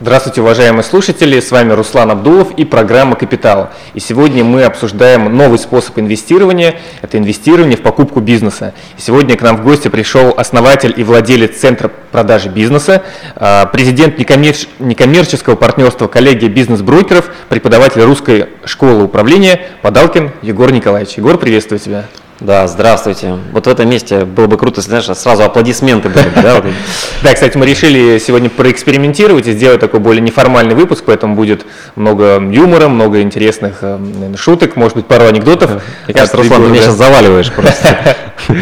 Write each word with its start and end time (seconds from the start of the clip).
Здравствуйте, 0.00 0.40
уважаемые 0.40 0.82
слушатели, 0.82 1.38
с 1.38 1.52
вами 1.52 1.72
Руслан 1.72 2.10
Абдулов 2.10 2.50
и 2.56 2.64
программа 2.64 3.14
«Капитал». 3.14 3.70
И 3.94 4.00
сегодня 4.00 4.42
мы 4.42 4.64
обсуждаем 4.64 5.36
новый 5.36 5.56
способ 5.56 5.96
инвестирования, 6.00 6.80
это 7.00 7.16
инвестирование 7.16 7.76
в 7.76 7.80
покупку 7.80 8.18
бизнеса. 8.18 8.74
И 8.98 9.00
сегодня 9.00 9.36
к 9.36 9.42
нам 9.42 9.56
в 9.56 9.62
гости 9.62 9.86
пришел 9.86 10.34
основатель 10.36 10.92
и 10.96 11.04
владелец 11.04 11.60
Центра 11.60 11.92
продажи 12.10 12.48
бизнеса, 12.48 13.04
а, 13.36 13.66
президент 13.66 14.18
некоммерческого 14.18 15.54
партнерства 15.54 16.08
коллегии 16.08 16.48
бизнес-брокеров, 16.48 17.30
преподаватель 17.48 18.02
русской 18.02 18.48
школы 18.64 19.04
управления 19.04 19.60
Подалкин 19.82 20.32
Егор 20.42 20.72
Николаевич. 20.72 21.14
Егор, 21.18 21.38
приветствую 21.38 21.78
тебя. 21.78 22.06
Да, 22.44 22.68
здравствуйте. 22.68 23.38
Вот 23.52 23.66
в 23.66 23.70
этом 23.70 23.88
месте 23.88 24.26
было 24.26 24.46
бы 24.46 24.58
круто, 24.58 24.80
если, 24.80 24.90
знаешь, 24.90 25.06
сразу 25.18 25.44
аплодисменты 25.44 26.10
были. 26.10 26.30
Да, 26.42 26.62
да, 27.22 27.32
кстати, 27.32 27.56
мы 27.56 27.64
решили 27.64 28.18
сегодня 28.18 28.50
проэкспериментировать 28.50 29.46
и 29.46 29.52
сделать 29.52 29.80
такой 29.80 29.98
более 30.00 30.20
неформальный 30.20 30.74
выпуск, 30.74 31.04
поэтому 31.06 31.36
будет 31.36 31.64
много 31.96 32.42
юмора, 32.50 32.88
много 32.88 33.22
интересных 33.22 33.78
э, 33.80 34.34
шуток, 34.36 34.76
может 34.76 34.94
быть, 34.94 35.06
пару 35.06 35.24
анекдотов. 35.24 35.82
Мне 36.04 36.12
кажется, 36.12 36.36
Руслан, 36.36 36.64
ты 36.64 36.68
меня 36.68 36.82
сейчас 36.82 36.96
заваливаешь 36.96 37.50
просто. 37.50 38.14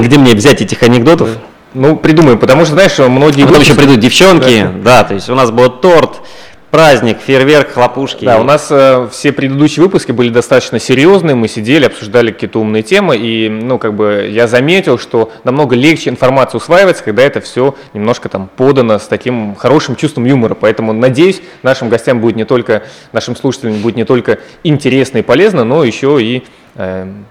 Где 0.00 0.18
мне 0.18 0.34
взять 0.34 0.60
этих 0.60 0.82
анекдотов? 0.82 1.28
Ну, 1.74 1.94
придумаем, 1.94 2.40
потому 2.40 2.64
что, 2.64 2.74
знаешь, 2.74 2.98
многие... 2.98 3.46
Потом 3.46 3.60
еще 3.60 3.74
придут 3.74 4.00
девчонки, 4.00 4.68
да, 4.82 5.04
то 5.04 5.14
есть 5.14 5.30
у 5.30 5.36
нас 5.36 5.52
будет 5.52 5.80
торт, 5.80 6.22
праздник, 6.70 7.18
фейерверк, 7.20 7.72
хлопушки. 7.72 8.24
Да, 8.24 8.40
у 8.40 8.44
нас 8.44 8.68
э, 8.70 9.08
все 9.10 9.32
предыдущие 9.32 9.84
выпуски 9.84 10.12
были 10.12 10.30
достаточно 10.30 10.78
серьезные, 10.78 11.34
мы 11.34 11.48
сидели, 11.48 11.84
обсуждали 11.84 12.30
какие-то 12.30 12.60
умные 12.60 12.82
темы, 12.82 13.16
и, 13.16 13.48
ну, 13.48 13.78
как 13.78 13.94
бы 13.94 14.28
я 14.30 14.46
заметил, 14.46 14.98
что 14.98 15.32
намного 15.44 15.74
легче 15.74 16.10
информация 16.10 16.58
усваивается, 16.58 17.02
когда 17.02 17.22
это 17.22 17.40
все 17.40 17.74
немножко 17.92 18.28
там 18.28 18.48
подано 18.56 18.98
с 18.98 19.06
таким 19.06 19.54
хорошим 19.56 19.96
чувством 19.96 20.24
юмора, 20.24 20.54
поэтому, 20.54 20.92
надеюсь, 20.92 21.42
нашим 21.62 21.88
гостям 21.88 22.20
будет 22.20 22.36
не 22.36 22.44
только, 22.44 22.84
нашим 23.12 23.36
слушателям 23.36 23.80
будет 23.82 23.96
не 23.96 24.04
только 24.04 24.38
интересно 24.62 25.18
и 25.18 25.22
полезно, 25.22 25.64
но 25.64 25.84
еще 25.84 26.22
и 26.22 26.44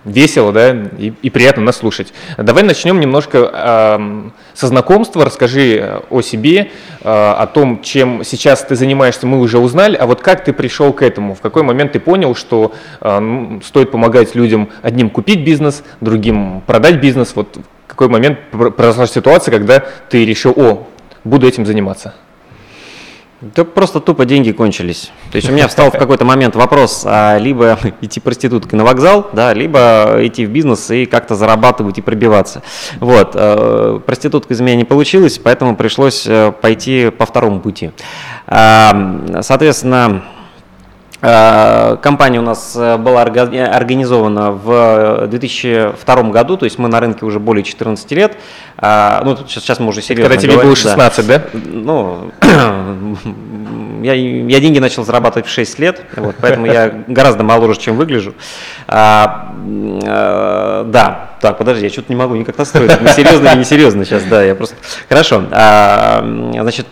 весело, 0.06 0.52
да, 0.52 0.72
и, 0.72 1.14
и 1.22 1.30
приятно 1.30 1.64
нас 1.64 1.78
слушать. 1.78 2.14
Давай 2.38 2.64
начнем 2.64 3.00
немножко 3.00 3.50
э, 3.52 4.30
со 4.54 4.68
знакомства. 4.68 5.26
Расскажи 5.26 5.78
э, 5.78 6.02
о 6.10 6.22
себе, 6.22 6.72
э, 7.02 7.10
о 7.10 7.48
том, 7.48 7.82
чем 7.82 8.24
сейчас 8.24 8.64
ты 8.64 8.76
занимаешься, 8.76 9.26
мы 9.28 9.40
уже 9.40 9.58
узнали. 9.58 9.96
А 9.96 10.06
вот 10.06 10.22
как 10.22 10.44
ты 10.44 10.54
пришел 10.54 10.92
к 10.94 11.02
этому? 11.02 11.36
В 11.36 11.42
какой 11.42 11.64
момент 11.64 11.94
ты 11.94 12.00
понял, 12.00 12.36
что 12.36 12.74
э, 13.02 13.20
ну, 13.20 13.62
стоит 13.62 13.92
помогать 13.92 14.36
людям 14.36 14.70
одним 14.82 15.10
купить 15.10 15.46
бизнес, 15.46 15.84
другим 16.02 16.62
продать 16.68 16.96
бизнес? 16.96 17.32
Вот 17.36 17.58
в 17.58 17.88
какой 17.88 18.10
момент 18.10 18.40
произошла 18.52 19.08
ситуация, 19.08 19.52
когда 19.52 19.84
ты 20.10 20.26
решил, 20.26 20.54
о, 20.56 20.88
буду 21.24 21.48
этим 21.48 21.66
заниматься? 21.66 22.14
Да 23.42 23.64
просто 23.64 24.02
тупо 24.02 24.26
деньги 24.26 24.52
кончились. 24.52 25.12
То 25.32 25.38
есть 25.38 25.50
у 25.50 25.54
меня 25.54 25.70
встал 25.70 25.92
в 25.92 25.98
какой-то 25.98 26.26
момент 26.26 26.56
вопрос, 26.56 27.04
а 27.06 27.38
либо 27.38 27.80
идти 28.02 28.20
проституткой 28.20 28.78
на 28.78 28.84
вокзал, 28.84 29.30
да, 29.32 29.54
либо 29.54 30.18
идти 30.20 30.46
в 30.46 30.50
бизнес 30.50 30.92
и 30.92 31.06
как-то 31.06 31.36
зарабатывать 31.36 31.98
и 31.98 32.02
пробиваться. 32.02 32.64
Вот. 33.00 33.32
Э, 33.36 34.02
проститутка 34.06 34.54
из 34.54 34.60
меня 34.60 34.76
не 34.76 34.84
получилась, 34.84 35.38
поэтому 35.38 35.78
пришлось 35.78 36.26
э, 36.28 36.52
пойти 36.52 37.12
по 37.12 37.26
второму 37.26 37.62
пути. 37.62 37.92
Соответственно, 38.46 40.00
Э, 40.20 40.39
компания 41.22 42.40
у 42.40 42.44
нас 42.44 42.76
э, 42.76 42.98
была 42.98 43.24
организована 43.24 44.52
в 44.52 45.28
2002 45.28 46.24
году, 46.24 46.58
то 46.58 46.66
есть 46.66 46.80
мы 46.80 46.88
на 46.88 47.00
рынке 47.00 47.26
уже 47.26 47.40
более 47.40 47.64
14 47.64 48.12
лет. 48.12 48.38
Ну, 48.82 49.38
сейчас 49.48 49.80
мы 49.80 49.88
уже 49.88 50.02
серьезно 50.02 50.30
Когда 50.30 50.42
тебе 50.42 50.54
говорим, 50.54 50.70
было 50.70 50.76
16, 50.78 51.28
да? 51.28 51.38
да? 51.40 51.46
Ну, 51.54 52.32
я, 54.02 54.14
я 54.14 54.60
деньги 54.60 54.80
начал 54.80 55.04
зарабатывать 55.04 55.48
в 55.48 55.52
6 55.52 55.80
лет, 55.80 56.02
вот, 56.16 56.36
поэтому 56.40 56.66
я 56.66 56.90
гораздо 57.08 57.44
моложе, 57.44 57.80
чем 57.80 57.98
выгляжу. 57.98 58.34
А, 58.88 59.54
а, 60.06 60.84
да, 60.86 61.32
так, 61.42 61.58
подожди, 61.58 61.86
я 61.86 61.92
что-то 61.92 62.12
не 62.12 62.16
могу 62.16 62.36
никак 62.36 62.58
настроить. 62.58 62.92
Серьезно 63.16 63.50
или 63.50 63.60
несерьезно 63.60 64.06
сейчас, 64.06 64.24
да, 64.24 64.44
я 64.44 64.56
просто... 64.56 64.76
Хорошо, 65.08 65.44
а, 65.52 66.24
значит, 66.62 66.88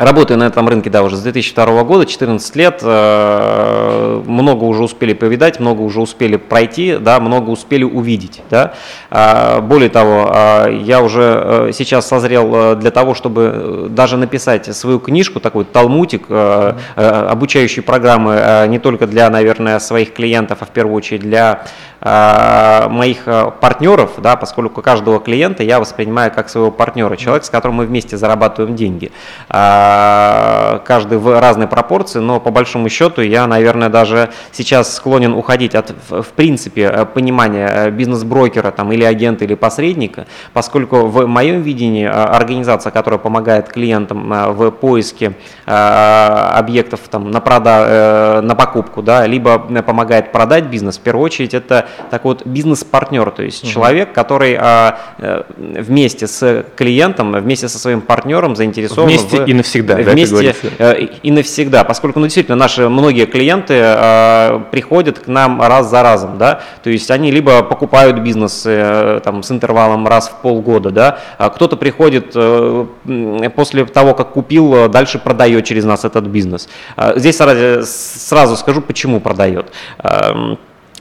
Работаю 0.00 0.38
на 0.38 0.44
этом 0.44 0.66
рынке, 0.66 0.88
да, 0.88 1.02
уже 1.02 1.18
с 1.18 1.20
2002 1.20 1.84
года, 1.84 2.06
14 2.06 2.56
лет, 2.56 2.80
э, 2.82 4.22
много 4.26 4.64
уже 4.64 4.82
успели 4.82 5.12
повидать, 5.12 5.60
много 5.60 5.82
уже 5.82 6.00
успели 6.00 6.36
пройти, 6.36 6.96
да, 6.98 7.20
много 7.20 7.50
успели 7.50 7.84
увидеть, 7.84 8.40
да. 8.48 8.72
А, 9.10 9.60
более 9.60 9.90
того, 9.90 10.30
а, 10.32 10.68
я 10.70 11.02
уже 11.02 11.68
э, 11.68 11.72
сейчас 11.74 12.08
созрел 12.08 12.50
э, 12.54 12.76
для 12.76 12.90
того, 12.90 13.14
чтобы 13.14 13.88
даже 13.90 14.16
написать 14.16 14.74
свою 14.74 15.00
книжку, 15.00 15.38
такой 15.38 15.66
талмутик, 15.66 16.30
обучающие 16.96 17.82
программы 17.82 18.66
не 18.68 18.78
только 18.78 19.06
для, 19.06 19.28
наверное, 19.28 19.78
своих 19.80 20.14
клиентов, 20.14 20.58
а 20.60 20.64
в 20.64 20.70
первую 20.70 20.96
очередь 20.96 21.20
для 21.20 21.64
моих 22.02 23.24
партнеров, 23.60 24.12
да, 24.18 24.36
поскольку 24.36 24.80
каждого 24.80 25.20
клиента 25.20 25.62
я 25.62 25.78
воспринимаю 25.78 26.32
как 26.32 26.48
своего 26.48 26.70
партнера, 26.70 27.16
человек, 27.16 27.44
с 27.44 27.50
которым 27.50 27.76
мы 27.76 27.84
вместе 27.84 28.16
зарабатываем 28.16 28.74
деньги. 28.74 29.12
А, 29.92 30.78
каждый 30.84 31.18
в 31.18 31.40
разной 31.40 31.66
пропорции, 31.66 32.20
но 32.20 32.38
по 32.38 32.50
большому 32.50 32.88
счету 32.88 33.22
я, 33.22 33.46
наверное, 33.48 33.88
даже 33.88 34.30
сейчас 34.52 34.94
склонен 34.94 35.32
уходить 35.32 35.74
от, 35.74 35.92
в 36.08 36.28
принципе, 36.36 36.82
э, 36.82 37.04
понимания 37.06 37.66
э, 37.66 37.90
бизнес-брокера 37.90 38.70
там, 38.70 38.92
или 38.92 39.02
агента, 39.02 39.44
или 39.44 39.54
посредника, 39.54 40.26
поскольку 40.52 41.06
в 41.06 41.26
моем 41.26 41.62
видении 41.62 42.06
э, 42.06 42.10
организация, 42.10 42.92
которая 42.92 43.18
помогает 43.18 43.68
клиентам 43.68 44.30
в 44.54 44.70
поиске 44.70 45.32
объектов 45.66 47.00
там, 47.10 47.30
на, 47.30 47.40
прода, 47.40 48.40
на 48.42 48.54
покупку, 48.54 49.02
да, 49.02 49.26
либо 49.26 49.58
помогает 49.82 50.32
продать 50.32 50.64
бизнес, 50.64 50.98
в 50.98 51.00
первую 51.00 51.24
очередь 51.24 51.54
это 51.54 51.86
такой 52.10 52.34
вот 52.34 52.46
бизнес-партнер, 52.46 53.30
то 53.30 53.42
есть 53.42 53.64
угу. 53.64 53.72
человек, 53.72 54.12
который 54.12 54.58
вместе 55.58 56.26
с 56.26 56.64
клиентом, 56.76 57.32
вместе 57.32 57.68
со 57.68 57.78
своим 57.78 58.00
партнером 58.00 58.56
заинтересован 58.56 59.08
вместе 59.08 59.42
в... 59.42 59.46
и 59.46 59.54
навсегда 59.54 59.79
навсегда. 59.82 60.12
Вместе 60.12 60.54
да, 60.78 60.94
э, 60.94 61.08
и 61.22 61.30
навсегда, 61.30 61.84
поскольку 61.84 62.20
ну, 62.20 62.26
действительно 62.26 62.56
наши 62.56 62.88
многие 62.88 63.26
клиенты 63.26 63.74
э, 63.76 64.60
приходят 64.70 65.18
к 65.18 65.26
нам 65.26 65.60
раз 65.60 65.90
за 65.90 66.02
разом, 66.02 66.38
да, 66.38 66.60
то 66.82 66.90
есть 66.90 67.10
они 67.10 67.30
либо 67.30 67.62
покупают 67.62 68.18
бизнес 68.18 68.64
э, 68.66 69.20
там, 69.24 69.42
с 69.42 69.50
интервалом 69.50 70.06
раз 70.06 70.28
в 70.28 70.42
полгода, 70.42 70.90
да, 70.90 71.18
а 71.38 71.50
кто-то 71.50 71.76
приходит 71.76 72.32
э, 72.34 72.86
после 73.54 73.84
того, 73.84 74.14
как 74.14 74.32
купил, 74.32 74.88
дальше 74.88 75.18
продает 75.18 75.64
через 75.64 75.84
нас 75.84 76.04
этот 76.04 76.26
бизнес. 76.26 76.68
Э, 76.96 77.12
здесь 77.16 77.36
сразу, 77.36 77.86
сразу 77.86 78.56
скажу, 78.56 78.80
почему 78.80 79.20
продает. 79.20 79.66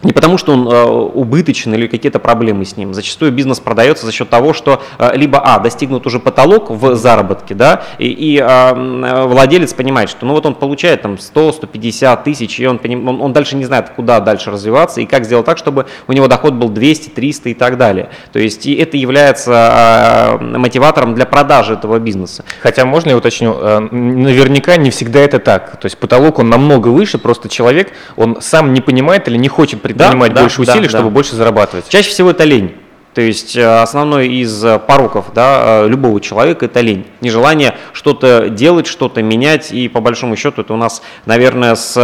Э, 0.02 0.06
не 0.06 0.14
потому, 0.14 0.38
что 0.38 0.54
он 0.54 0.68
э, 0.68 0.84
убыточен 0.84 1.74
или 1.74 1.88
какие-то 1.88 2.20
проблемы 2.20 2.66
с 2.66 2.78
ним. 2.78 2.94
Зачастую 2.94 3.32
бизнес 3.32 3.60
продается 3.60 4.06
за 4.06 4.12
счет 4.12 4.30
того, 4.30 4.54
что 4.54 4.82
э, 4.98 5.12
либо 5.16 5.40
а 5.40 5.60
достигнут 5.60 6.08
уже 6.08 6.20
потолок 6.20 6.70
в 6.70 6.96
заработке, 6.96 7.54
да, 7.54 7.84
и, 7.98 8.08
и 8.08 8.38
э, 8.40 9.26
владелец 9.26 9.74
понимает, 9.74 10.10
что 10.10 10.26
ну 10.26 10.34
вот 10.34 10.46
он 10.46 10.56
получает 10.56 11.02
там 11.02 11.16
100-150 11.16 12.24
тысяч, 12.24 12.60
и 12.60 12.66
он, 12.66 12.80
он, 12.84 13.22
он 13.22 13.34
дальше 13.34 13.56
не 13.56 13.66
знает, 13.66 13.90
куда 13.90 14.20
дальше 14.20 14.52
развиваться 14.52 15.02
и 15.02 15.06
как 15.06 15.26
сделать 15.26 15.46
так, 15.46 15.58
чтобы 15.58 15.86
у 16.08 16.14
него 16.14 16.28
доход 16.28 16.54
был 16.54 16.70
200, 16.70 17.10
300 17.10 17.50
и 17.50 17.54
так 17.54 17.78
далее. 17.78 18.10
То 18.32 18.40
есть 18.40 18.66
и 18.66 18.76
это 18.76 18.96
является 18.96 20.38
э, 20.40 20.58
мотиватором 20.58 21.14
для 21.14 21.26
продажи 21.26 21.74
этого 21.74 22.00
бизнеса. 22.00 22.46
Хотя 22.62 22.86
можно 22.86 23.10
я 23.10 23.18
уточню, 23.18 23.56
э, 23.60 23.80
наверняка 23.92 24.78
не 24.78 24.92
всегда 24.92 25.20
это 25.20 25.40
так. 25.40 25.78
То 25.80 25.86
есть 25.86 25.98
потолок 25.98 26.40
он 26.40 26.50
намного 26.50 26.88
выше, 26.88 27.18
просто 27.18 27.50
человек 27.50 27.92
он 28.16 28.38
сам 28.42 28.74
не 28.74 28.82
понимает 28.82 29.28
или 29.28 29.38
не 29.38 29.50
хочет 29.50 29.82
предпринимать 29.94 30.34
да, 30.34 30.42
больше 30.42 30.64
да, 30.64 30.72
усилий, 30.72 30.88
да, 30.88 30.90
чтобы 30.90 31.10
больше 31.10 31.36
зарабатывать. 31.36 31.88
Чаще 31.90 32.10
всего 32.10 32.32
это 32.32 32.44
лень. 32.44 32.76
То 33.20 33.24
есть 33.24 33.58
э, 33.58 33.82
основной 33.82 34.30
из 34.30 34.64
э, 34.64 34.80
пороков 34.80 35.34
да, 35.36 35.82
э, 35.84 35.88
любого 35.90 36.22
человека– 36.22 36.64
это 36.68 36.80
лень. 36.80 37.06
Нежелание 37.20 37.76
что-то 37.92 38.48
делать, 38.48 38.88
что-то 38.88 39.22
менять. 39.22 39.74
И 39.74 39.90
по 39.90 40.00
большому 40.00 40.38
счету 40.38 40.62
это 40.62 40.74
у 40.74 40.78
нас, 40.78 41.02
наверное, 41.26 41.76
с 41.76 41.96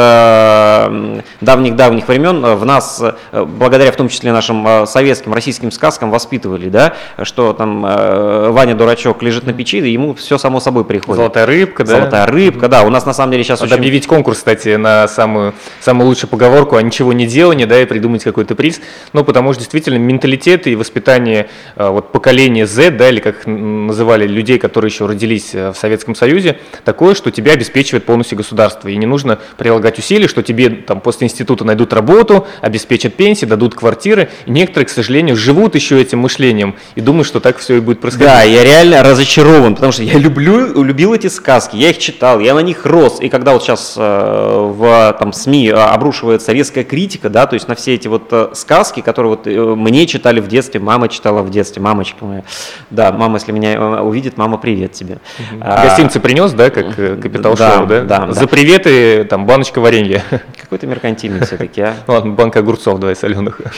давних-давних 1.39 2.09
времен 2.09 2.41
в 2.41 2.65
нас, 2.65 3.01
благодаря 3.31 3.93
в 3.93 3.95
том 3.95 4.09
числе 4.09 4.33
нашим 4.33 4.85
советским, 4.85 5.33
российским 5.33 5.71
сказкам, 5.71 6.11
воспитывали, 6.11 6.67
да, 6.67 6.95
что 7.23 7.53
там 7.53 7.83
Ваня 7.83 8.75
дурачок 8.75 9.23
лежит 9.23 9.45
на 9.45 9.53
печи, 9.53 9.77
и 9.77 9.89
ему 9.89 10.15
все 10.15 10.37
само 10.37 10.59
собой 10.59 10.83
приходит. 10.83 11.15
Золотая 11.15 11.45
рыбка, 11.45 11.85
да? 11.85 11.91
Золотая 11.91 12.25
рыбка, 12.25 12.67
да. 12.67 12.83
У 12.83 12.89
нас 12.89 13.05
на 13.05 13.13
самом 13.13 13.31
деле 13.31 13.45
сейчас 13.45 13.61
Надо 13.61 13.75
очень... 13.75 13.79
объявить 13.79 14.05
конкурс, 14.05 14.39
кстати, 14.39 14.75
на 14.75 15.07
самую, 15.07 15.53
самую 15.79 16.09
лучшую 16.09 16.29
поговорку, 16.29 16.75
а 16.75 16.81
ничего 16.81 17.13
не 17.13 17.25
делание, 17.25 17.65
да, 17.65 17.81
и 17.81 17.85
придумать 17.85 18.25
какой-то 18.25 18.53
приз. 18.55 18.81
Ну, 19.13 19.23
потому 19.23 19.53
что 19.53 19.61
действительно 19.61 19.97
менталитет 19.97 20.67
и 20.67 20.75
воспитание 20.75 21.04
воспитание 21.05 21.47
э, 21.75 21.87
вот 21.89 22.11
поколения 22.11 22.65
Z, 22.65 22.91
да, 22.91 23.09
или 23.09 23.19
как 23.19 23.45
называли 23.45 24.27
людей, 24.27 24.57
которые 24.57 24.89
еще 24.89 25.05
родились 25.05 25.53
э, 25.53 25.71
в 25.71 25.77
Советском 25.77 26.15
Союзе, 26.15 26.57
такое, 26.83 27.13
что 27.13 27.31
тебя 27.31 27.53
обеспечивает 27.53 28.05
полностью 28.05 28.37
государство. 28.37 28.87
И 28.87 28.97
не 28.97 29.05
нужно 29.05 29.39
прилагать 29.57 29.99
усилий, 29.99 30.27
что 30.27 30.41
тебе 30.41 30.69
там 30.69 31.01
после 31.01 31.25
института 31.25 31.63
найдут 31.63 31.93
работу, 31.93 32.47
обеспечат 32.61 33.13
пенсии, 33.13 33.45
дадут 33.45 33.75
квартиры. 33.75 34.29
И 34.45 34.51
некоторые, 34.51 34.87
к 34.87 34.89
сожалению, 34.89 35.35
живут 35.35 35.75
еще 35.75 36.01
этим 36.01 36.19
мышлением 36.19 36.75
и 36.95 37.01
думают, 37.01 37.27
что 37.27 37.39
так 37.39 37.57
все 37.57 37.77
и 37.77 37.79
будет 37.79 38.01
происходить. 38.01 38.27
Да, 38.27 38.43
я 38.43 38.63
реально 38.63 39.03
разочарован, 39.03 39.75
потому 39.75 39.91
что 39.91 40.03
я 40.03 40.17
люблю, 40.17 40.83
любил 40.83 41.13
эти 41.13 41.27
сказки, 41.27 41.75
я 41.75 41.89
их 41.89 41.99
читал, 41.99 42.39
я 42.39 42.55
на 42.55 42.61
них 42.61 42.85
рос. 42.85 43.19
И 43.21 43.29
когда 43.29 43.53
вот 43.53 43.63
сейчас 43.63 43.93
э, 43.97 44.71
в 44.75 45.15
там, 45.19 45.33
СМИ 45.33 45.69
обрушивается 45.69 46.51
резкая 46.51 46.83
критика, 46.83 47.29
да, 47.29 47.45
то 47.45 47.53
есть 47.53 47.67
на 47.67 47.75
все 47.75 47.93
эти 47.93 48.07
вот 48.07 48.51
сказки, 48.53 49.01
которые 49.01 49.35
вот 49.35 49.45
мне 49.45 50.07
читали 50.07 50.39
в 50.39 50.47
детстве, 50.47 50.79
мама 50.79 50.94
читала 51.07 51.41
в 51.41 51.49
детстве, 51.49 51.81
мамочка 51.81 52.25
моя. 52.25 52.43
Да, 52.89 53.11
мама, 53.11 53.35
если 53.35 53.51
меня 53.51 53.73
э, 53.73 54.01
увидит, 54.01 54.37
мама, 54.37 54.57
привет 54.57 54.93
тебе. 54.93 55.19
Угу. 55.39 55.61
А, 55.61 55.83
Гостинцы 55.83 56.19
принес, 56.19 56.53
да, 56.53 56.69
как 56.69 56.95
капитал 56.95 57.55
да, 57.55 57.75
шоу, 57.75 57.85
да? 57.85 58.01
Да. 58.01 58.31
За 58.31 58.47
приветы 58.47 59.23
там 59.25 59.45
баночка 59.45 59.79
варенья. 59.79 60.23
Какой 60.61 60.77
ты 60.77 60.87
меркантильный 60.87 61.45
все-таки, 61.45 61.81
а? 61.81 61.95
Ладно, 62.07 62.33
банка 62.33 62.59
огурцов 62.59 62.99
давай 62.99 63.15
соленых. 63.15 63.61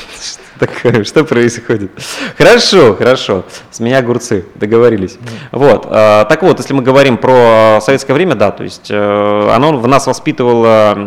Так, 0.58 0.72
что 1.06 1.24
происходит? 1.24 1.92
Хорошо, 2.36 2.96
хорошо. 2.96 3.44
С 3.70 3.80
меня 3.80 4.00
огурцы, 4.00 4.44
договорились. 4.56 5.20
Вот. 5.52 5.88
Так 5.88 6.42
вот, 6.42 6.58
если 6.58 6.74
мы 6.74 6.82
говорим 6.82 7.18
про 7.18 7.78
советское 7.80 8.16
время, 8.16 8.34
да, 8.34 8.50
то 8.50 8.64
есть 8.64 8.90
оно 8.90 9.78
в 9.78 9.88
нас 9.88 10.08
воспитывало 10.08 10.98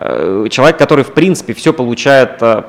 Э, 0.00 0.46
человек, 0.50 0.78
который 0.78 1.04
в 1.04 1.12
принципе 1.12 1.54
все 1.54 1.72
получает 1.72 2.40
э, 2.40 2.62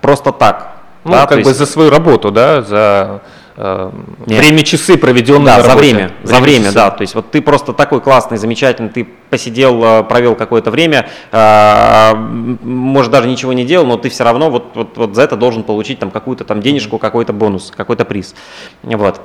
просто 0.00 0.32
так. 0.32 0.75
Ну, 1.06 1.12
да, 1.12 1.26
как 1.26 1.42
бы 1.42 1.50
есть... 1.50 1.58
за 1.58 1.66
свою 1.66 1.88
работу, 1.90 2.30
да, 2.30 2.62
за 2.62 3.22
э, 3.56 3.90
время 4.26 4.62
часы, 4.62 4.96
проведенные 4.96 5.56
да, 5.56 5.62
за 5.62 5.76
время, 5.76 5.96
время 5.98 6.12
за 6.24 6.40
время, 6.40 6.64
часы. 6.64 6.74
да. 6.74 6.90
То 6.90 7.02
есть 7.02 7.14
вот 7.14 7.30
ты 7.30 7.40
просто 7.40 7.72
такой 7.72 8.00
классный, 8.00 8.38
замечательный, 8.38 8.88
ты 8.88 9.06
посидел, 9.30 9.82
э, 9.84 10.02
провел 10.02 10.34
какое-то 10.34 10.70
время, 10.70 11.08
э, 11.30 12.14
может 12.14 13.12
даже 13.12 13.28
ничего 13.28 13.52
не 13.52 13.64
делал, 13.64 13.86
но 13.86 13.96
ты 13.96 14.08
все 14.08 14.24
равно 14.24 14.50
вот, 14.50 14.72
вот, 14.74 14.96
вот 14.96 15.14
за 15.14 15.22
это 15.22 15.36
должен 15.36 15.62
получить 15.62 16.00
там 16.00 16.10
какую-то 16.10 16.44
там 16.44 16.60
денежку, 16.60 16.98
какой-то 16.98 17.32
бонус, 17.32 17.72
какой-то 17.76 18.04
приз. 18.04 18.34
Вот. 18.82 19.20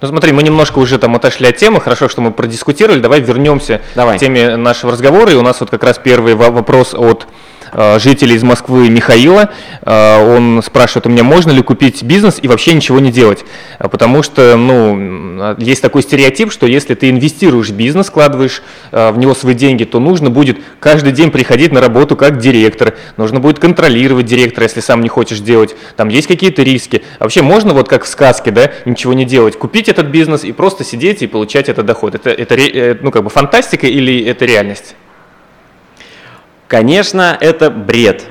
Ну 0.00 0.08
смотри, 0.08 0.32
мы 0.32 0.42
немножко 0.42 0.78
уже 0.80 0.98
там 0.98 1.14
отошли 1.14 1.46
от 1.46 1.56
темы, 1.56 1.80
хорошо, 1.80 2.08
что 2.08 2.20
мы 2.20 2.32
продискутировали, 2.32 3.00
давай 3.00 3.20
вернемся 3.20 3.80
давай. 3.94 4.18
к 4.18 4.20
теме 4.20 4.56
нашего 4.56 4.92
разговора, 4.92 5.30
и 5.30 5.34
у 5.34 5.42
нас 5.42 5.60
вот 5.60 5.70
как 5.70 5.84
раз 5.84 5.98
первый 5.98 6.34
вопрос 6.34 6.94
от 6.94 7.26
Э, 7.72 7.98
жителей 7.98 8.34
из 8.36 8.42
Москвы 8.42 8.90
Михаила. 8.90 9.50
Э, 9.82 10.36
он 10.36 10.62
спрашивает 10.62 11.06
у 11.06 11.08
меня, 11.08 11.22
можно 11.22 11.50
ли 11.50 11.62
купить 11.62 12.02
бизнес 12.02 12.38
и 12.40 12.46
вообще 12.46 12.74
ничего 12.74 13.00
не 13.00 13.10
делать. 13.10 13.44
Э, 13.78 13.88
потому 13.88 14.22
что 14.22 14.56
ну, 14.56 15.56
есть 15.58 15.80
такой 15.80 16.02
стереотип, 16.02 16.52
что 16.52 16.66
если 16.66 16.94
ты 16.94 17.08
инвестируешь 17.08 17.70
в 17.70 17.74
бизнес, 17.74 18.06
складываешь 18.06 18.62
в 18.90 19.16
него 19.16 19.34
свои 19.34 19.54
деньги, 19.54 19.84
то 19.84 20.00
нужно 20.00 20.28
будет 20.28 20.58
каждый 20.80 21.12
день 21.12 21.30
приходить 21.30 21.72
на 21.72 21.80
работу 21.80 22.16
как 22.16 22.38
директор, 22.38 22.94
нужно 23.16 23.40
будет 23.40 23.58
контролировать 23.58 24.26
директора, 24.26 24.64
если 24.64 24.80
сам 24.80 25.00
не 25.00 25.08
хочешь 25.08 25.40
делать. 25.40 25.74
Там 25.96 26.08
есть 26.08 26.26
какие-то 26.26 26.62
риски. 26.62 27.02
Вообще 27.18 27.42
можно 27.42 27.72
вот 27.72 27.88
как 27.88 28.04
в 28.04 28.08
сказке, 28.08 28.50
да, 28.50 28.70
ничего 28.84 29.14
не 29.14 29.24
делать, 29.24 29.58
купить 29.58 29.88
этот 29.88 30.08
бизнес 30.08 30.44
и 30.44 30.52
просто 30.52 30.84
сидеть 30.84 31.22
и 31.22 31.26
получать 31.26 31.68
этот 31.68 31.86
доход. 31.86 32.14
Это, 32.14 32.30
это 32.30 32.98
ну, 33.02 33.10
как 33.10 33.24
бы 33.24 33.30
фантастика 33.30 33.86
или 33.86 34.24
это 34.24 34.44
реальность? 34.44 34.94
Конечно, 36.72 37.36
это 37.38 37.70
бред. 37.70 38.24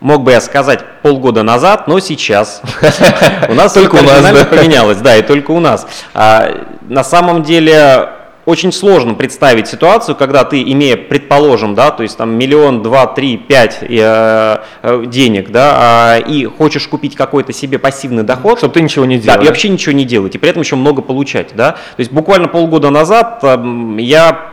Мог 0.00 0.24
бы 0.24 0.32
я 0.32 0.40
сказать 0.40 0.80
полгода 1.00 1.44
назад, 1.44 1.86
но 1.86 2.00
сейчас 2.00 2.60
у 3.48 3.54
нас 3.54 3.72
только 3.72 3.94
у 3.94 4.02
нас 4.02 4.46
поменялось, 4.46 4.98
да, 4.98 5.16
и 5.16 5.22
только 5.22 5.52
у 5.52 5.60
нас. 5.60 5.86
А, 6.12 6.66
на 6.88 7.04
самом 7.04 7.44
деле 7.44 8.08
очень 8.44 8.72
сложно 8.72 9.14
представить 9.14 9.68
ситуацию, 9.68 10.16
когда 10.16 10.42
ты, 10.42 10.60
имея, 10.62 10.96
предположим, 10.96 11.76
да, 11.76 11.90
то 11.92 12.02
есть 12.02 12.16
там 12.16 12.36
миллион, 12.36 12.82
два, 12.82 13.06
три, 13.06 13.36
пять 13.36 13.78
э, 13.82 14.58
э, 14.82 15.04
денег, 15.06 15.50
да, 15.50 16.18
э, 16.18 16.22
и 16.22 16.46
хочешь 16.46 16.88
купить 16.88 17.14
какой-то 17.14 17.52
себе 17.52 17.78
пассивный 17.78 18.24
доход. 18.24 18.58
Чтобы 18.58 18.74
ты 18.74 18.82
ничего 18.82 19.04
не 19.04 19.18
делал. 19.18 19.38
Да, 19.38 19.44
и 19.44 19.46
вообще 19.46 19.68
ничего 19.68 19.92
не 19.92 20.04
делать, 20.04 20.34
и 20.34 20.38
при 20.38 20.50
этом 20.50 20.62
еще 20.62 20.74
много 20.74 21.02
получать, 21.02 21.50
да. 21.54 21.72
То 21.72 22.00
есть 22.00 22.10
буквально 22.10 22.48
полгода 22.48 22.90
назад 22.90 23.38
э, 23.42 23.96
я, 23.98 24.52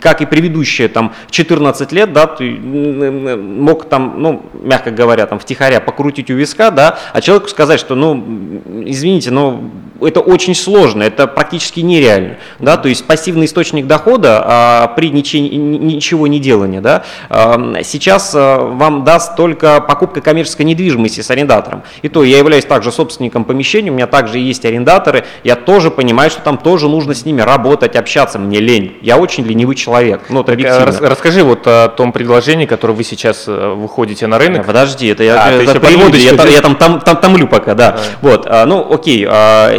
как 0.00 0.20
и 0.22 0.26
предыдущие 0.26 0.88
там 0.88 1.14
14 1.30 1.92
лет, 1.92 2.12
да, 2.12 2.36
мог 2.40 3.88
там, 3.88 4.14
ну, 4.18 4.42
мягко 4.54 4.90
говоря, 4.90 5.26
там 5.26 5.38
втихаря 5.38 5.80
покрутить 5.80 6.30
у 6.30 6.34
виска, 6.34 6.70
да, 6.70 6.98
а 7.12 7.20
человеку 7.20 7.48
сказать, 7.48 7.78
что, 7.78 7.94
ну, 7.94 8.62
извините, 8.84 9.30
но 9.30 9.70
это 10.00 10.20
очень 10.20 10.54
сложно, 10.54 11.02
это 11.02 11.26
практически 11.26 11.80
нереально, 11.80 12.36
да, 12.58 12.76
то 12.76 12.88
есть 12.88 13.04
пассивный 13.04 13.46
источник 13.46 13.86
дохода 13.86 14.42
а, 14.44 14.86
при 14.88 15.10
ничего, 15.10 15.42
ничего 15.42 16.26
не 16.26 16.38
делании, 16.38 16.80
да, 16.80 17.04
а, 17.28 17.82
сейчас 17.82 18.32
а, 18.34 18.58
вам 18.58 19.04
даст 19.04 19.36
только 19.36 19.80
покупка 19.80 20.20
коммерческой 20.20 20.62
недвижимости 20.62 21.20
с 21.20 21.30
арендатором. 21.30 21.82
И 22.02 22.08
то 22.08 22.24
я 22.24 22.38
являюсь 22.38 22.64
также 22.64 22.92
собственником 22.92 23.44
помещения, 23.44 23.90
у 23.90 23.94
меня 23.94 24.06
также 24.06 24.38
есть 24.38 24.64
арендаторы, 24.64 25.24
я 25.44 25.56
тоже 25.56 25.90
понимаю, 25.90 26.30
что 26.30 26.40
там 26.42 26.58
тоже 26.58 26.88
нужно 26.88 27.14
с 27.14 27.24
ними 27.24 27.42
работать, 27.42 27.96
общаться, 27.96 28.38
мне 28.38 28.60
лень, 28.60 28.96
я 29.02 29.18
очень 29.18 29.44
ленивый 29.44 29.76
человек, 29.76 29.89
ну, 30.28 30.42
так, 30.42 30.58
рас, 30.60 31.00
Расскажи 31.00 31.42
вот 31.42 31.66
о 31.66 31.88
том 31.88 32.12
предложении, 32.12 32.66
которое 32.66 32.94
вы 32.94 33.04
сейчас 33.04 33.44
э, 33.46 33.74
выходите 33.74 34.26
на 34.26 34.38
рынок. 34.38 34.66
Подожди, 34.66 35.06
это 35.08 35.22
я, 35.22 35.42
а, 35.42 35.50
это, 35.50 35.72
это 35.78 35.90
я, 35.90 36.32
я, 36.32 36.44
я 36.44 36.60
там, 36.60 36.76
там, 36.76 37.00
там 37.00 37.16
томлю 37.16 37.48
пока, 37.48 37.74
да, 37.74 37.96
а. 37.98 38.00
вот, 38.20 38.48
ну, 38.66 38.92
окей, 38.92 39.24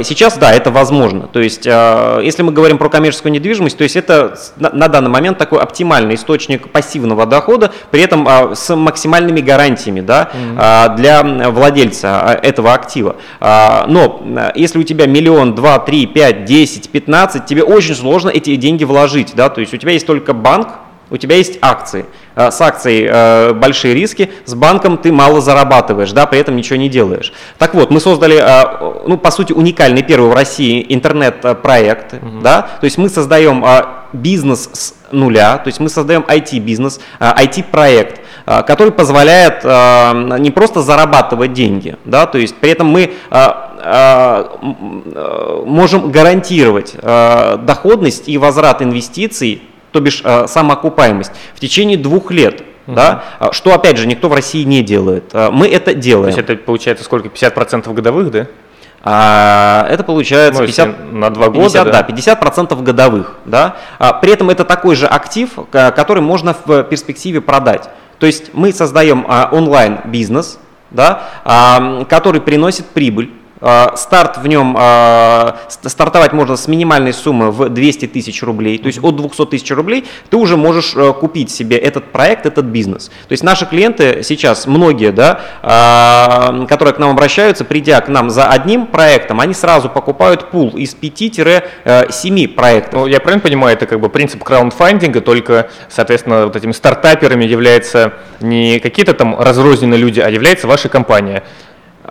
сейчас, 0.04 0.38
да, 0.38 0.52
это 0.52 0.72
возможно. 0.72 1.28
То 1.28 1.40
есть, 1.40 1.66
а, 1.68 2.20
если 2.20 2.44
мы 2.44 2.52
говорим 2.52 2.78
про 2.78 2.90
коммерческую 2.90 3.32
недвижимость, 3.32 3.78
то 3.78 3.84
есть 3.84 3.96
это 3.96 4.38
на 4.58 4.88
данный 4.88 5.10
момент 5.10 5.38
такой 5.38 5.60
оптимальный 5.60 6.16
источник 6.16 6.70
пассивного 6.70 7.26
дохода, 7.26 7.72
при 7.92 8.02
этом 8.02 8.28
а, 8.28 8.56
с 8.56 8.76
максимальными 8.76 9.42
гарантиями 9.42 10.02
да, 10.02 10.30
mm-hmm. 10.34 10.96
для 10.96 11.24
владельца 11.52 12.40
этого 12.42 12.74
актива. 12.74 13.16
Но 13.40 14.22
если 14.56 14.80
у 14.80 14.84
тебя 14.84 15.06
миллион, 15.06 15.56
два, 15.56 15.80
три, 15.80 16.06
пять, 16.06 16.46
десять, 16.46 16.90
пятнадцать, 16.90 17.46
тебе 17.46 17.64
очень 17.64 17.96
сложно 17.96 18.30
эти 18.30 18.56
деньги 18.56 18.84
вложить. 18.84 19.34
Да? 19.36 19.50
То 19.50 19.62
есть 19.62 19.74
у 19.74 19.78
тебя 19.78 19.92
есть 19.92 20.01
только 20.06 20.34
банк, 20.34 20.70
у 21.10 21.18
тебя 21.18 21.36
есть 21.36 21.58
акции. 21.62 22.06
Э, 22.36 22.50
с 22.50 22.62
акцией 22.62 23.08
э, 23.12 23.54
большие 23.54 23.94
риски, 23.94 24.32
с 24.46 24.54
банком 24.54 24.98
ты 24.98 25.12
мало 25.12 25.42
зарабатываешь, 25.42 26.14
да, 26.14 26.26
при 26.26 26.40
этом 26.40 26.56
ничего 26.56 26.78
не 26.78 26.88
делаешь. 26.88 27.34
Так 27.58 27.74
вот, 27.74 27.92
мы 27.92 28.00
создали, 28.00 28.38
э, 28.38 29.04
ну, 29.06 29.18
по 29.18 29.32
сути, 29.32 29.52
уникальный 29.52 30.02
первый 30.02 30.30
в 30.30 30.34
России 30.34 30.86
интернет-проект, 30.88 32.14
mm-hmm. 32.14 32.42
да, 32.42 32.62
то 32.80 32.86
есть 32.86 32.98
мы 32.98 33.10
создаем 33.10 33.66
бизнес 34.14 34.70
с 34.72 34.94
нуля, 35.12 35.58
то 35.58 35.68
есть 35.68 35.82
мы 35.82 35.90
создаем 35.90 36.24
IT-бизнес, 36.28 37.00
IT-проект, 37.20 38.22
который 38.46 38.92
позволяет 38.92 39.64
не 40.40 40.52
просто 40.52 40.82
зарабатывать 40.82 41.54
деньги, 41.54 41.96
да, 42.06 42.26
то 42.26 42.38
есть 42.38 42.56
при 42.58 42.72
этом 42.72 42.88
мы 42.88 43.14
можем 45.66 46.12
гарантировать 46.12 46.96
доходность 47.02 48.28
и 48.28 48.38
возврат 48.38 48.82
инвестиций 48.82 49.62
то 49.92 50.00
бишь 50.00 50.22
э, 50.24 50.48
самоокупаемость, 50.48 51.32
в 51.54 51.60
течение 51.60 51.98
двух 51.98 52.32
лет. 52.32 52.64
Угу. 52.88 52.96
Да? 52.96 53.24
А, 53.40 53.52
что, 53.52 53.74
опять 53.74 53.98
же, 53.98 54.08
никто 54.08 54.30
в 54.30 54.34
России 54.34 54.64
не 54.64 54.82
делает. 54.82 55.26
А, 55.34 55.52
мы 55.52 55.68
это 55.68 55.94
делаем. 55.94 56.34
То 56.34 56.40
есть 56.40 56.50
это 56.50 56.64
получается 56.64 57.04
сколько? 57.04 57.28
50% 57.28 57.94
годовых, 57.94 58.32
да? 58.32 58.48
А, 59.04 59.88
это 59.90 60.04
получается 60.04 60.62
ну, 60.62 60.68
50, 60.68 61.12
на 61.12 61.30
2 61.30 61.48
года, 61.48 61.60
50, 61.64 61.86
да? 61.86 62.04
да, 62.04 62.08
50% 62.08 62.84
годовых. 62.84 63.36
Да? 63.46 63.78
А, 64.00 64.14
при 64.14 64.32
этом 64.32 64.50
это 64.50 64.64
такой 64.64 64.96
же 64.96 65.08
актив, 65.08 65.50
который 65.72 66.22
можно 66.22 66.56
в 66.66 66.84
перспективе 66.84 67.42
продать. 67.42 67.90
То 68.20 68.28
есть 68.28 68.54
мы 68.54 68.72
создаем 68.72 69.26
а, 69.28 69.50
онлайн-бизнес, 69.52 70.60
да, 70.92 71.24
а, 71.44 72.06
который 72.06 72.40
приносит 72.40 72.86
прибыль, 72.86 73.32
старт 73.62 74.38
в 74.38 74.48
нем, 74.48 74.76
а, 74.78 75.60
стартовать 75.70 76.34
можно 76.34 76.56
с 76.56 76.68
минимальной 76.68 77.14
суммы 77.14 77.52
в 77.52 77.70
200 77.70 78.08
тысяч 78.08 78.42
рублей, 78.42 78.78
то 78.78 78.88
есть 78.88 79.00
от 79.04 79.16
200 79.16 79.46
тысяч 79.46 79.72
рублей 79.72 80.06
ты 80.30 80.38
уже 80.38 80.58
можешь 80.58 80.94
э, 80.96 81.14
купить 81.14 81.52
себе 81.52 81.78
этот 81.78 82.12
проект, 82.12 82.46
этот 82.46 82.66
бизнес. 82.66 83.10
То 83.28 83.32
есть 83.32 83.44
наши 83.44 83.66
клиенты 83.66 84.24
сейчас, 84.24 84.66
многие, 84.66 85.12
да, 85.12 85.42
а, 85.62 86.66
которые 86.68 86.96
к 86.96 87.00
нам 87.00 87.12
обращаются, 87.12 87.64
придя 87.64 88.02
к 88.02 88.08
нам 88.08 88.30
за 88.30 88.48
одним 88.48 88.88
проектом, 88.88 89.40
они 89.40 89.54
сразу 89.54 89.90
покупают 89.90 90.50
пул 90.50 90.70
из 90.70 90.96
5-7 90.96 91.62
э, 91.86 92.48
проектов. 92.48 92.94
Ну, 92.94 93.06
я 93.08 93.20
правильно 93.20 93.42
понимаю, 93.42 93.76
это 93.76 93.86
как 93.86 94.00
бы 94.00 94.10
принцип 94.10 94.44
краундфандинга, 94.44 95.22
только, 95.22 95.70
соответственно, 95.90 96.46
вот 96.46 96.56
этими 96.56 96.72
стартаперами 96.72 97.46
являются 97.46 98.14
не 98.40 98.80
какие-то 98.80 99.14
там 99.14 99.40
разрозненные 99.40 100.00
люди, 100.00 100.20
а 100.20 100.30
является 100.30 100.68
ваша 100.68 100.90
компания. 100.90 101.44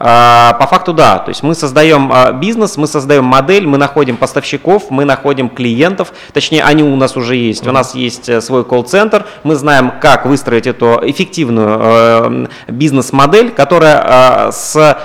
А, 0.02 0.54
по 0.54 0.66
факту 0.66 0.94
да, 0.94 1.18
то 1.18 1.28
есть 1.28 1.42
мы 1.42 1.54
создаем 1.54 2.10
а, 2.10 2.32
бизнес, 2.32 2.78
мы 2.78 2.86
создаем 2.86 3.24
модель, 3.24 3.66
мы 3.66 3.76
находим 3.76 4.16
поставщиков, 4.16 4.90
мы 4.90 5.04
находим 5.04 5.50
клиентов, 5.50 6.14
точнее 6.32 6.64
они 6.64 6.82
у 6.82 6.96
нас 6.96 7.18
уже 7.18 7.36
есть, 7.36 7.66
у 7.66 7.72
нас 7.72 7.94
есть 7.94 8.30
э, 8.30 8.40
свой 8.40 8.64
колл-центр, 8.64 9.26
мы 9.44 9.56
знаем, 9.56 9.92
как 10.00 10.24
выстроить 10.24 10.66
эту 10.66 11.00
эффективную 11.02 11.78
э, 11.82 12.46
бизнес-модель, 12.68 13.50
которая 13.50 14.50
с 14.52 14.98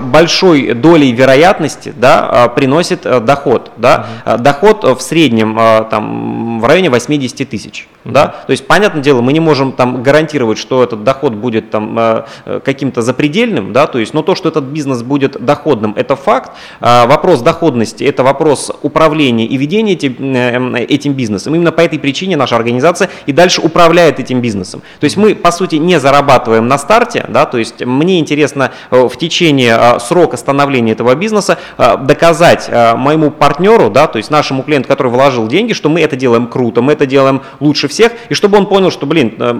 большой 0.00 0.74
долей 0.74 1.10
вероятности 1.10 1.92
да, 1.96 2.48
приносит 2.54 3.06
э, 3.06 3.18
доход, 3.18 3.72
да, 3.78 4.06
доход 4.38 4.84
в 4.84 5.00
среднем 5.00 5.56
там, 5.90 6.60
в 6.60 6.64
районе 6.64 6.88
80 6.88 7.50
тысяч. 7.50 7.88
Да? 8.04 8.28
То 8.46 8.52
есть, 8.52 8.66
понятное 8.66 9.02
дело, 9.02 9.20
мы 9.20 9.32
не 9.32 9.40
можем 9.40 9.72
там 9.72 10.02
гарантировать, 10.02 10.58
что 10.58 10.82
этот 10.82 11.04
доход 11.04 11.34
будет 11.34 11.70
там 11.70 11.98
э, 11.98 12.24
э, 12.46 12.60
каким-то 12.64 13.02
запредельным, 13.02 13.74
да, 13.74 13.86
то 13.86 13.98
есть, 13.98 14.14
но 14.20 14.22
то, 14.22 14.34
что 14.34 14.50
этот 14.50 14.64
бизнес 14.64 15.02
будет 15.02 15.42
доходным, 15.42 15.94
это 15.96 16.14
факт. 16.14 16.52
А 16.80 17.06
вопрос 17.06 17.40
доходности– 17.40 18.04
это 18.10 18.22
вопрос 18.22 18.70
управления 18.82 19.46
и 19.46 19.56
ведения 19.56 19.94
этим, 19.94 20.14
э, 20.20 20.84
этим 20.84 21.14
бизнесом. 21.14 21.54
Именно 21.54 21.72
по 21.72 21.80
этой 21.80 21.98
причине 21.98 22.36
наша 22.36 22.56
организация 22.56 23.08
и 23.24 23.32
дальше 23.32 23.62
управляет 23.62 24.20
этим 24.20 24.42
бизнесом. 24.42 24.82
То 25.00 25.04
есть 25.04 25.16
мы, 25.16 25.34
по 25.34 25.50
сути, 25.50 25.76
не 25.76 25.98
зарабатываем 25.98 26.68
на 26.68 26.76
старте, 26.76 27.24
да, 27.28 27.46
то 27.46 27.56
есть 27.56 27.82
мне 27.84 28.18
интересно 28.18 28.72
в 28.90 29.16
течение 29.16 29.98
срока 30.00 30.36
становления 30.36 30.92
этого 30.92 31.14
бизнеса 31.14 31.58
доказать 31.78 32.70
моему 32.96 33.30
партнеру, 33.30 33.88
да, 33.88 34.06
то 34.06 34.18
есть 34.18 34.30
нашему 34.30 34.62
клиенту, 34.62 34.88
который 34.88 35.08
вложил 35.08 35.48
деньги, 35.48 35.72
что 35.72 35.88
мы 35.88 36.00
это 36.00 36.16
делаем 36.16 36.46
круто, 36.46 36.82
мы 36.82 36.92
это 36.92 37.06
делаем 37.06 37.40
лучше 37.60 37.88
всех, 37.88 38.12
и 38.28 38.34
чтобы 38.34 38.58
он 38.58 38.66
понял, 38.66 38.90
что, 38.90 39.06
блин, 39.06 39.34
э, 39.38 39.52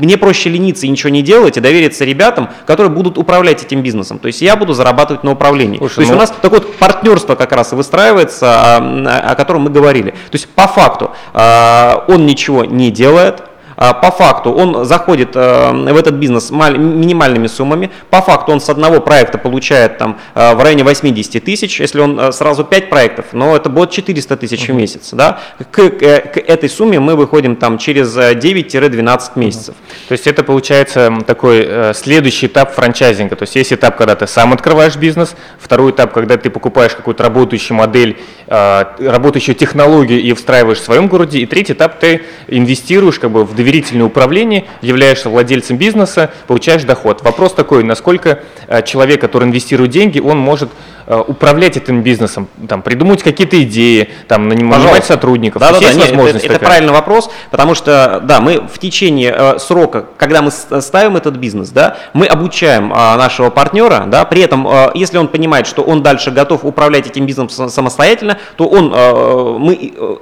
мне 0.00 0.16
проще 0.16 0.48
лениться 0.48 0.86
и 0.86 0.88
ничего 0.88 1.10
не 1.10 1.22
делать, 1.22 1.56
и 1.56 1.60
довериться 1.60 2.04
ребятам, 2.04 2.48
которые 2.66 2.92
будут 2.92 3.18
управлять 3.18 3.49
этим 3.52 3.82
бизнесом. 3.82 4.18
То 4.18 4.26
есть 4.26 4.40
я 4.40 4.56
буду 4.56 4.72
зарабатывать 4.72 5.24
на 5.24 5.32
управлении. 5.32 5.78
Слушай, 5.78 5.94
То 5.96 6.00
есть 6.02 6.12
ну... 6.12 6.16
у 6.16 6.20
нас 6.20 6.30
такое 6.30 6.60
вот 6.60 6.76
партнерство 6.76 7.34
как 7.34 7.52
раз 7.52 7.72
и 7.72 7.76
выстраивается, 7.76 8.76
о, 8.76 9.30
о 9.30 9.34
котором 9.34 9.62
мы 9.62 9.70
говорили. 9.70 10.10
То 10.10 10.34
есть 10.34 10.48
по 10.48 10.66
факту 10.66 11.10
э, 11.34 11.94
он 12.08 12.26
ничего 12.26 12.64
не 12.64 12.90
делает, 12.90 13.40
а, 13.40 13.49
по 13.80 14.10
факту 14.10 14.52
он 14.52 14.84
заходит 14.84 15.30
э, 15.34 15.70
в 15.72 15.96
этот 15.96 16.16
бизнес 16.16 16.50
минимальными 16.50 17.46
суммами. 17.46 17.90
По 18.10 18.20
факту 18.20 18.52
он 18.52 18.60
с 18.60 18.68
одного 18.68 19.00
проекта 19.00 19.38
получает 19.38 19.96
там 19.96 20.18
э, 20.34 20.54
в 20.54 20.62
районе 20.62 20.84
80 20.84 21.42
тысяч. 21.42 21.80
Если 21.80 21.98
он 21.98 22.20
э, 22.20 22.30
сразу 22.32 22.62
5 22.62 22.90
проектов, 22.90 23.26
но 23.32 23.56
это 23.56 23.70
будет 23.70 23.90
400 23.90 24.36
тысяч 24.36 24.68
в 24.68 24.74
месяц. 24.74 25.08
Да? 25.12 25.40
К, 25.70 25.88
к 25.88 26.36
этой 26.46 26.68
сумме 26.68 27.00
мы 27.00 27.16
выходим 27.16 27.56
там 27.56 27.78
через 27.78 28.14
9-12 28.14 29.30
месяцев. 29.36 29.74
То 30.08 30.12
есть 30.12 30.26
это 30.26 30.44
получается 30.44 31.10
такой 31.26 31.94
следующий 31.94 32.48
этап 32.48 32.74
франчайзинга. 32.74 33.34
То 33.34 33.44
есть 33.44 33.56
есть 33.56 33.72
этап, 33.72 33.96
когда 33.96 34.14
ты 34.14 34.26
сам 34.26 34.52
открываешь 34.52 34.96
бизнес, 34.96 35.34
второй 35.58 35.92
этап, 35.92 36.12
когда 36.12 36.36
ты 36.36 36.50
покупаешь 36.50 36.92
какую-то 36.92 37.22
работающую 37.22 37.78
модель, 37.78 38.18
работающую 38.46 39.54
технологию 39.54 40.20
и 40.20 40.34
встраиваешь 40.34 40.78
в 40.78 40.84
своем 40.84 41.08
городе, 41.08 41.38
и 41.38 41.46
третий 41.46 41.72
этап 41.72 41.98
ты 41.98 42.22
инвестируешь 42.46 43.18
как 43.18 43.30
бы 43.30 43.44
в 43.44 43.54
доверие 43.54 43.69
доверительное 43.70 44.06
управление, 44.06 44.64
являешься 44.82 45.28
владельцем 45.30 45.76
бизнеса, 45.76 46.30
получаешь 46.48 46.82
доход. 46.82 47.22
Вопрос 47.22 47.54
такой, 47.54 47.84
насколько 47.84 48.40
э, 48.66 48.82
человек, 48.82 49.20
который 49.20 49.46
инвестирует 49.46 49.92
деньги, 49.92 50.18
он 50.18 50.38
может 50.38 50.70
э, 51.06 51.16
управлять 51.16 51.76
этим 51.76 52.02
бизнесом, 52.02 52.48
там, 52.68 52.82
придумать 52.82 53.22
какие-то 53.22 53.62
идеи, 53.62 54.10
там, 54.26 54.48
нанимать 54.48 54.80
Пожалуйста. 54.80 55.06
сотрудников. 55.06 55.60
Да, 55.60 55.72
да, 55.72 55.78
да, 55.78 55.92
нет, 55.92 56.10
это, 56.10 56.46
это 56.46 56.58
правильный 56.58 56.92
вопрос, 56.92 57.30
потому 57.52 57.74
что, 57.74 58.20
да, 58.24 58.40
мы 58.40 58.60
в 58.60 58.78
течение 58.80 59.32
э, 59.36 59.58
срока, 59.60 60.06
когда 60.16 60.42
мы 60.42 60.50
ставим 60.50 61.16
этот 61.16 61.36
бизнес, 61.36 61.70
да, 61.70 61.96
мы 62.12 62.26
обучаем 62.26 62.92
э, 62.92 62.96
нашего 62.96 63.50
партнера, 63.50 64.04
да, 64.08 64.24
при 64.24 64.42
этом, 64.42 64.66
э, 64.66 64.90
если 64.94 65.16
он 65.16 65.28
понимает, 65.28 65.68
что 65.68 65.82
он 65.82 66.02
дальше 66.02 66.32
готов 66.32 66.64
управлять 66.64 67.06
этим 67.06 67.24
бизнесом 67.24 67.70
самостоятельно, 67.70 68.38
то 68.56 68.66
он, 68.66 68.92
э, 68.92 69.56
мы 69.58 69.92
э, 69.96 70.16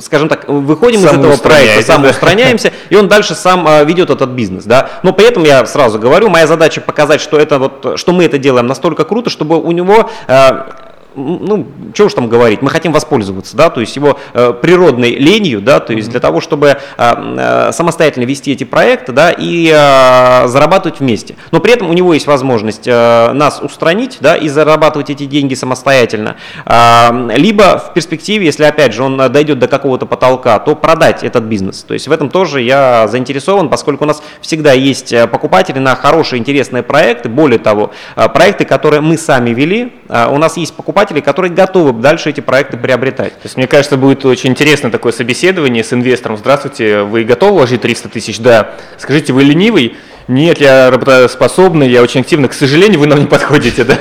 скажем 0.00 0.28
так, 0.28 0.48
выходим 0.48 1.00
из 1.00 1.06
этого 1.06 1.36
проекта, 1.36 1.82
самоустраняемся, 1.82 2.72
и 2.90 2.96
он 2.96 3.08
дальше 3.08 3.34
сам 3.34 3.66
а, 3.66 3.84
ведет 3.84 4.10
этот 4.10 4.30
бизнес, 4.30 4.64
да. 4.64 4.90
Но 5.02 5.12
при 5.12 5.26
этом 5.26 5.44
я 5.44 5.64
сразу 5.66 5.98
говорю, 5.98 6.28
моя 6.28 6.46
задача 6.46 6.80
показать, 6.80 7.20
что 7.20 7.38
это 7.38 7.58
вот, 7.58 7.94
что 7.96 8.12
мы 8.12 8.24
это 8.24 8.38
делаем 8.38 8.66
настолько 8.66 9.04
круто, 9.04 9.30
чтобы 9.30 9.60
у 9.60 9.72
него 9.72 10.10
а, 10.28 10.91
ну, 11.14 11.66
что 11.94 12.06
уж 12.06 12.14
там 12.14 12.28
говорить, 12.28 12.62
мы 12.62 12.70
хотим 12.70 12.92
воспользоваться, 12.92 13.56
да, 13.56 13.70
то 13.70 13.80
есть 13.80 13.94
его 13.96 14.18
э, 14.34 14.52
природной 14.60 15.14
ленью, 15.14 15.60
да, 15.60 15.80
то 15.80 15.92
есть 15.92 16.08
mm-hmm. 16.08 16.12
для 16.12 16.20
того, 16.20 16.40
чтобы 16.40 16.68
э, 16.68 16.76
э, 16.96 17.72
самостоятельно 17.72 18.24
вести 18.24 18.52
эти 18.52 18.64
проекты, 18.64 19.12
да, 19.12 19.30
и 19.30 19.70
э, 19.72 20.46
зарабатывать 20.48 21.00
вместе. 21.00 21.36
Но 21.50 21.60
при 21.60 21.72
этом 21.72 21.90
у 21.90 21.92
него 21.92 22.14
есть 22.14 22.26
возможность 22.26 22.86
э, 22.86 23.32
нас 23.32 23.60
устранить, 23.60 24.18
да, 24.20 24.36
и 24.36 24.48
зарабатывать 24.48 25.10
эти 25.10 25.26
деньги 25.26 25.54
самостоятельно. 25.54 26.36
Э, 26.64 27.10
либо 27.36 27.78
в 27.78 27.94
перспективе, 27.94 28.46
если 28.46 28.64
опять 28.64 28.92
же 28.92 29.02
он 29.02 29.16
дойдет 29.16 29.58
до 29.58 29.68
какого-то 29.68 30.06
потолка, 30.06 30.58
то 30.58 30.74
продать 30.74 31.22
этот 31.22 31.44
бизнес. 31.44 31.82
То 31.82 31.94
есть 31.94 32.08
в 32.08 32.12
этом 32.12 32.30
тоже 32.30 32.60
я 32.60 33.08
заинтересован, 33.08 33.68
поскольку 33.68 34.04
у 34.04 34.06
нас 34.06 34.22
всегда 34.40 34.72
есть 34.72 35.12
э, 35.12 35.26
покупатели 35.26 35.78
на 35.78 35.94
хорошие, 35.94 36.40
интересные 36.40 36.82
проекты. 36.82 37.28
Более 37.28 37.58
того, 37.58 37.90
э, 38.16 38.28
проекты, 38.28 38.64
которые 38.64 39.00
мы 39.00 39.18
сами 39.18 39.50
вели, 39.50 39.92
у 40.08 40.36
нас 40.38 40.56
есть 40.56 40.74
покупатели, 40.74 41.01
покупателей, 41.02 41.22
которые 41.22 41.52
готовы 41.52 41.92
дальше 41.92 42.30
эти 42.30 42.40
проекты 42.40 42.76
приобретать. 42.76 43.32
То 43.34 43.44
есть, 43.44 43.56
мне 43.56 43.66
кажется, 43.66 43.96
будет 43.96 44.24
очень 44.24 44.50
интересно 44.50 44.90
такое 44.90 45.12
собеседование 45.12 45.82
с 45.82 45.92
инвестором. 45.92 46.36
Здравствуйте, 46.36 47.02
вы 47.02 47.24
готовы 47.24 47.54
вложить 47.54 47.80
300 47.80 48.08
тысяч? 48.08 48.38
Да. 48.38 48.74
Скажите, 48.98 49.32
вы 49.32 49.42
ленивый? 49.42 49.96
Нет, 50.28 50.60
я 50.60 50.90
работоспособный, 50.90 51.90
я 51.90 52.02
очень 52.02 52.20
активно. 52.20 52.48
К 52.48 52.52
сожалению, 52.52 53.00
вы 53.00 53.06
нам 53.06 53.20
не 53.20 53.26
подходите, 53.26 53.84
да? 53.84 53.98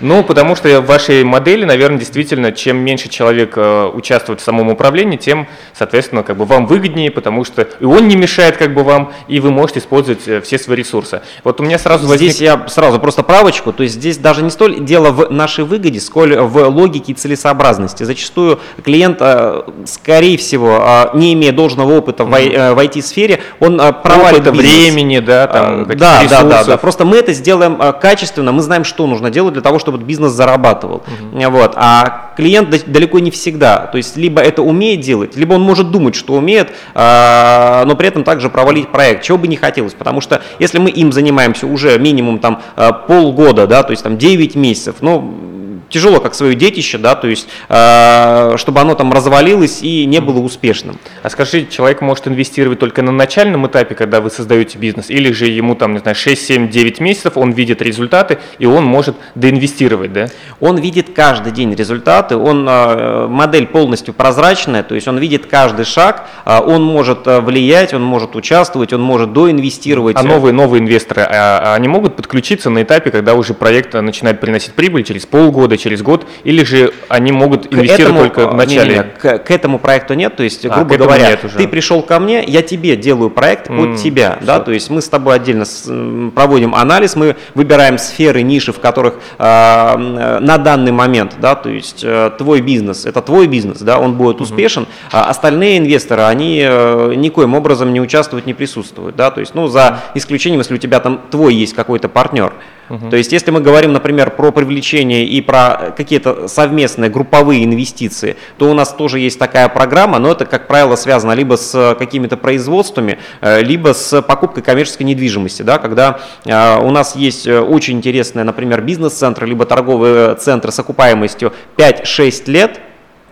Ну, 0.00 0.22
потому 0.24 0.56
что 0.56 0.80
в 0.80 0.86
вашей 0.86 1.24
модели, 1.24 1.64
наверное, 1.64 1.98
действительно, 1.98 2.52
чем 2.52 2.78
меньше 2.78 3.08
человек 3.08 3.54
э, 3.56 3.90
участвует 3.92 4.40
в 4.40 4.44
самом 4.44 4.68
управлении, 4.68 5.16
тем, 5.16 5.46
соответственно, 5.72 6.22
как 6.22 6.36
бы 6.36 6.44
вам 6.44 6.66
выгоднее, 6.66 7.10
потому 7.10 7.44
что 7.44 7.68
и 7.80 7.84
он 7.84 8.08
не 8.08 8.16
мешает 8.16 8.56
как 8.56 8.74
бы 8.74 8.82
вам, 8.82 9.12
и 9.28 9.40
вы 9.40 9.50
можете 9.50 9.80
использовать 9.80 10.26
э, 10.26 10.40
все 10.40 10.58
свои 10.58 10.76
ресурсы. 10.76 11.22
Вот 11.44 11.60
у 11.60 11.64
меня 11.64 11.78
сразу 11.78 12.06
возник... 12.06 12.30
Здесь 12.30 12.42
я 12.42 12.68
сразу 12.68 12.98
просто 12.98 13.22
правочку, 13.22 13.72
то 13.72 13.82
есть 13.82 13.96
здесь 13.96 14.18
даже 14.18 14.42
не 14.42 14.50
столь 14.50 14.84
дело 14.84 15.10
в 15.10 15.30
нашей 15.30 15.64
выгоде, 15.64 16.00
сколь 16.00 16.36
в 16.36 16.68
логике 16.68 17.12
и 17.12 17.14
целесообразности. 17.14 18.02
Зачастую 18.02 18.60
клиент, 18.84 19.18
э, 19.20 19.62
скорее 19.86 20.36
всего, 20.36 21.10
не 21.14 21.34
имея 21.34 21.52
должного 21.52 21.96
опыта 21.96 22.24
в 22.24 22.32
IT-сфере, 22.32 23.40
он 23.60 23.78
провалит 24.02 24.46
времени, 24.46 25.18
да, 25.20 25.46
там, 25.46 25.86
да, 25.86 26.22
да, 26.28 26.42
да, 26.42 26.64
да. 26.64 26.76
Просто 26.76 27.04
мы 27.04 27.16
это 27.16 27.32
сделаем 27.32 27.78
качественно, 28.00 28.52
мы 28.52 28.62
знаем, 28.62 28.84
что 28.84 29.06
нужно 29.06 29.30
делать 29.30 29.54
для 29.54 29.62
того, 29.62 29.75
того, 29.76 29.92
чтобы 29.92 30.04
бизнес 30.04 30.32
зарабатывал. 30.32 31.02
Угу. 31.32 31.50
Вот. 31.50 31.72
А 31.76 32.32
клиент 32.36 32.70
далеко 32.86 33.18
не 33.18 33.30
всегда. 33.30 33.86
То 33.86 33.98
есть 33.98 34.16
либо 34.16 34.40
это 34.40 34.62
умеет 34.62 35.00
делать, 35.00 35.36
либо 35.36 35.54
он 35.54 35.62
может 35.62 35.90
думать, 35.90 36.14
что 36.14 36.34
умеет, 36.34 36.70
а, 36.94 37.84
но 37.86 37.96
при 37.96 38.08
этом 38.08 38.24
также 38.24 38.48
провалить 38.48 38.88
проект, 38.88 39.22
чего 39.22 39.38
бы 39.38 39.48
не 39.48 39.56
хотелось. 39.56 39.94
Потому 39.94 40.20
что 40.20 40.42
если 40.58 40.78
мы 40.78 40.90
им 40.90 41.12
занимаемся 41.12 41.66
уже 41.66 41.98
минимум 41.98 42.38
там 42.38 42.62
а, 42.76 42.92
полгода, 42.92 43.66
да, 43.66 43.82
то 43.82 43.90
есть 43.92 44.02
там 44.02 44.18
9 44.18 44.54
месяцев, 44.54 44.96
ну, 45.00 45.55
тяжело 45.88 46.20
как 46.20 46.34
свое 46.34 46.54
детище, 46.54 46.98
да, 46.98 47.14
то 47.14 47.28
есть, 47.28 47.48
э, 47.68 48.56
чтобы 48.56 48.80
оно 48.80 48.94
там 48.94 49.12
развалилось 49.12 49.82
и 49.82 50.04
не 50.06 50.20
было 50.20 50.40
успешным. 50.40 50.98
А 51.22 51.30
скажи, 51.30 51.66
человек 51.66 52.00
может 52.00 52.26
инвестировать 52.28 52.78
только 52.78 53.02
на 53.02 53.12
начальном 53.12 53.66
этапе, 53.66 53.94
когда 53.94 54.20
вы 54.20 54.30
создаете 54.30 54.78
бизнес, 54.78 55.10
или 55.10 55.32
же 55.32 55.46
ему 55.46 55.74
там, 55.74 55.92
не 55.94 55.98
знаю, 55.98 56.14
6, 56.14 56.46
7, 56.46 56.68
9 56.68 57.00
месяцев, 57.00 57.36
он 57.36 57.52
видит 57.52 57.82
результаты, 57.82 58.38
и 58.58 58.66
он 58.66 58.84
может 58.84 59.16
доинвестировать, 59.34 60.12
да? 60.12 60.26
Он 60.60 60.78
видит 60.78 61.10
каждый 61.14 61.52
день 61.52 61.74
результаты, 61.74 62.36
он, 62.36 62.66
э, 62.68 63.26
модель 63.28 63.66
полностью 63.66 64.14
прозрачная, 64.14 64.82
то 64.82 64.94
есть 64.94 65.08
он 65.08 65.18
видит 65.18 65.46
каждый 65.46 65.84
шаг, 65.84 66.28
э, 66.44 66.60
он 66.60 66.82
может 66.82 67.26
влиять, 67.26 67.94
он 67.94 68.02
может 68.02 68.36
участвовать, 68.36 68.92
он 68.92 69.02
может 69.02 69.32
доинвестировать. 69.32 70.16
А 70.16 70.22
новые, 70.22 70.52
новые 70.52 70.80
инвесторы, 70.82 71.22
а, 71.22 71.60
а 71.62 71.74
они 71.74 71.88
могут 71.88 72.16
подключиться 72.16 72.70
на 72.70 72.82
этапе, 72.82 73.10
когда 73.10 73.34
уже 73.34 73.54
проект 73.54 73.94
начинает 73.94 74.40
приносить 74.40 74.74
прибыль 74.74 75.04
через 75.04 75.26
полгода, 75.26 75.75
года, 75.76 75.82
через 75.82 76.02
год, 76.02 76.26
или 76.44 76.64
же 76.64 76.92
они 77.08 77.32
могут 77.32 77.72
инвестировать 77.72 78.00
этому, 78.00 78.20
только 78.20 78.48
в 78.48 78.54
начале? 78.54 78.90
Не, 78.90 78.96
не, 78.96 79.02
к, 79.02 79.38
к 79.38 79.50
этому 79.50 79.78
проекту 79.78 80.14
нет, 80.14 80.36
то 80.36 80.42
есть, 80.42 80.64
а, 80.66 80.84
грубо 80.84 80.96
говоря, 80.96 81.36
ты 81.36 81.68
пришел 81.68 82.02
ко 82.02 82.18
мне, 82.18 82.44
я 82.44 82.62
тебе 82.62 82.96
делаю 82.96 83.30
проект 83.30 83.68
mm, 83.68 83.76
под 83.76 84.02
тебя, 84.02 84.36
все. 84.36 84.46
да, 84.46 84.60
то 84.60 84.72
есть 84.72 84.90
мы 84.90 85.00
с 85.00 85.08
тобой 85.08 85.36
отдельно 85.36 85.64
с, 85.64 85.90
проводим 86.34 86.74
анализ, 86.74 87.16
мы 87.16 87.36
выбираем 87.54 87.98
сферы, 87.98 88.42
ниши, 88.42 88.72
в 88.72 88.80
которых 88.80 89.14
э, 89.38 89.96
на 90.40 90.58
данный 90.58 90.92
момент, 90.92 91.36
да, 91.40 91.54
то 91.54 91.68
есть 91.68 92.00
э, 92.02 92.30
твой 92.38 92.60
бизнес, 92.60 93.06
это 93.06 93.22
твой 93.22 93.46
бизнес, 93.46 93.80
да, 93.80 93.98
он 93.98 94.14
будет 94.14 94.40
успешен, 94.40 94.82
mm 94.82 94.86
а 95.12 95.30
остальные 95.30 95.78
инвесторы, 95.78 96.22
они 96.22 96.62
э, 96.64 97.14
никоим 97.16 97.54
образом 97.54 97.92
не 97.92 98.00
участвуют, 98.00 98.46
не 98.46 98.54
присутствуют, 98.54 99.16
да, 99.16 99.30
то 99.30 99.40
есть, 99.40 99.54
ну, 99.54 99.66
за 99.68 100.00
исключением, 100.14 100.60
если 100.60 100.74
у 100.74 100.78
тебя 100.78 101.00
там 101.00 101.20
твой 101.30 101.54
есть 101.54 101.74
какой-то 101.74 102.08
партнер. 102.08 102.52
Угу. 102.88 103.10
То 103.10 103.16
есть, 103.16 103.32
если 103.32 103.50
мы 103.50 103.60
говорим, 103.60 103.92
например, 103.92 104.30
про 104.30 104.52
привлечение 104.52 105.26
и 105.26 105.40
про 105.40 105.92
какие-то 105.96 106.48
совместные 106.48 107.10
групповые 107.10 107.64
инвестиции, 107.64 108.36
то 108.58 108.70
у 108.70 108.74
нас 108.74 108.92
тоже 108.92 109.18
есть 109.18 109.38
такая 109.38 109.68
программа, 109.68 110.18
но 110.18 110.32
это, 110.32 110.46
как 110.46 110.66
правило, 110.66 110.96
связано 110.96 111.32
либо 111.32 111.56
с 111.56 111.96
какими-то 111.98 112.36
производствами, 112.36 113.18
э, 113.40 113.62
либо 113.62 113.92
с 113.92 114.22
покупкой 114.22 114.62
коммерческой 114.62 115.04
недвижимости, 115.04 115.62
да, 115.62 115.78
когда 115.78 116.20
э, 116.44 116.80
у 116.80 116.90
нас 116.90 117.16
есть 117.16 117.46
э, 117.46 117.60
очень 117.60 117.96
интересные, 117.96 118.44
например, 118.44 118.82
бизнес-центры, 118.82 119.46
либо 119.46 119.64
торговые 119.64 120.34
центры 120.36 120.70
с 120.72 120.78
окупаемостью 120.78 121.52
5-6 121.76 122.50
лет, 122.50 122.80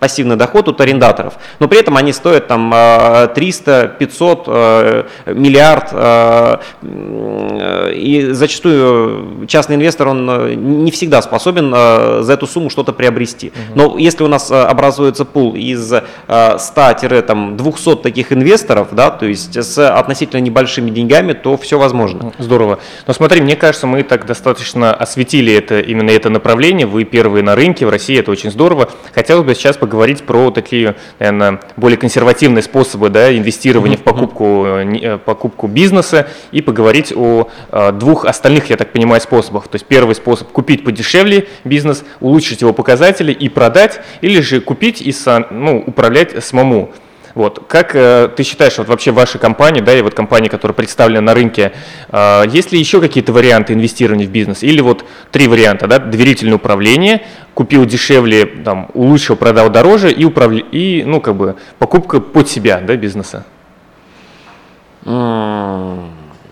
пассивный 0.05 0.37
доход 0.37 0.69
от 0.69 0.79
арендаторов, 0.83 1.33
но 1.61 1.67
при 1.67 1.79
этом 1.79 1.97
они 1.97 2.13
стоят 2.13 2.47
там 2.47 2.71
300, 3.35 3.97
500, 3.99 4.45
э, 4.47 5.05
миллиард, 5.27 5.89
э, 5.93 6.57
и 7.95 8.29
зачастую 8.33 9.47
частный 9.47 9.77
инвестор, 9.77 10.09
он 10.09 10.29
э, 10.29 10.55
не 10.57 10.91
всегда 10.91 11.23
способен 11.23 11.73
за 12.23 12.33
эту 12.35 12.47
сумму 12.47 12.69
что-то 12.69 12.93
приобрести. 12.93 13.53
Но 13.75 13.97
если 13.97 14.25
у 14.25 14.29
нас 14.29 14.51
образуется 14.51 15.25
пул 15.25 15.55
из 15.55 15.91
100-200 16.29 18.03
таких 18.03 18.31
инвесторов, 18.31 18.89
да, 18.93 19.11
то 19.11 19.25
есть 19.25 19.57
с 19.57 19.79
относительно 19.89 20.41
небольшими 20.41 20.91
деньгами, 20.91 21.33
то 21.33 21.57
все 21.57 21.79
возможно. 21.79 22.35
Здорово. 22.39 22.79
Но 23.07 23.15
смотри, 23.15 23.41
мне 23.41 23.57
кажется, 23.57 23.87
мы 23.87 24.03
так 24.03 24.27
достаточно 24.27 24.93
осветили 24.93 25.55
это, 25.55 25.81
именно 25.81 26.11
это 26.11 26.29
направление, 26.29 26.87
вы 26.87 27.05
первые 27.05 27.43
на 27.43 27.55
рынке 27.55 27.87
в 27.87 27.89
России, 27.89 28.19
это 28.19 28.31
очень 28.31 28.51
здорово. 28.51 28.91
Хотелось 29.15 29.47
бы 29.47 29.55
сейчас 29.55 29.79
поговорить 29.79 29.94
про 30.23 30.51
такие, 30.51 30.97
наверное, 31.19 31.61
более 31.77 31.97
консервативные 31.97 32.63
способы 32.63 33.11
да, 33.11 33.37
инвестирования 33.37 33.97
mm-hmm. 33.97 34.01
в 34.01 34.05
покупку, 34.05 34.67
э, 34.67 35.19
покупку 35.19 35.67
бизнеса 35.67 36.29
и 36.53 36.63
поговорить 36.63 37.13
о 37.15 37.49
э, 37.71 37.93
двух 37.93 38.25
остальных, 38.25 38.71
я 38.71 38.77
так 38.77 38.93
понимаю, 38.93 39.21
способах. 39.21 39.69
То 39.69 39.77
есть 39.77 39.87
первый 39.87 40.15
способ– 40.15 40.49
купить 40.53 40.85
подешевле 40.85 41.47
бизнес, 41.65 42.05
улучшить 42.21 42.61
его 42.61 42.73
показатели 42.73 43.33
и 43.33 43.49
продать, 43.49 44.01
или 44.21 44.41
же 44.41 44.61
купить 44.61 45.01
и 45.01 45.15
ну, 45.51 45.83
управлять 45.87 46.45
самому. 46.45 46.93
Вот. 47.35 47.65
Как 47.67 47.97
э, 47.97 48.29
ты 48.37 48.45
считаешь, 48.45 48.79
вот 48.79 48.87
вообще 48.89 49.11
ваша 49.11 49.39
компания, 49.39 49.81
да, 49.83 49.93
и 49.97 50.03
вот 50.03 50.15
компания, 50.15 50.49
которая 50.49 50.75
представлена 50.75 51.21
на 51.21 51.35
рынке, 51.35 51.73
э, 52.11 52.45
есть 52.49 52.71
ли 52.71 52.79
еще 52.79 53.01
какие-то 53.01 53.33
варианты 53.33 53.73
инвестирования 53.73 54.27
в 54.27 54.31
бизнес? 54.31 54.63
Или 54.63 54.81
вот 54.81 55.05
три 55.33 55.49
варианта, 55.49 55.89
да, 55.89 55.99
доверительное 55.99 56.55
управление, 56.55 57.23
купил 57.55 57.85
дешевле, 57.87 58.47
там, 58.47 58.89
улучшил, 58.95 59.35
продал 59.37 59.69
дороже 59.69 60.13
и, 60.13 60.25
управля... 60.25 60.61
и 60.61 61.03
ну, 61.05 61.21
как 61.21 61.35
бы, 61.35 61.57
покупка 61.79 62.21
под 62.21 62.49
себя, 62.49 62.81
да, 62.81 62.95
бизнеса? 62.97 63.45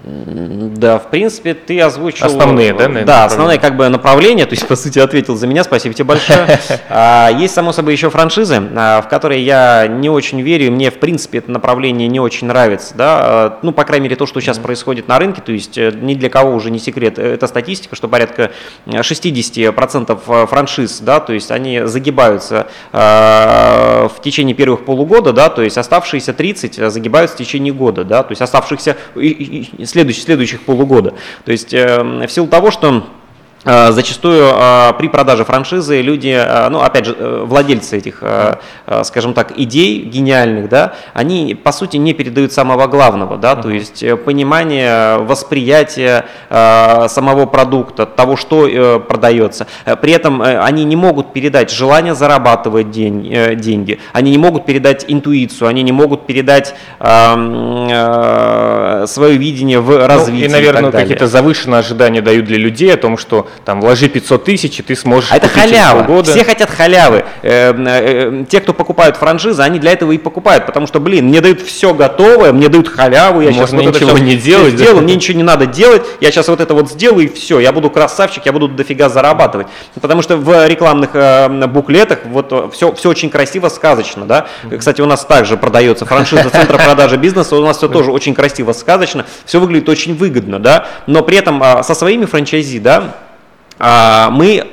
Да, 0.05 0.99
в 0.99 1.11
принципе, 1.11 1.55
ты 1.55 1.81
озвучил... 1.81 2.27
Основные, 2.27 2.73
да? 2.73 2.79
Наверное, 2.81 3.05
да, 3.05 3.25
основные 3.25 3.61
как 3.61 3.77
бы 3.77 3.89
направления, 3.89 4.47
то 4.47 4.55
есть, 4.55 4.67
по 4.67 4.75
сути, 4.75 4.99
ответил 4.99 5.37
за 5.37 5.47
меня, 5.47 5.63
спасибо 5.63 5.95
тебе 5.95 6.07
большое. 6.07 6.59
А, 6.89 7.31
есть, 7.31 7.55
само 7.55 7.73
собой, 7.73 7.93
еще 7.93 8.11
франшизы, 8.11 8.61
а, 8.77 9.01
в 9.01 9.09
которые 9.09 9.45
я 9.45 9.87
не 9.87 10.11
очень 10.11 10.41
верю, 10.41 10.73
мне, 10.73 10.91
в 10.91 10.99
принципе, 10.99 11.39
это 11.39 11.51
направление 11.51 12.09
не 12.09 12.21
очень 12.21 12.47
нравится, 12.47 12.95
да, 12.97 13.19
а, 13.21 13.59
ну, 13.63 13.73
по 13.73 13.85
крайней 13.85 14.05
мере, 14.05 14.17
то, 14.17 14.27
что 14.27 14.41
сейчас 14.41 14.59
происходит 14.59 15.09
на 15.09 15.19
рынке, 15.19 15.41
то 15.41 15.53
есть, 15.53 15.79
э, 15.79 15.93
ни 15.95 16.15
для 16.15 16.29
кого 16.29 16.55
уже 16.55 16.71
не 16.71 16.79
секрет, 16.79 17.19
э, 17.19 17.35
это 17.35 17.47
статистика, 17.47 17.97
что 17.97 18.09
порядка 18.09 18.51
60% 18.87 20.21
э, 20.27 20.47
франшиз, 20.47 21.01
да, 21.01 21.21
то 21.21 21.33
есть, 21.33 21.51
они 21.51 21.83
загибаются 21.85 22.67
в 22.93 24.13
течение 24.23 24.55
первых 24.55 24.85
полугода, 24.85 25.33
да, 25.33 25.49
то 25.49 25.63
есть, 25.63 25.79
оставшиеся 25.79 26.33
30 26.33 26.91
загибаются 26.91 27.37
в 27.37 27.39
течение 27.39 27.73
года, 27.73 28.05
да, 28.05 28.23
то 28.23 28.33
есть, 28.33 28.43
оставшихся 28.43 28.97
следующих, 29.93 30.25
следующих 30.25 30.63
полугода. 30.63 31.15
То 31.45 31.53
есть 31.53 31.73
э, 31.73 32.03
в 32.03 32.29
силу 32.29 32.49
того, 32.49 32.71
что 32.71 33.07
зачастую 33.65 34.51
э, 34.53 34.93
при 34.99 35.09
продаже 35.09 35.45
франшизы 35.45 36.03
люди, 36.03 36.35
э, 36.37 36.69
ну 36.69 36.81
опять 36.81 37.07
же, 37.07 37.43
владельцы 37.45 37.99
этих, 37.99 38.23
скажем 39.05 39.35
так, 39.35 39.59
идей 39.59 40.03
гениальных, 40.03 40.69
да, 40.69 40.95
они 41.15 41.55
по 41.55 41.73
сути 41.73 41.97
не 41.97 42.13
передают 42.13 42.53
самого 42.53 42.87
главного, 42.87 43.37
да, 43.37 43.57
то 43.57 43.71
есть 43.71 44.05
понимание, 44.25 45.19
восприятие 45.19 46.25
самого 46.51 47.47
продукта, 47.47 48.07
того, 48.07 48.37
что 48.37 49.01
продается. 49.01 49.67
При 50.01 50.13
этом 50.13 50.43
они 50.43 50.85
не 50.85 50.97
могут 50.97 51.33
передать 51.33 51.71
желание 51.71 52.15
зарабатывать 52.15 52.91
день, 52.91 53.57
деньги, 53.57 54.01
они 54.13 54.33
не 54.33 54.39
могут 54.39 54.67
передать 54.67 55.05
интуицию, 55.09 55.69
они 55.69 55.83
не 55.83 55.93
могут 55.93 56.27
передать 56.27 56.75
свое 56.99 59.37
видение 59.37 59.81
в 59.81 60.07
развитии. 60.07 60.41
Ну, 60.41 60.47
и, 60.47 60.49
наверное, 60.49 60.91
какие-то 60.91 61.27
завышенные 61.27 61.81
ожидания 61.81 62.23
дают 62.23 62.47
для 62.47 62.59
людей 62.59 62.93
о 62.93 62.97
том, 62.97 63.17
что 63.17 63.47
там 63.65 63.81
вложи 63.81 64.09
500 64.09 64.45
тысяч, 64.45 64.81
и 64.81 64.83
ты 64.83 64.97
сможешь 64.97 65.31
А 65.33 65.37
это 65.37 65.49
халява. 65.49 66.05
Полгода. 66.05 66.31
Все 66.31 66.45
хотят 66.45 66.71
халявы. 66.71 67.25
Э, 67.43 67.73
э, 67.75 68.45
те, 68.49 68.61
кто 68.61 68.73
покупают 68.73 69.17
франшизы, 69.17 69.63
они 69.63 69.79
для 69.79 69.93
этого 69.93 70.13
и 70.13 70.19
покупают, 70.19 70.67
потому 70.67 70.87
что, 70.87 71.01
блин, 71.01 71.27
мне 71.27 71.41
дают 71.41 71.61
все 71.61 71.95
готовое, 71.95 72.53
мне 72.53 72.69
дают 72.69 72.89
халяву, 72.89 73.41
я 73.41 73.51
Можно 73.51 73.83
сейчас 73.83 73.93
вот 73.93 74.01
ничего 74.01 74.19
не 74.19 74.37
делать. 74.37 74.75
Сделаю, 74.75 74.97
да? 74.97 75.03
мне 75.03 75.15
ничего 75.17 75.37
не 75.37 75.43
надо 75.43 75.67
делать, 75.67 76.03
я 76.21 76.31
сейчас 76.31 76.49
вот 76.49 76.61
это 76.61 76.75
вот 76.75 76.91
сделаю, 76.91 77.25
и 77.25 77.29
все, 77.29 77.61
я 77.61 77.73
буду 77.73 77.91
красавчик, 77.91 78.47
я 78.47 78.53
буду 78.53 78.69
дофига 78.69 79.09
зарабатывать. 79.09 79.67
Потому 80.01 80.23
что 80.23 80.37
в 80.37 80.67
рекламных 80.67 81.11
э, 81.15 81.67
буклетах 81.67 82.21
вот 82.25 82.73
все, 82.75 82.93
все 82.93 83.09
очень 83.09 83.31
красиво, 83.31 83.69
сказочно, 83.69 84.25
да. 84.25 84.47
Кстати, 84.77 85.01
у 85.01 85.07
нас 85.07 85.25
также 85.25 85.57
продается 85.57 86.05
франшиза 86.07 86.51
Центра 86.51 86.79
продажи 86.79 87.17
бизнеса, 87.17 87.57
у 87.57 87.65
нас 87.65 87.79
все 87.79 87.89
тоже 87.89 88.11
очень 88.11 88.35
красиво, 88.35 88.73
сказочно, 88.73 89.25
все 89.45 89.61
выглядит 89.61 89.89
очень 89.89 90.15
выгодно, 90.15 90.59
да, 90.59 90.87
но 91.07 91.23
при 91.23 91.39
этом 91.39 91.63
а, 91.63 91.83
со 91.83 91.95
своими 91.95 92.25
франчайзи, 92.25 92.79
да, 92.79 93.17
мы 93.79 94.67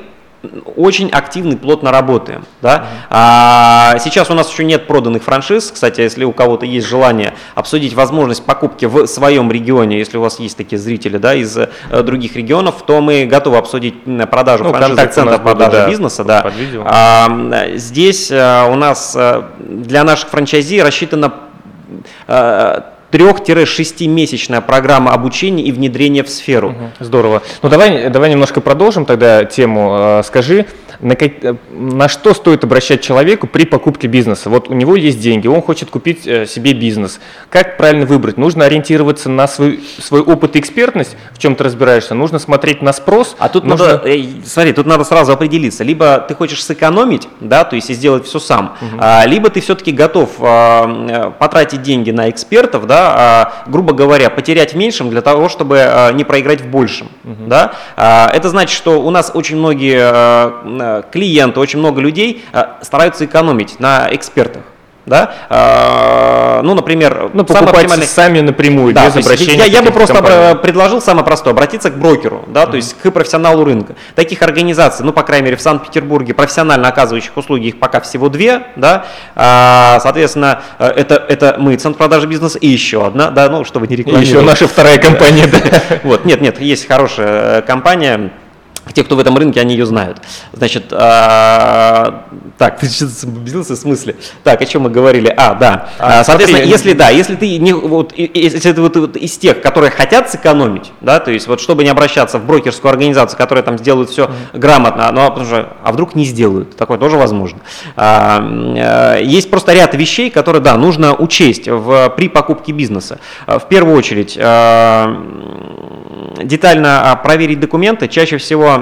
очень 0.75 1.09
активно 1.09 1.53
и 1.53 1.55
плотно 1.55 1.91
работаем. 1.91 2.45
Да? 2.61 2.85
А, 3.09 3.97
сейчас 3.99 4.29
у 4.29 4.33
нас 4.33 4.49
еще 4.51 4.63
нет 4.63 4.87
проданных 4.87 5.23
франшиз. 5.23 5.71
Кстати, 5.71 6.01
если 6.01 6.23
у 6.23 6.31
кого-то 6.31 6.65
есть 6.65 6.87
желание 6.87 7.33
обсудить 7.55 7.93
возможность 7.93 8.45
покупки 8.45 8.85
в 8.85 9.05
своем 9.07 9.51
регионе, 9.51 9.97
если 9.97 10.17
у 10.17 10.21
вас 10.21 10.39
есть 10.39 10.57
такие 10.57 10.77
зрители 10.77 11.17
да, 11.17 11.35
из 11.35 11.57
э, 11.57 11.67
других 12.03 12.35
регионов, 12.35 12.83
то 12.85 13.01
мы 13.01 13.25
готовы 13.25 13.57
обсудить 13.57 13.95
продажу 14.29 14.63
ну, 14.63 14.71
франшизы 14.71 15.07
центра 15.07 15.37
продажи 15.37 15.71
да, 15.71 15.89
бизнеса. 15.89 16.23
Да. 16.23 16.51
А, 16.85 17.67
здесь 17.75 18.31
а, 18.31 18.67
у 18.71 18.75
нас 18.75 19.13
а, 19.17 19.51
для 19.59 20.03
наших 20.03 20.29
франчайзи 20.29 20.79
рассчитано 20.81 21.33
а, 22.27 22.93
3-6-месячная 23.11 24.61
программа 24.61 25.13
обучения 25.13 25.63
и 25.63 25.71
внедрения 25.71 26.23
в 26.23 26.29
сферу. 26.29 26.75
Здорово. 26.99 27.41
Ну 27.61 27.69
давай, 27.69 28.09
давай 28.09 28.29
немножко 28.29 28.61
продолжим 28.61 29.05
тогда 29.05 29.45
тему. 29.45 30.19
Э, 30.19 30.23
скажи, 30.25 30.65
на, 31.01 31.15
как, 31.15 31.43
э, 31.43 31.55
на 31.71 32.09
что 32.09 32.33
стоит 32.33 32.63
обращать 32.63 33.01
человеку 33.01 33.47
при 33.47 33.65
покупке 33.65 34.07
бизнеса? 34.07 34.49
Вот 34.49 34.69
у 34.69 34.73
него 34.73 34.95
есть 34.95 35.19
деньги, 35.19 35.47
он 35.47 35.61
хочет 35.61 35.89
купить 35.89 36.27
э, 36.27 36.45
себе 36.45 36.73
бизнес. 36.73 37.19
Как 37.49 37.77
правильно 37.77 38.05
выбрать? 38.05 38.37
Нужно 38.37 38.65
ориентироваться 38.65 39.29
на 39.29 39.47
свой, 39.47 39.79
свой 40.01 40.21
опыт 40.21 40.55
и 40.55 40.59
экспертность, 40.59 41.15
в 41.31 41.37
чем 41.37 41.55
ты 41.55 41.63
разбираешься. 41.63 42.13
Нужно 42.15 42.39
смотреть 42.39 42.81
на 42.81 42.93
спрос. 42.93 43.35
А 43.39 43.49
тут 43.49 43.63
нужно... 43.63 43.87
надо, 43.87 44.09
смотри, 44.45 44.73
тут 44.73 44.85
надо 44.85 45.03
сразу 45.03 45.31
определиться. 45.31 45.83
Либо 45.83 46.19
ты 46.27 46.35
хочешь 46.35 46.63
сэкономить, 46.63 47.27
да, 47.39 47.63
то 47.63 47.75
есть 47.75 47.89
и 47.89 47.93
сделать 47.93 48.25
все 48.25 48.39
сам, 48.39 48.75
угу. 48.81 49.01
либо 49.25 49.49
ты 49.49 49.61
все-таки 49.61 49.91
готов 49.91 50.31
а, 50.39 51.31
потратить 51.39 51.81
деньги 51.81 52.11
на 52.11 52.29
экспертов, 52.29 52.87
да, 52.87 53.15
а, 53.15 53.63
грубо 53.67 53.93
говоря, 53.93 54.29
потерять 54.29 54.73
в 54.73 54.77
меньшем 54.77 55.09
для 55.09 55.21
того, 55.21 55.49
чтобы 55.49 56.11
не 56.13 56.23
проиграть 56.23 56.61
в 56.61 56.67
большем. 56.67 57.07
Угу. 57.23 57.47
Да? 57.47 57.73
Это 57.95 58.49
значит, 58.49 58.75
что 58.75 59.01
у 59.01 59.09
нас 59.09 59.31
очень 59.33 59.57
многие 59.57 60.88
клиенты, 61.11 61.59
очень 61.59 61.79
много 61.79 62.01
людей 62.01 62.43
э, 62.53 62.63
стараются 62.81 63.25
экономить 63.25 63.79
на 63.79 64.07
экспертах. 64.11 64.63
Да? 65.09 65.33
А, 65.49 66.61
ну, 66.61 66.75
например, 66.75 67.31
ну, 67.33 67.41
оптимальный... 67.41 68.05
сами 68.05 68.41
напрямую, 68.41 68.93
да, 68.93 69.07
без 69.07 69.25
обращения 69.25 69.57
Я, 69.57 69.65
я 69.65 69.81
бы 69.81 69.91
просто 69.91 70.13
компаний. 70.13 70.59
предложил 70.59 71.01
самое 71.01 71.25
простое, 71.25 71.53
обратиться 71.53 71.89
к 71.89 71.97
брокеру, 71.97 72.45
да, 72.47 72.63
mm-hmm. 72.63 72.69
то 72.69 72.75
есть 72.75 72.95
к 73.01 73.09
профессионалу 73.09 73.63
рынка. 73.63 73.95
Таких 74.13 74.43
организаций, 74.43 75.03
ну, 75.03 75.11
по 75.11 75.23
крайней 75.23 75.45
мере, 75.45 75.57
в 75.57 75.61
Санкт-Петербурге 75.61 76.35
профессионально 76.35 76.89
оказывающих 76.89 77.35
услуги, 77.35 77.67
их 77.67 77.79
пока 77.79 78.01
всего 78.01 78.29
две, 78.29 78.67
да, 78.75 79.05
а, 79.35 79.99
соответственно, 80.01 80.61
э, 80.77 80.87
это, 80.87 81.15
это 81.27 81.55
мы, 81.57 81.75
Центр 81.77 81.97
продажи 81.97 82.27
бизнеса, 82.27 82.59
и 82.59 82.67
еще 82.67 83.07
одна, 83.07 83.31
да, 83.31 83.49
ну, 83.49 83.63
чтобы 83.63 83.87
не 83.87 83.95
рекламировать. 83.95 84.27
И 84.27 84.31
еще 84.31 84.41
наша 84.41 84.67
вторая 84.67 84.99
компания, 84.99 85.47
да. 85.51 85.99
Вот, 86.03 86.25
нет, 86.25 86.39
нет, 86.41 86.61
есть 86.61 86.87
хорошая 86.87 87.63
компания, 87.63 88.31
те, 88.93 89.03
кто 89.03 89.15
в 89.15 89.19
этом 89.19 89.37
рынке, 89.37 89.59
они 89.59 89.75
ее 89.75 89.85
знают. 89.85 90.19
Значит, 90.53 90.91
а, 90.91 92.25
так, 92.57 92.79
ты 92.79 92.87
что-то 92.87 93.73
в 93.73 93.77
смысле? 93.77 94.15
Так, 94.43 94.61
о 94.61 94.65
чем 94.65 94.83
мы 94.83 94.89
говорили? 94.89 95.33
А, 95.35 95.53
да. 95.53 95.89
А, 95.99 96.23
Соответственно, 96.23 96.63
смотри, 96.63 96.71
если 96.71 96.93
да, 96.93 97.09
если 97.09 97.35
ты 97.35 97.57
не 97.57 97.73
вот, 97.73 98.13
если 98.17 98.71
ты 98.71 98.81
вот, 98.81 98.95
вот 98.95 99.15
из 99.15 99.37
тех, 99.37 99.61
которые 99.61 99.91
хотят 99.91 100.29
сэкономить, 100.29 100.91
да, 101.01 101.19
то 101.19 101.31
есть 101.31 101.47
вот 101.47 101.61
чтобы 101.61 101.83
не 101.83 101.89
обращаться 101.89 102.39
в 102.39 102.45
брокерскую 102.45 102.91
организацию, 102.91 103.37
которая 103.37 103.63
там 103.63 103.77
сделают 103.77 104.09
все 104.09 104.25
mm-hmm. 104.25 104.59
грамотно, 104.59 105.11
но 105.11 105.29
потому 105.29 105.45
что, 105.45 105.73
а 105.83 105.91
вдруг 105.91 106.15
не 106.15 106.25
сделают, 106.25 106.75
такое 106.75 106.97
тоже 106.97 107.17
возможно. 107.17 107.59
А, 107.95 109.17
э, 109.17 109.23
есть 109.23 109.49
просто 109.49 109.73
ряд 109.73 109.93
вещей, 109.95 110.29
которые, 110.29 110.61
да, 110.61 110.77
нужно 110.77 111.15
учесть 111.15 111.67
в, 111.67 112.09
при 112.15 112.29
покупке 112.29 112.71
бизнеса. 112.71 113.19
В 113.47 113.63
первую 113.69 113.97
очередь, 113.97 114.37
а, 114.39 115.15
детально 116.43 117.19
проверить 117.23 117.59
документы. 117.59 118.07
Чаще 118.07 118.37
всего 118.37 118.77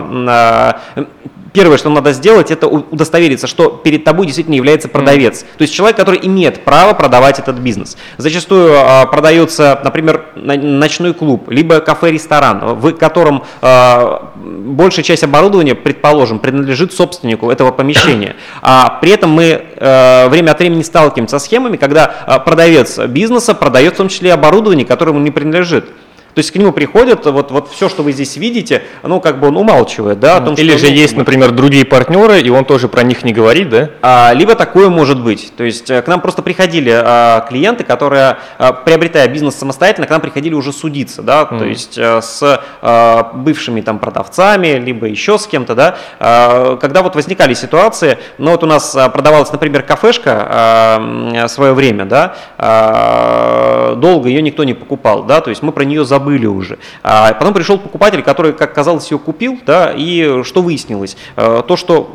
первое, 1.58 1.78
что 1.78 1.90
надо 1.90 2.14
сделать, 2.14 2.52
это 2.52 2.68
удостовериться, 2.68 3.48
что 3.48 3.70
перед 3.70 4.04
тобой 4.04 4.28
действительно 4.28 4.54
является 4.54 4.90
продавец. 4.90 5.42
Mm. 5.42 5.46
То 5.58 5.62
есть 5.64 5.74
человек, 5.74 5.98
который 5.98 6.20
имеет 6.22 6.64
право 6.64 6.94
продавать 6.94 7.40
этот 7.40 7.58
бизнес. 7.58 7.98
Зачастую 8.18 8.74
э, 8.74 9.08
продается, 9.08 9.80
например, 9.84 10.26
ночной 10.36 11.16
клуб, 11.16 11.50
либо 11.50 11.80
кафе-ресторан, 11.80 12.76
в 12.76 12.92
котором 12.94 13.44
э, 13.62 14.20
большая 14.36 15.04
часть 15.04 15.24
оборудования, 15.24 15.74
предположим, 15.74 16.38
принадлежит 16.38 16.94
собственнику 16.94 17.50
этого 17.50 17.72
помещения. 17.72 18.36
А 18.62 19.00
при 19.02 19.12
этом 19.12 19.32
мы 19.32 19.64
э, 19.76 20.28
время 20.30 20.52
от 20.52 20.60
времени 20.60 20.84
сталкиваемся 20.84 21.40
со 21.40 21.46
схемами, 21.46 21.78
когда 21.78 22.14
э, 22.28 22.40
продавец 22.40 23.00
бизнеса 23.00 23.56
продает 23.56 23.96
в 23.96 23.98
том 23.98 24.10
числе 24.10 24.32
оборудование, 24.32 24.86
которое 24.86 25.12
ему 25.12 25.22
не 25.22 25.32
принадлежит. 25.32 25.90
То 26.38 26.42
есть 26.42 26.52
к 26.52 26.56
нему 26.56 26.72
приходят, 26.72 27.26
вот, 27.26 27.50
вот 27.50 27.72
все, 27.72 27.90
что 27.90 28.04
вы 28.04 28.12
здесь 28.12 28.38
видите, 28.38 28.84
ну, 29.02 29.20
как 29.20 29.40
бы 29.40 29.48
он 29.48 29.58
умалчивает, 29.58 30.20
да, 30.20 30.38
о 30.38 30.42
том, 30.42 30.54
Или 30.54 30.78
же 30.78 30.86
есть, 30.86 31.18
например, 31.18 31.50
другие 31.50 31.84
партнеры, 31.84 32.40
и 32.40 32.50
он 32.52 32.64
тоже 32.64 32.88
про 32.88 33.02
них 33.02 33.24
не 33.24 33.34
говорит, 33.34 33.70
да? 33.72 33.90
А, 34.04 34.34
либо 34.36 34.54
такое 34.54 34.90
может 34.90 35.20
быть. 35.20 35.52
То 35.58 35.64
есть 35.64 35.90
э, 35.90 36.04
к 36.04 36.08
нам 36.08 36.22
просто 36.22 36.44
приходили 36.44 36.92
а, 36.94 37.44
клиенты, 37.50 37.84
которые, 37.84 38.38
а, 38.60 38.72
приобретая 38.72 39.28
бизнес 39.28 39.56
самостоятельно, 39.56 40.06
к 40.06 40.12
нам 40.12 40.22
приходили 40.22 40.54
уже 40.54 40.74
судиться, 40.74 41.24
да, 41.24 41.42
mm. 41.50 41.58
то 41.58 41.66
есть 41.66 41.98
а, 41.98 42.22
с 42.22 42.62
а, 42.84 43.32
бывшими 43.34 43.82
там 43.82 43.98
продавцами, 43.98 44.78
либо 44.78 45.08
еще 45.08 45.40
с 45.40 45.48
кем-то, 45.48 45.74
да, 45.74 45.98
а, 46.20 46.78
когда 46.78 47.02
вот 47.02 47.16
возникали 47.16 47.56
ситуации, 47.56 48.20
ну, 48.38 48.52
вот 48.52 48.64
у 48.64 48.68
нас 48.68 48.96
продавалась, 49.12 49.52
например, 49.52 49.82
кафешка 49.82 50.48
а, 50.48 51.48
свое 51.48 51.74
время, 51.74 52.06
да, 52.06 52.36
а, 52.60 53.96
долго 53.96 54.30
ее 54.30 54.44
никто 54.44 54.64
не 54.66 54.76
покупал, 54.76 55.24
да, 55.24 55.42
то 55.42 55.50
есть 55.50 55.64
мы 55.64 55.72
про 55.72 55.84
нее 55.84 56.06
забыли 56.06 56.27
забыли 56.28 56.46
уже. 56.46 56.78
А 57.04 57.34
потом 57.34 57.54
пришел 57.54 57.78
покупатель, 57.78 58.22
который, 58.22 58.54
как 58.54 58.74
казалось, 58.74 59.10
ее 59.12 59.18
купил, 59.18 59.60
да, 59.66 59.94
и 59.96 60.44
что 60.44 60.62
выяснилось? 60.62 61.18
Э, 61.36 61.62
то, 61.66 61.78
что, 61.78 62.12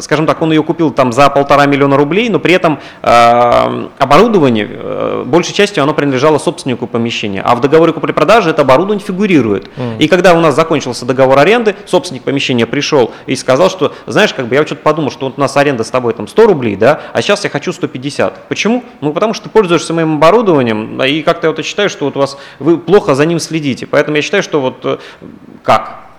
скажем 0.00 0.26
так, 0.26 0.40
он 0.42 0.52
ее 0.52 0.62
купил 0.62 0.90
там 0.90 1.12
за 1.12 1.28
полтора 1.30 1.66
миллиона 1.66 1.96
рублей, 1.96 2.28
но 2.28 2.38
при 2.38 2.54
этом 2.54 2.78
э, 3.02 3.88
оборудование, 3.98 4.68
э, 4.70 5.24
большей 5.26 5.52
частью 5.52 5.82
оно 5.82 5.94
принадлежало 5.94 6.38
собственнику 6.38 6.86
помещения, 6.86 7.42
а 7.42 7.54
в 7.54 7.60
договоре 7.60 7.92
купли-продажи 7.92 8.50
это 8.50 8.62
оборудование 8.62 9.04
фигурирует. 9.04 9.68
Mm. 9.76 9.98
И 9.98 10.08
когда 10.08 10.34
у 10.34 10.40
нас 10.40 10.54
закончился 10.54 11.04
договор 11.04 11.38
аренды, 11.38 11.74
собственник 11.86 12.22
помещения 12.22 12.66
пришел 12.66 13.10
и 13.26 13.36
сказал, 13.36 13.68
что, 13.70 13.92
знаешь, 14.06 14.32
как 14.32 14.46
бы 14.46 14.54
я 14.54 14.64
что-то 14.64 14.82
подумал, 14.82 15.10
что 15.10 15.26
вот 15.26 15.34
у 15.36 15.40
нас 15.40 15.56
аренда 15.56 15.82
с 15.82 15.90
тобой 15.90 16.12
там 16.14 16.28
100 16.28 16.46
рублей, 16.46 16.76
да, 16.76 17.00
а 17.12 17.22
сейчас 17.22 17.44
я 17.44 17.50
хочу 17.50 17.72
150. 17.72 18.48
Почему? 18.48 18.84
Ну, 19.00 19.12
потому 19.12 19.34
что 19.34 19.44
ты 19.44 19.50
пользуешься 19.50 19.92
моим 19.92 20.16
оборудованием, 20.16 21.02
и 21.02 21.22
как-то 21.22 21.48
я 21.48 21.52
вот 21.52 21.64
считаю, 21.64 21.90
что 21.90 22.04
вот 22.04 22.16
у 22.16 22.20
вас 22.20 22.38
вы 22.60 22.78
плохо 22.78 23.14
за 23.14 23.26
ним 23.26 23.39
следите. 23.40 23.86
Поэтому 23.86 24.16
я 24.16 24.22
считаю, 24.22 24.42
что 24.42 24.60
вот 24.60 24.84
э, 24.84 24.98
как? 25.62 26.09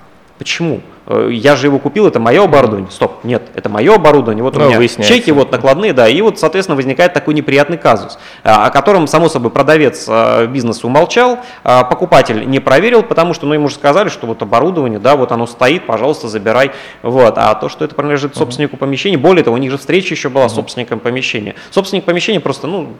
Почему? 0.41 0.81
Э, 1.05 1.29
я 1.31 1.55
же 1.55 1.67
его 1.67 1.77
купил, 1.77 2.07
это 2.07 2.19
мое 2.19 2.43
оборудование. 2.43 2.89
Стоп, 2.89 3.23
нет, 3.23 3.43
это 3.53 3.69
мое 3.69 3.93
оборудование. 3.93 4.43
Вот 4.43 4.57
у 4.57 4.59
ну, 4.59 4.71
меня 4.71 4.87
чеки 4.87 5.29
вот 5.29 5.51
накладные, 5.51 5.93
да, 5.93 6.07
и 6.07 6.19
вот, 6.19 6.39
соответственно, 6.39 6.75
возникает 6.75 7.13
такой 7.13 7.35
неприятный 7.35 7.77
казус, 7.77 8.17
а, 8.43 8.65
о 8.65 8.71
котором, 8.71 9.05
само 9.05 9.29
собой, 9.29 9.51
продавец 9.51 10.05
э, 10.07 10.47
бизнеса 10.47 10.87
умолчал, 10.87 11.37
а 11.63 11.83
покупатель 11.83 12.49
не 12.49 12.59
проверил, 12.59 13.03
потому 13.03 13.35
что, 13.35 13.45
ну, 13.45 13.53
ему 13.53 13.67
же 13.67 13.75
сказали, 13.75 14.09
что 14.09 14.25
вот 14.25 14.41
оборудование, 14.41 14.97
да, 14.97 15.15
вот 15.15 15.31
оно 15.31 15.45
стоит, 15.45 15.85
пожалуйста, 15.85 16.27
забирай. 16.27 16.71
Вот. 17.03 17.35
А 17.37 17.53
то, 17.53 17.69
что 17.69 17.85
это 17.85 17.93
принадлежит 17.93 18.35
собственнику 18.35 18.77
помещения, 18.77 19.19
более 19.19 19.43
того, 19.43 19.57
у 19.57 19.59
них 19.59 19.69
же 19.69 19.77
встреча 19.77 20.15
еще 20.15 20.29
была 20.29 20.49
с 20.49 20.55
собственником 20.55 20.99
помещения. 20.99 21.53
Собственник 21.69 22.03
помещения 22.03 22.39
просто, 22.39 22.65
ну, 22.65 22.93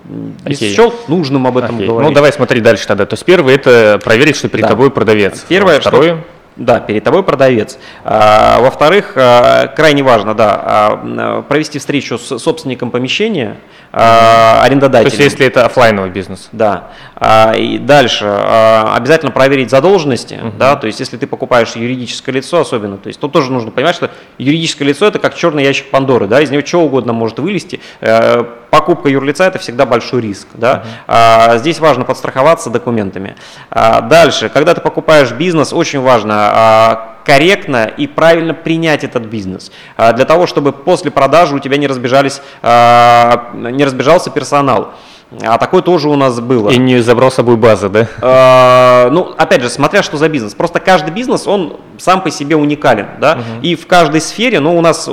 не 0.46 0.54
okay. 0.54 0.76
счел 0.76 0.94
нужным 1.08 1.48
об 1.48 1.58
этом 1.58 1.80
okay. 1.80 1.88
говорить. 1.88 2.10
Ну, 2.10 2.14
давай 2.14 2.32
смотри 2.32 2.62
дальше 2.62 2.86
тогда. 2.86 3.08
То 3.08 3.16
есть 3.16 3.26
первое 3.26 3.56
это 3.56 4.00
проверить, 4.04 4.36
что 4.36 4.48
перед 4.48 4.62
да. 4.62 4.68
тобой 4.68 4.92
продавец. 4.92 5.44
Первое, 5.50 5.80
Второе, 5.80 6.18
что 6.18 6.41
да, 6.56 6.80
перед 6.80 7.04
тобой 7.04 7.24
продавец. 7.24 7.78
А, 8.04 8.60
во-вторых, 8.60 9.14
а, 9.16 9.68
крайне 9.68 10.04
важно, 10.04 10.34
да, 10.34 10.62
а, 10.64 11.42
провести 11.44 11.80
встречу 11.80 12.18
с 12.18 12.38
собственником 12.40 12.92
помещения, 12.92 13.58
арендодателем. 13.92 15.12
То 15.12 15.18
есть, 15.18 15.34
если 15.34 15.48
это 15.48 15.66
офлайновый 15.66 16.10
бизнес. 16.10 16.50
Да. 16.52 16.90
А, 17.16 17.54
и 17.54 17.78
дальше 17.78 18.26
а, 18.26 18.96
обязательно 18.96 19.32
проверить 19.32 19.70
задолженности, 19.70 20.36
uh-huh. 20.36 20.58
да, 20.58 20.76
то 20.76 20.88
есть, 20.88 21.00
если 21.00 21.18
ты 21.18 21.28
покупаешь 21.28 21.76
юридическое 21.76 22.34
лицо 22.34 22.62
особенно, 22.62 22.98
то 22.98 23.08
есть, 23.08 23.20
тут 23.20 23.32
тоже 23.32 23.52
нужно 23.52 23.72
понимать, 23.72 23.96
что 23.96 24.10
юридическое 24.38 24.88
лицо 24.88 25.08
это 25.08 25.20
как 25.20 25.36
черный 25.36 25.64
ящик 25.64 25.90
Пандоры, 25.92 26.28
да, 26.28 26.42
из 26.42 26.50
него 26.50 26.66
что 26.66 26.82
угодно 26.82 27.14
может 27.14 27.40
вылезти. 27.40 27.82
Э, 28.00 28.44
покупка 28.70 29.10
юрлица 29.10 29.46
это 29.46 29.60
всегда 29.60 29.86
большой 29.86 30.22
риск, 30.22 30.48
да. 30.54 30.84
Uh-huh. 31.08 31.60
Здесь 31.60 31.80
важно 31.80 32.06
подстраховаться 32.06 32.70
документами. 32.70 33.36
Дальше, 33.70 34.50
когда 34.50 34.74
ты 34.74 34.82
покупаешь 34.82 35.32
бизнес, 35.32 35.74
очень 35.74 36.00
важно 36.00 37.11
корректно 37.26 37.86
и 37.86 38.08
правильно 38.08 38.54
принять 38.54 39.04
этот 39.04 39.24
бизнес. 39.24 39.72
А, 39.98 40.14
для 40.14 40.26
того, 40.26 40.48
чтобы 40.48 40.72
после 40.72 41.12
продажи 41.12 41.56
у 41.56 41.60
тебя 41.60 41.78
не, 41.78 41.88
разбежались, 41.88 42.42
а, 42.62 43.52
не 43.54 43.84
разбежался 43.84 44.30
персонал. 44.30 44.94
А 45.42 45.58
такое 45.58 45.82
тоже 45.82 46.10
у 46.10 46.18
нас 46.18 46.42
было. 46.42 46.70
И 46.72 46.78
не 46.78 47.00
забрал 47.00 47.32
с 47.32 47.36
собой 47.36 47.56
базы, 47.56 47.88
да? 47.88 48.08
А, 48.22 49.10
ну, 49.12 49.34
опять 49.38 49.62
же, 49.62 49.70
смотря 49.70 50.04
что 50.04 50.18
за 50.18 50.28
бизнес. 50.28 50.54
Просто 50.54 50.82
каждый 50.82 51.12
бизнес, 51.12 51.48
он 51.48 51.78
сам 51.98 52.22
по 52.22 52.30
себе 52.30 52.58
уникален, 52.58 53.08
да? 53.22 53.34
Угу. 53.34 53.66
И 53.66 53.76
в 53.76 53.88
каждой 53.88 54.20
сфере, 54.20 54.60
ну, 54.60 54.78
у 54.78 54.82
нас 54.82 55.10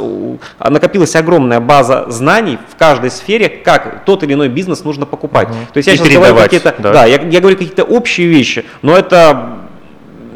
накопилась 0.58 1.14
огромная 1.14 1.60
база 1.60 2.06
знаний 2.08 2.58
в 2.68 2.76
каждой 2.76 3.12
сфере, 3.12 3.48
как 3.48 4.04
тот 4.04 4.24
или 4.24 4.34
иной 4.34 4.48
бизнес 4.48 4.82
нужно 4.82 5.06
покупать. 5.06 5.50
Угу. 5.50 5.58
То 5.74 5.76
есть 5.76 5.86
я 5.86 5.94
и 5.94 5.96
сейчас 5.96 6.12
говорю 6.12 6.34
какие-то, 6.34 6.74
да, 6.78 6.92
да 6.92 7.04
я, 7.04 7.20
я 7.20 7.40
говорю 7.40 7.56
какие-то 7.56 7.84
общие 7.84 8.26
вещи, 8.26 8.64
но 8.82 8.96
это 8.96 9.67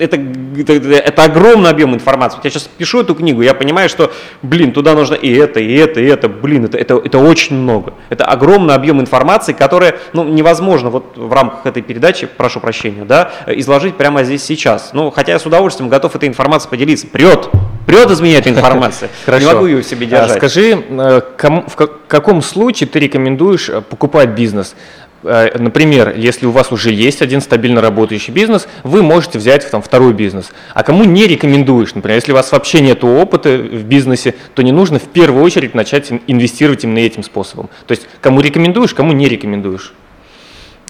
это, 0.03 0.19
это, 0.59 0.73
это 0.73 1.25
огромный 1.25 1.71
объем 1.71 1.95
информации. 1.95 2.39
Я 2.43 2.51
сейчас 2.51 2.69
пишу 2.77 3.01
эту 3.01 3.15
книгу, 3.15 3.43
я 3.43 3.55
понимаю, 3.55 3.89
что, 3.89 4.13
блин, 4.43 4.73
туда 4.73 4.95
нужно 4.95 5.15
и 5.15 5.33
это, 5.33 5.61
и 5.61 5.75
это, 5.75 6.01
и 6.01 6.05
это, 6.05 6.29
блин, 6.29 6.65
это, 6.65 6.79
это, 6.79 6.97
это 6.97 7.19
очень 7.19 7.57
много. 7.57 7.95
Это 8.09 8.25
огромный 8.25 8.75
объем 8.75 9.01
информации, 9.01 9.53
которая, 9.53 9.97
ну, 10.13 10.25
невозможно 10.25 10.91
вот 10.91 11.17
в 11.17 11.33
рамках 11.33 11.67
этой 11.67 11.83
передачи, 11.83 12.27
прошу 12.27 12.61
прощения, 12.61 13.05
да, 13.05 13.31
изложить 13.47 13.97
прямо 13.97 14.25
здесь 14.25 14.43
сейчас. 14.43 14.91
Ну, 14.93 15.11
хотя 15.11 15.33
я 15.33 15.39
с 15.39 15.47
удовольствием 15.47 15.89
готов 15.89 16.15
этой 16.17 16.29
информацией 16.29 16.71
поделиться. 16.71 17.07
Прет, 17.07 17.49
прет 17.87 18.11
из 18.11 18.21
меня 18.21 18.39
эта 18.39 18.49
информация. 18.51 19.09
Хорошо. 19.25 19.47
Не 19.47 19.53
могу 19.53 19.67
ее 19.67 19.83
в 19.83 19.87
себе 19.87 20.07
держать. 20.07 20.39
Скажи, 20.39 20.73
э, 20.73 21.21
в 21.39 21.77
каком 22.09 22.43
случае 22.43 22.89
ты 22.89 22.99
рекомендуешь 22.99 23.69
э, 23.69 23.81
покупать 23.81 24.31
бизнес? 24.31 24.75
Э, 25.23 25.57
например, 25.59 26.15
если 26.17 26.47
у 26.47 26.51
вас 26.51 26.73
уже 26.73 26.93
есть 26.93 27.23
один 27.23 27.41
стабильно 27.41 27.81
работающий 27.81 28.33
бизнес, 28.33 28.69
вы 28.83 29.03
можете 29.03 29.39
взять 29.39 29.71
там, 29.71 29.83
второй 29.83 30.13
бизнес. 30.13 30.53
А 30.75 30.83
кому 30.83 31.05
не 31.05 31.27
рекомендуешь, 31.27 31.95
например, 31.95 32.17
если 32.17 32.33
у 32.33 32.35
вас 32.35 32.53
вообще 32.53 32.81
нет 32.81 33.05
опыта 33.05 33.57
в 33.57 33.85
бизнесе, 33.85 34.35
то 34.55 34.63
не 34.63 34.73
нужно 34.73 34.99
в 34.99 35.09
первую 35.09 35.43
очередь 35.45 35.75
начать 35.75 36.11
инвестировать 36.27 36.85
именно 36.85 36.99
этим 36.99 37.23
способом. 37.23 37.71
То 37.87 37.93
есть 37.93 38.07
кому 38.21 38.41
рекомендуешь, 38.41 38.95
кому 38.95 39.13
не 39.13 39.29
рекомендуешь. 39.29 39.93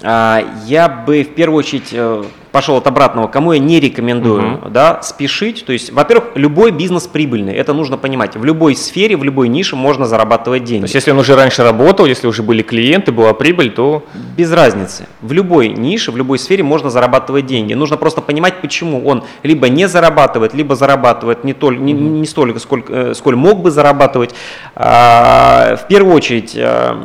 А, 0.03 0.42
я 0.66 0.88
бы 0.88 1.23
в 1.23 1.35
первую 1.35 1.59
очередь 1.59 1.88
э, 1.92 2.25
пошел 2.53 2.77
от 2.77 2.87
обратного, 2.87 3.27
кому 3.29 3.53
я 3.53 3.59
не 3.59 3.81
рекомендую, 3.81 4.55
угу. 4.55 4.69
да, 4.69 5.03
спешить. 5.03 5.65
То 5.65 5.73
есть, 5.73 5.91
во-первых, 5.91 6.33
любой 6.35 6.71
бизнес 6.71 7.07
прибыльный, 7.07 7.55
это 7.55 7.73
нужно 7.73 7.97
понимать. 7.97 8.37
В 8.37 8.45
любой 8.45 8.77
сфере, 8.77 9.17
в 9.17 9.25
любой 9.25 9.49
нише 9.49 9.75
можно 9.75 10.07
зарабатывать 10.07 10.65
деньги. 10.65 10.83
То 10.83 10.85
есть, 10.85 10.95
если 10.95 11.11
он 11.11 11.19
уже 11.19 11.35
раньше 11.35 11.62
работал, 11.62 12.05
если 12.07 12.27
уже 12.27 12.43
были 12.43 12.62
клиенты, 12.62 13.11
была 13.11 13.33
прибыль, 13.33 13.71
то... 13.71 14.05
Без 14.37 14.53
разницы. 14.53 15.07
В 15.23 15.33
любой 15.33 15.71
нише, 15.71 16.12
в 16.12 16.17
любой 16.17 16.38
сфере 16.38 16.62
можно 16.62 16.91
зарабатывать 16.91 17.47
деньги. 17.47 17.73
Нужно 17.73 17.97
просто 17.97 18.21
понимать, 18.21 18.61
почему 18.61 19.05
он 19.07 19.25
либо 19.43 19.69
не 19.69 19.88
зарабатывает, 19.88 20.53
либо 20.53 20.77
зарабатывает 20.77 21.45
не, 21.45 21.55
толь, 21.55 21.79
не, 21.79 21.93
не 21.93 22.27
столько, 22.27 22.59
сколько, 22.59 22.93
э, 22.93 23.15
сколь 23.15 23.35
мог 23.35 23.62
бы 23.62 23.71
зарабатывать. 23.71 24.35
А, 24.75 25.77
в 25.77 25.88
первую 25.88 26.15
очередь 26.15 26.53
э, 26.55 26.97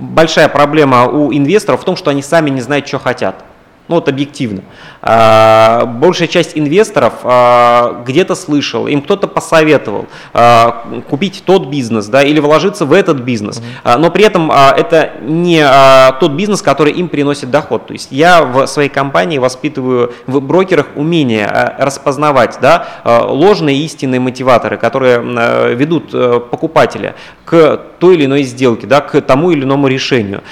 большая 0.00 0.48
проблема 0.48 1.06
у 1.06 1.32
инвесторов 1.32 1.80
в 1.80 1.84
том, 1.84 1.96
что 1.96 2.10
они 2.10 2.22
сами 2.22 2.50
не 2.50 2.60
знают, 2.60 2.86
что 2.86 2.98
хотят. 3.00 3.44
Ну 3.90 3.96
вот 3.96 4.08
объективно. 4.08 4.62
А, 5.02 5.86
большая 5.86 6.28
часть 6.28 6.58
инвесторов 6.58 7.14
а, 7.24 8.02
где-то 8.06 8.34
слышал, 8.34 8.86
им 8.86 9.00
кто-то 9.00 9.28
посоветовал 9.28 10.06
а, 10.34 10.84
купить 11.08 11.42
тот 11.46 11.68
бизнес 11.68 12.06
да, 12.06 12.22
или 12.22 12.38
вложиться 12.38 12.84
в 12.84 12.92
этот 12.92 13.20
бизнес, 13.20 13.62
но 13.84 14.10
при 14.10 14.24
этом 14.24 14.50
это 14.50 15.12
не 15.22 15.64
тот 16.20 16.32
бизнес, 16.32 16.62
который 16.62 16.92
им 16.92 17.08
приносит 17.08 17.50
доход. 17.50 17.86
То 17.86 17.92
есть 17.92 18.08
я 18.10 18.42
в 18.42 18.66
своей 18.66 18.88
компании 18.88 19.38
воспитываю 19.38 20.12
в 20.26 20.40
брокерах 20.40 20.86
умение 20.96 21.46
распознавать 21.78 22.58
да, 22.60 22.86
ложные 23.04 23.78
истинные 23.78 24.20
мотиваторы, 24.20 24.76
которые 24.76 25.74
ведут 25.74 26.10
э, 26.12 26.40
покупателя 26.50 27.14
к 27.44 27.80
той 27.98 28.14
или 28.14 28.26
иной 28.26 28.42
сделке, 28.42 28.86
да, 28.86 29.00
к 29.00 29.20
тому 29.20 29.50
или 29.50 29.64
иному 29.64 29.88
решению. 29.88 30.42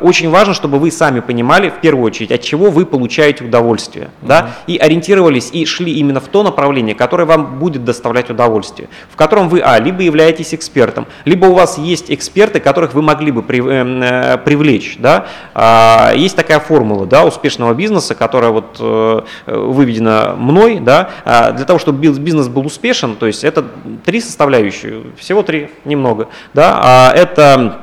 Очень 0.00 0.30
важно, 0.30 0.54
чтобы 0.54 0.78
вы 0.78 0.90
сами 0.90 1.20
понимали 1.20 1.70
в 1.70 1.80
первую 1.80 2.04
очередь, 2.04 2.30
от 2.30 2.42
чего 2.42 2.70
вы 2.70 2.84
получаете 2.84 3.44
удовольствие 3.44 3.91
удовольствие, 3.92 4.06
uh-huh. 4.06 4.26
да, 4.26 4.50
и 4.66 4.76
ориентировались 4.76 5.50
и 5.52 5.64
шли 5.66 5.92
именно 5.94 6.20
в 6.20 6.28
то 6.28 6.42
направление, 6.42 6.94
которое 6.94 7.24
вам 7.24 7.58
будет 7.58 7.84
доставлять 7.84 8.30
удовольствие, 8.30 8.88
в 9.10 9.16
котором 9.16 9.48
вы, 9.48 9.60
а, 9.60 9.78
либо 9.78 10.02
являетесь 10.02 10.54
экспертом, 10.54 11.06
либо 11.24 11.46
у 11.46 11.54
вас 11.54 11.78
есть 11.78 12.10
эксперты, 12.10 12.60
которых 12.60 12.94
вы 12.94 13.02
могли 13.02 13.30
бы 13.30 13.42
э, 13.42 14.38
привлечь, 14.38 14.96
да, 14.98 15.26
а, 15.54 16.12
есть 16.14 16.36
такая 16.36 16.60
формула, 16.60 17.06
да, 17.06 17.24
успешного 17.24 17.74
бизнеса, 17.74 18.14
которая 18.14 18.50
вот 18.50 18.76
э, 18.80 19.22
выведена 19.46 20.34
мной, 20.36 20.80
да, 20.80 21.10
а, 21.24 21.52
для 21.52 21.64
того, 21.64 21.78
чтобы 21.78 21.98
бизнес 21.98 22.48
был 22.48 22.66
успешен, 22.66 23.16
то 23.16 23.26
есть 23.26 23.44
это 23.44 23.64
три 24.04 24.20
составляющие, 24.20 25.02
всего 25.18 25.42
три, 25.42 25.70
немного, 25.84 26.28
да, 26.54 26.78
а 26.82 27.12
это 27.14 27.78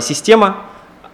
система, 0.00 0.58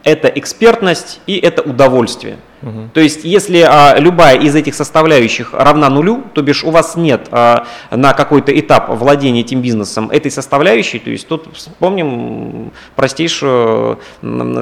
это 0.04 0.28
экспертность 0.28 1.20
и 1.26 1.38
это 1.38 1.62
удовольствие. 1.62 2.36
Угу. 2.64 2.90
То 2.94 3.00
есть, 3.00 3.24
если 3.24 3.60
а, 3.60 3.96
любая 3.98 4.38
из 4.38 4.54
этих 4.54 4.74
составляющих 4.74 5.50
равна 5.52 5.88
нулю, 5.90 6.24
то 6.32 6.42
бишь 6.42 6.64
у 6.64 6.70
вас 6.70 6.96
нет 6.96 7.28
а, 7.30 7.66
на 7.90 8.12
какой-то 8.14 8.58
этап 8.58 8.88
владения 8.88 9.40
этим 9.40 9.60
бизнесом 9.60 10.10
этой 10.10 10.30
составляющей, 10.30 10.98
то 10.98 11.10
есть 11.10 11.28
тут 11.28 11.48
вспомним 11.54 12.72
простейшую, 12.96 13.98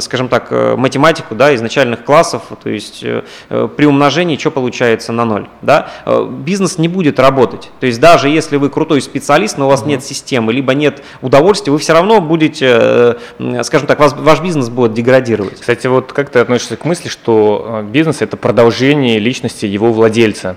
скажем 0.01 0.29
так, 0.29 0.51
математику 0.77 1.35
да, 1.35 1.53
из 1.53 1.61
начальных 1.61 2.05
классов, 2.05 2.43
то 2.63 2.69
есть 2.69 3.03
э, 3.03 3.23
при 3.77 3.87
умножении 3.87 4.37
что 4.37 4.51
получается 4.51 5.13
на 5.13 5.25
ноль. 5.25 5.49
Да? 5.63 5.91
Э, 6.05 6.27
бизнес 6.29 6.79
не 6.79 6.89
будет 6.89 7.19
работать. 7.19 7.71
То 7.81 7.87
есть 7.87 8.01
даже 8.01 8.29
если 8.29 8.57
вы 8.57 8.71
крутой 8.71 9.01
специалист, 9.01 9.59
но 9.59 9.67
у 9.67 9.69
вас 9.69 9.83
угу. 9.83 9.91
нет 9.91 10.05
системы, 10.05 10.53
либо 10.53 10.75
нет 10.75 11.03
удовольствия, 11.21 11.73
вы 11.73 11.79
все 11.79 11.93
равно 11.93 12.21
будете, 12.21 12.67
э, 13.39 13.63
скажем 13.63 13.87
так, 13.87 13.99
ваш, 14.01 14.13
ваш 14.13 14.41
бизнес 14.41 14.69
будет 14.69 14.95
деградировать. 14.95 15.61
Кстати, 15.61 15.87
вот 15.87 16.13
как 16.13 16.31
ты 16.31 16.41
относишься 16.41 16.77
к 16.77 16.85
мысли, 16.85 17.09
что 17.09 17.85
бизнес– 17.93 18.17
это 18.23 18.37
продолжение 18.37 19.19
личности 19.19 19.67
его 19.67 19.93
владельца. 19.93 20.57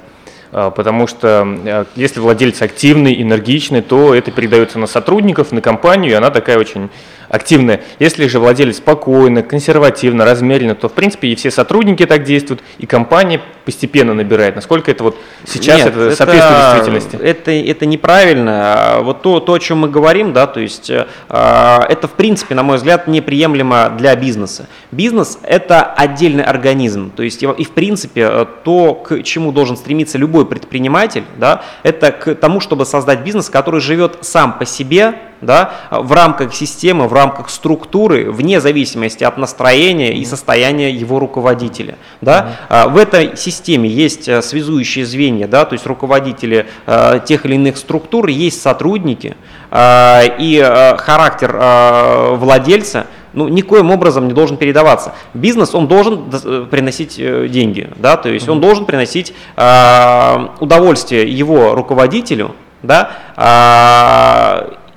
А, 0.51 0.69
потому 0.69 1.05
что 1.05 1.45
э, 1.65 1.85
если 1.95 2.21
владелец 2.21 2.61
активный, 2.61 3.21
энергичный, 3.21 3.81
то 3.81 4.15
это 4.15 4.31
передается 4.31 4.79
на 4.79 4.87
сотрудников, 4.87 5.51
на 5.51 5.61
компанию, 5.61 6.13
и 6.13 6.15
она 6.15 6.31
такая 6.31 6.57
очень 6.57 6.89
активная. 7.35 7.81
Если 7.99 8.27
же 8.27 8.39
владелец 8.39 8.77
спокойно, 8.77 9.43
консервативно, 9.43 10.25
размеренно, 10.25 10.75
то 10.75 10.89
в 10.89 10.93
принципе 10.93 11.29
и 11.29 11.35
все 11.35 11.51
сотрудники 11.51 12.05
так 12.05 12.23
действуют, 12.23 12.63
и 12.77 12.85
компания 12.85 13.41
постепенно 13.65 14.13
набирает. 14.13 14.55
Насколько 14.55 14.91
это 14.91 15.03
вот 15.03 15.17
сейчас 15.45 15.77
Нет, 15.77 15.87
это, 15.87 15.99
это 16.01 16.15
соответствует 16.15 16.61
действительности? 16.61 17.15
Это, 17.21 17.51
это 17.51 17.85
неправильно. 17.85 18.97
Вот 19.01 19.21
то, 19.21 19.39
то, 19.39 19.53
о 19.53 19.59
чем 19.59 19.79
мы 19.79 19.89
говорим, 19.89 20.33
да, 20.33 20.47
то 20.47 20.59
есть 20.59 20.89
э, 20.89 21.05
это 21.29 22.07
в 22.07 22.11
принципе, 22.11 22.55
на 22.55 22.63
мой 22.63 22.77
взгляд, 22.77 23.07
неприемлемо 23.07 23.93
для 23.97 24.15
бизнеса. 24.15 24.67
Бизнес– 24.91 25.39
это 25.43 25.83
отдельный 25.83 26.43
организм. 26.43 27.11
То 27.11 27.23
есть 27.23 27.43
и 27.43 27.63
в 27.63 27.71
принципе 27.71 28.29
э, 28.31 28.45
то, 28.63 28.93
к 28.93 29.23
чему 29.23 29.51
должен 29.51 29.77
стремиться 29.77 30.17
любой 30.17 30.45
предприниматель, 30.45 31.23
да, 31.37 31.63
это 31.83 32.11
к 32.11 32.35
тому, 32.35 32.59
чтобы 32.59 32.85
создать 32.85 33.21
бизнес, 33.21 33.49
который 33.49 33.81
живет 33.81 34.19
сам 34.21 34.57
по 34.57 34.65
себе, 34.65 35.15
да, 35.41 35.71
в 35.91 36.11
рамках 36.11 36.53
системы, 36.53 37.07
в 37.07 37.13
рамках 37.13 37.49
структуры, 37.49 38.31
вне 38.31 38.59
зависимости 38.61 39.23
от 39.23 39.37
настроения 39.37 40.13
и 40.13 40.25
состояния 40.25 40.91
его 40.91 41.19
руководителя. 41.19 41.97
Да. 42.21 42.57
Mm-hmm. 42.69 42.89
В 42.89 42.97
этой 42.97 43.37
системе 43.37 43.89
есть 43.89 44.27
э, 44.27 44.41
связующие 44.41 45.05
звенья, 45.05 45.47
да, 45.47 45.65
то 45.65 45.73
есть 45.73 45.85
руководители 45.85 46.67
э, 46.85 47.19
тех 47.25 47.45
или 47.45 47.55
иных 47.55 47.77
структур, 47.77 48.27
есть 48.27 48.61
сотрудники, 48.61 49.35
э, 49.71 50.21
и 50.39 50.59
характер 50.97 51.55
владельца 52.35 53.07
ну, 53.33 53.47
никоим 53.49 53.91
образом 53.91 54.27
не 54.27 54.33
должен 54.33 54.57
передаваться. 54.57 55.13
Бизнес, 55.33 55.75
он 55.75 55.87
должен 55.87 56.67
приносить 56.69 57.17
деньги, 57.17 57.89
да, 57.97 58.15
то 58.15 58.29
есть 58.29 58.47
он 58.47 58.61
должен 58.61 58.85
приносить 58.85 59.33
удовольствие 59.55 61.29
его 61.29 61.75
руководителю, 61.75 62.55
да, 62.81 63.11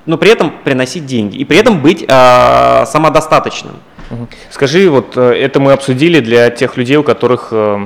но 0.09 0.17
при 0.17 0.31
этом 0.31 0.51
приносить 0.63 1.05
деньги 1.05 1.37
и 1.37 1.45
при 1.45 1.59
этом 1.59 1.83
быть 1.83 2.03
э, 2.07 2.83
самодостаточным. 2.87 3.75
Скажи, 4.49 4.89
вот 4.89 5.15
э, 5.15 5.33
это 5.33 5.59
мы 5.59 5.71
обсудили 5.71 6.19
для 6.19 6.49
тех 6.49 6.77
людей, 6.77 6.97
у 6.97 7.03
которых 7.03 7.49
э, 7.51 7.85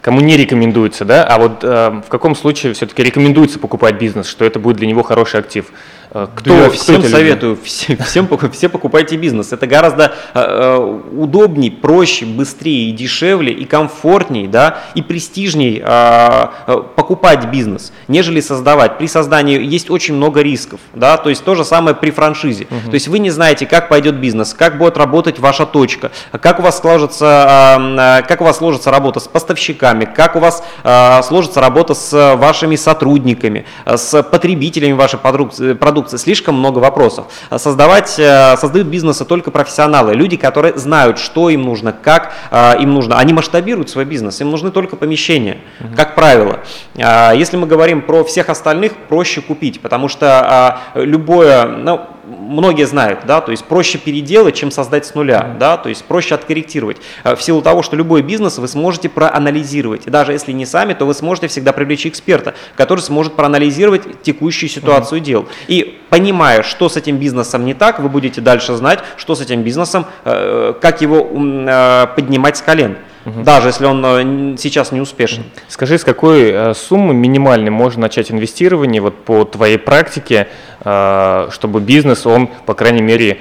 кому 0.00 0.20
не 0.20 0.36
рекомендуется, 0.36 1.04
да, 1.04 1.24
а 1.24 1.36
вот 1.40 1.64
э, 1.64 2.00
в 2.06 2.08
каком 2.08 2.36
случае 2.36 2.74
все-таки 2.74 3.02
рекомендуется 3.02 3.58
покупать 3.58 3.96
бизнес, 3.96 4.28
что 4.28 4.44
это 4.44 4.60
будет 4.60 4.76
для 4.76 4.86
него 4.86 5.02
хороший 5.02 5.40
актив? 5.40 5.66
Э, 6.14 6.28
кто, 6.32 6.70
кто 6.70 7.02
советую, 7.02 7.58
все, 7.64 7.96
всем, 7.96 8.28
все 8.52 8.68
покупайте 8.68 9.16
бизнес. 9.16 9.52
Это 9.52 9.66
гораздо 9.66 10.14
э, 10.32 10.40
э 10.40 11.00
удобней, 11.14 11.70
проще, 11.70 12.24
быстрее 12.24 12.90
и 12.90 12.92
дешевле, 12.92 13.52
и 13.52 13.64
комфортней, 13.64 14.46
да, 14.46 14.78
и 14.94 15.02
престижней 15.02 15.82
э, 15.84 16.46
э, 16.66 16.82
покупать 16.94 17.46
бизнес, 17.46 17.92
нежели 18.06 18.40
создавать. 18.40 18.98
При 18.98 19.08
создании 19.08 19.60
есть 19.60 19.90
очень 19.90 20.14
много 20.14 20.40
рисков, 20.40 20.80
да, 20.94 21.16
то 21.16 21.30
есть 21.30 21.44
то 21.44 21.56
же 21.56 21.64
самое 21.64 21.96
при 21.96 22.10
франшизе. 22.10 22.68
Угу. 22.70 22.90
То 22.90 22.94
есть 22.94 23.08
вы 23.08 23.18
не 23.18 23.30
знаете, 23.30 23.66
как 23.66 23.88
пойдет 23.88 24.14
бизнес, 24.16 24.54
как 24.54 24.78
будет 24.78 24.96
работать 24.96 25.40
ваша 25.40 25.66
точка, 25.66 26.12
как 26.30 26.60
у 26.60 26.62
вас 26.62 26.78
сложится, 26.78 28.20
э, 28.22 28.26
как 28.28 28.40
у 28.40 28.44
вас 28.44 28.58
сложится 28.58 28.92
работа 28.92 29.18
с 29.18 29.26
поставщиками, 29.26 30.04
как 30.04 30.36
у 30.36 30.38
вас 30.38 30.62
э, 30.84 31.22
сложится 31.24 31.60
работа 31.60 31.94
с 31.94 32.36
вашими 32.36 32.76
сотрудниками, 32.76 33.66
с 33.84 34.22
потребителями 34.22 34.92
вашей 34.92 35.18
продукции 35.18 36.03
продукции, 36.04 36.16
слишком 36.16 36.56
много 36.56 36.78
вопросов. 36.78 37.26
Создавать, 37.56 38.18
э, 38.18 38.56
создают 38.56 38.88
бизнесы 38.88 39.24
только 39.24 39.50
профессионалы, 39.50 40.14
люди, 40.14 40.36
которые 40.36 40.76
знают, 40.76 41.18
что 41.18 41.50
им 41.50 41.62
нужно, 41.62 41.92
как 41.92 42.32
э, 42.50 42.80
им 42.80 42.94
нужно. 42.94 43.18
Они 43.18 43.32
масштабируют 43.32 43.90
свой 43.90 44.04
бизнес, 44.04 44.40
им 44.40 44.50
нужны 44.50 44.70
только 44.70 44.96
помещения, 44.96 45.58
угу. 45.80 45.94
как 45.96 46.14
правило. 46.14 46.60
А, 46.98 47.32
если 47.32 47.56
мы 47.56 47.66
говорим 47.66 48.02
про 48.02 48.24
всех 48.24 48.48
остальных, 48.48 48.92
проще 49.08 49.40
купить, 49.40 49.80
потому 49.80 50.08
что 50.08 50.26
а, 50.26 50.78
любое, 50.94 51.66
ну, 51.66 52.00
многие 52.26 52.86
знают, 52.86 53.20
да, 53.26 53.40
то 53.40 53.50
есть 53.50 53.64
проще 53.64 53.98
переделать, 53.98 54.54
чем 54.54 54.70
создать 54.70 55.06
с 55.06 55.14
нуля, 55.14 55.56
да, 55.58 55.76
то 55.76 55.88
есть 55.88 56.04
проще 56.04 56.34
откорректировать. 56.34 56.98
Э, 57.24 57.36
в 57.36 57.42
силу 57.42 57.62
того, 57.62 57.82
что 57.82 57.96
любой 57.96 58.22
бизнес 58.22 58.58
вы 58.58 58.68
сможете 58.68 59.08
проанализировать. 59.08 60.06
И 60.06 60.10
даже 60.10 60.32
если 60.32 60.52
не 60.52 60.66
сами, 60.66 60.94
то 60.94 61.04
вы 61.04 61.14
сможете 61.14 61.48
всегда 61.48 61.72
привлечь 61.72 62.06
эксперта, 62.06 62.54
который 62.76 63.00
сможет 63.00 63.34
проанализировать 63.34 64.22
текущую 64.22 64.68
ситуацию 64.68 65.20
mm-hmm. 65.20 65.24
дел. 65.24 65.48
И 65.68 66.00
понимая, 66.10 66.62
что 66.62 66.88
с 66.88 66.96
этим 66.96 67.18
бизнесом 67.18 67.64
не 67.64 67.74
так, 67.74 67.98
вы 67.98 68.08
будете 68.08 68.40
дальше 68.40 68.74
знать, 68.74 69.00
что 69.16 69.34
с 69.34 69.40
этим 69.40 69.62
бизнесом, 69.62 70.06
э, 70.24 70.74
как 70.80 71.00
его 71.00 71.28
э, 71.34 72.06
поднимать 72.14 72.56
с 72.56 72.62
колен 72.62 72.96
угу. 73.24 73.42
даже 73.42 73.68
если 73.68 73.86
он 73.86 74.04
э, 74.04 74.56
сейчас 74.58 74.92
не 74.92 75.00
успешен. 75.00 75.44
Скажи, 75.68 75.98
с 75.98 76.04
какой 76.04 76.50
э, 76.50 76.74
суммы 76.74 77.14
минимальной 77.14 77.70
можно 77.70 78.02
начать 78.02 78.30
инвестирование 78.30 79.00
вот 79.00 79.24
по 79.24 79.44
твоей 79.44 79.78
практике, 79.78 80.48
э, 80.84 81.48
чтобы 81.50 81.80
бизнес, 81.80 82.26
он, 82.26 82.48
по 82.66 82.74
крайней 82.74 83.02
мере, 83.02 83.38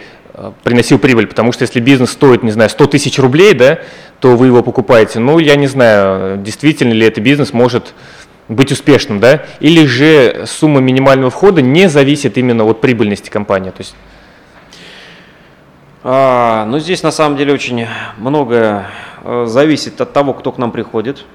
приносил 0.64 0.98
прибыль, 0.98 1.28
потому 1.28 1.52
что 1.52 1.62
если 1.64 1.80
бизнес 1.80 2.12
стоит, 2.12 2.42
не 2.42 2.52
знаю, 2.52 2.70
100 2.70 2.88
тысяч 2.88 3.20
рублей, 3.20 3.54
да, 3.54 3.80
то 4.20 4.36
вы 4.36 4.48
его 4.48 4.64
покупаете. 4.64 5.20
Ну, 5.20 5.38
я 5.38 5.56
не 5.56 5.68
знаю, 5.68 6.38
действительно 6.38 6.94
ли 6.94 7.06
этот 7.06 7.24
бизнес 7.24 7.54
может 7.54 7.94
быть 8.48 8.72
успешным, 8.72 9.20
да, 9.20 9.44
или 9.60 9.86
же 9.86 10.46
сумма 10.48 10.80
минимального 10.80 11.30
входа 11.30 11.62
не 11.62 11.88
зависит 11.88 12.38
именно 12.38 12.64
от 12.66 12.82
прибыльности 12.82 13.30
компании. 13.30 13.70
То 13.70 13.80
есть 13.80 13.96
а, 16.04 16.66
ну, 16.66 16.80
здесь 16.80 17.02
на 17.04 17.12
самом 17.12 17.38
деле 17.38 17.54
очень 17.54 17.88
многое 18.18 18.88
э, 19.24 19.46
зависит 19.48 20.02
от 20.02 20.12
того, 20.12 20.34
кто 20.34 20.52
к 20.52 20.58
нам 20.58 20.72
приходит. 20.72 21.26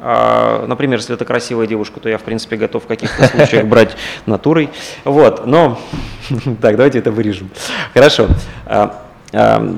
А, 0.00 0.64
например, 0.66 0.98
если 0.98 1.14
это 1.14 1.24
красивая 1.24 1.66
девушка, 1.66 1.98
то 1.98 2.08
я, 2.08 2.18
в 2.18 2.22
принципе, 2.22 2.56
готов 2.56 2.84
в 2.84 2.86
каких-то 2.86 3.26
случаях 3.36 3.66
брать 3.66 3.96
натурой. 4.26 4.70
Вот, 5.04 5.46
но... 5.46 5.78
Так, 6.60 6.76
давайте 6.76 6.98
это 6.98 7.10
вырежем. 7.10 7.50
Хорошо. 7.94 8.28
А, 8.66 9.02
а, 9.32 9.76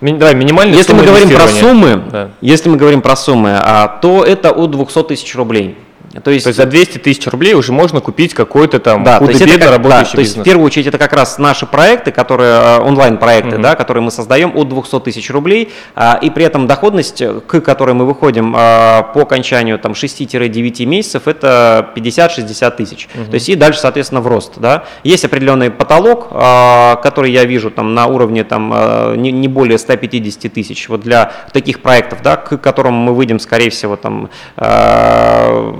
Давай, 0.00 0.34
минимальная 0.34 0.78
если 0.78 0.94
мы 0.94 1.04
говорим 1.04 1.28
про 1.28 1.46
суммы, 1.46 2.02
да. 2.10 2.30
если 2.40 2.70
мы 2.70 2.78
говорим 2.78 3.02
про 3.02 3.16
суммы, 3.16 3.60
то 4.00 4.24
это 4.24 4.50
от 4.50 4.70
200 4.70 5.02
тысяч 5.04 5.34
рублей. 5.34 5.76
То 6.24 6.32
есть, 6.32 6.44
то 6.44 6.48
есть 6.48 6.56
за 6.56 6.66
200 6.66 6.98
тысяч 6.98 7.26
рублей 7.28 7.54
уже 7.54 7.72
можно 7.72 8.00
купить 8.00 8.34
какой-то 8.34 8.80
там 8.80 9.04
да, 9.04 9.18
худо-бедно 9.18 9.70
работающий 9.70 10.10
да, 10.10 10.16
То 10.16 10.20
есть 10.20 10.36
в 10.38 10.42
первую 10.42 10.66
очередь 10.66 10.88
это 10.88 10.98
как 10.98 11.12
раз 11.12 11.38
наши 11.38 11.66
проекты, 11.66 12.10
которые 12.10 12.50
э, 12.50 12.78
онлайн-проекты, 12.80 13.54
угу. 13.54 13.62
да, 13.62 13.76
которые 13.76 14.02
мы 14.02 14.10
создаем 14.10 14.52
от 14.56 14.68
200 14.68 15.00
тысяч 15.00 15.30
рублей, 15.30 15.70
а, 15.94 16.18
и 16.20 16.30
при 16.30 16.44
этом 16.44 16.66
доходность, 16.66 17.22
к 17.46 17.60
которой 17.60 17.92
мы 17.92 18.06
выходим 18.06 18.54
а, 18.56 19.02
по 19.14 19.20
окончанию 19.20 19.78
там 19.78 19.92
6-9 19.92 20.84
месяцев, 20.84 21.28
это 21.28 21.90
50-60 21.94 22.76
тысяч. 22.76 23.08
Угу. 23.14 23.24
То 23.26 23.34
есть 23.34 23.48
и 23.48 23.54
дальше, 23.54 23.78
соответственно, 23.78 24.20
в 24.20 24.26
рост. 24.26 24.54
Да. 24.56 24.84
Есть 25.04 25.24
определенный 25.24 25.70
потолок, 25.70 26.28
а, 26.32 26.96
который 26.96 27.30
я 27.30 27.44
вижу 27.44 27.70
там 27.70 27.94
на 27.94 28.06
уровне 28.06 28.42
там 28.42 28.72
а, 28.74 29.14
не, 29.14 29.30
не 29.30 29.46
более 29.46 29.78
150 29.78 30.52
тысяч. 30.52 30.88
Вот 30.88 31.02
для 31.02 31.32
таких 31.52 31.82
проектов, 31.82 32.20
да, 32.22 32.36
к 32.36 32.58
которым 32.58 32.94
мы 32.94 33.14
выйдем, 33.14 33.38
скорее 33.38 33.70
всего, 33.70 33.94
там 33.94 34.28
а, 34.56 35.76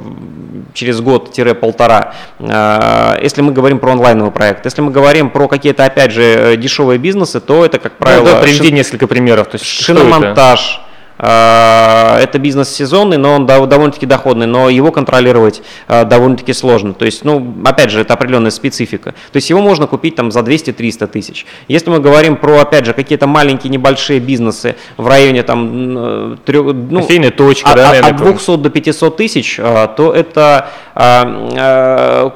через 0.74 1.00
год-полтора. 1.00 2.14
А, 2.40 3.18
если 3.22 3.42
мы 3.42 3.52
говорим 3.52 3.78
про 3.78 3.92
онлайновый 3.92 4.32
проект, 4.32 4.64
если 4.64 4.82
мы 4.82 4.90
говорим 4.90 5.30
про 5.30 5.48
какие-то, 5.48 5.84
опять 5.84 6.12
же, 6.12 6.56
дешевые 6.56 6.98
бизнесы, 6.98 7.40
то 7.40 7.64
это, 7.64 7.78
как 7.78 7.96
правило... 7.96 8.24
Ну, 8.24 8.32
да, 8.32 8.40
приведи 8.40 8.68
шин... 8.68 8.74
несколько 8.74 9.06
примеров. 9.06 9.48
То 9.48 9.56
есть, 9.56 9.64
шиномонтаж, 9.66 10.80
это 11.22 12.38
бизнес 12.38 12.70
сезонный, 12.70 13.18
но 13.18 13.34
он 13.34 13.46
довольно-таки 13.46 14.06
доходный, 14.06 14.46
но 14.46 14.70
его 14.70 14.90
контролировать 14.90 15.62
довольно-таки 15.88 16.52
сложно. 16.54 16.94
То 16.94 17.04
есть, 17.04 17.24
ну, 17.24 17.54
опять 17.64 17.90
же, 17.90 18.00
это 18.00 18.14
определенная 18.14 18.50
специфика. 18.50 19.12
То 19.32 19.36
есть 19.36 19.50
его 19.50 19.60
можно 19.60 19.86
купить 19.86 20.14
там 20.14 20.30
за 20.30 20.40
200-300 20.40 21.06
тысяч. 21.08 21.46
Если 21.68 21.90
мы 21.90 22.00
говорим 22.00 22.36
про, 22.36 22.60
опять 22.60 22.86
же, 22.86 22.94
какие-то 22.94 23.26
маленькие 23.26 23.70
небольшие 23.70 24.18
бизнесы 24.18 24.76
в 24.96 25.06
районе 25.06 25.42
там, 25.42 26.38
трех, 26.46 26.74
ну, 26.74 27.00
Кофейная 27.02 27.30
точка, 27.30 27.70
от, 27.70 27.76
да, 27.76 27.88
наверное, 27.88 28.10
от 28.12 28.16
200 28.16 28.56
до 28.56 28.70
500 28.70 29.16
тысяч, 29.16 29.56
то 29.56 30.12
это 30.16 30.70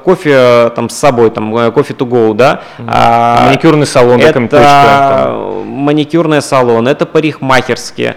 кофе 0.05 0.71
там 0.75 0.89
с 0.89 0.97
собой, 0.97 1.31
там 1.31 1.57
э, 1.57 1.71
кофе 1.71 1.93
to 1.95 2.07
go, 2.09 2.35
да. 2.35 2.63
Маникюрный 2.79 3.87
салон, 3.87 4.21
это 4.21 4.41
маникюрный 5.65 6.41
салон, 6.41 6.89
это 6.89 7.05
парикмахерские, 7.07 8.17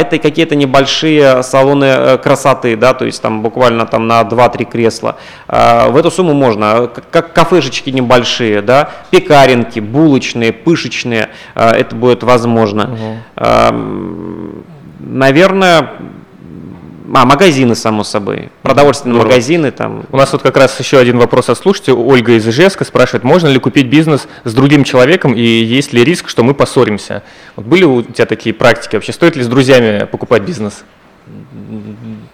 это 0.00 0.18
какие-то 0.18 0.56
небольшие 0.56 1.42
салоны 1.42 1.84
э, 1.84 2.18
красоты, 2.18 2.76
да, 2.76 2.94
то 2.94 3.04
есть 3.04 3.22
там 3.22 3.42
буквально 3.42 3.86
там 3.86 4.06
на 4.06 4.22
2-3 4.22 4.64
кресла. 4.64 5.16
В 5.46 5.96
эту 5.96 6.10
сумму 6.10 6.34
можно, 6.34 6.90
как 7.10 7.32
кафешечки 7.32 7.90
небольшие, 7.90 8.62
да, 8.62 8.90
пекаренки, 9.10 9.80
булочные, 9.80 10.52
пышечные, 10.52 11.30
это 11.54 11.94
будет 11.94 12.22
возможно. 12.22 12.90
Угу. 13.36 14.64
Наверное, 15.00 15.90
а, 17.12 17.26
магазины, 17.26 17.74
само 17.74 18.04
собой. 18.04 18.50
Продовольственные 18.62 19.14
Здорово. 19.14 19.30
магазины 19.32 19.70
там. 19.70 20.04
У 20.10 20.16
нас 20.16 20.32
вот 20.32 20.42
как 20.42 20.56
раз 20.56 20.78
еще 20.78 20.98
один 20.98 21.18
вопрос 21.18 21.48
от 21.48 21.58
слушателя. 21.58 21.94
Ольга 21.94 22.32
из 22.32 22.46
Ижевска 22.46 22.84
спрашивает, 22.84 23.24
можно 23.24 23.48
ли 23.48 23.58
купить 23.58 23.86
бизнес 23.86 24.28
с 24.44 24.54
другим 24.54 24.84
человеком 24.84 25.34
и 25.34 25.42
есть 25.42 25.92
ли 25.92 26.04
риск, 26.04 26.28
что 26.28 26.42
мы 26.42 26.54
поссоримся? 26.54 27.22
Вот 27.56 27.66
были 27.66 27.84
у 27.84 28.02
тебя 28.02 28.26
такие 28.26 28.54
практики 28.54 28.94
вообще? 28.94 29.12
Стоит 29.12 29.36
ли 29.36 29.42
с 29.42 29.48
друзьями 29.48 30.04
покупать 30.04 30.42
бизнес? 30.42 30.84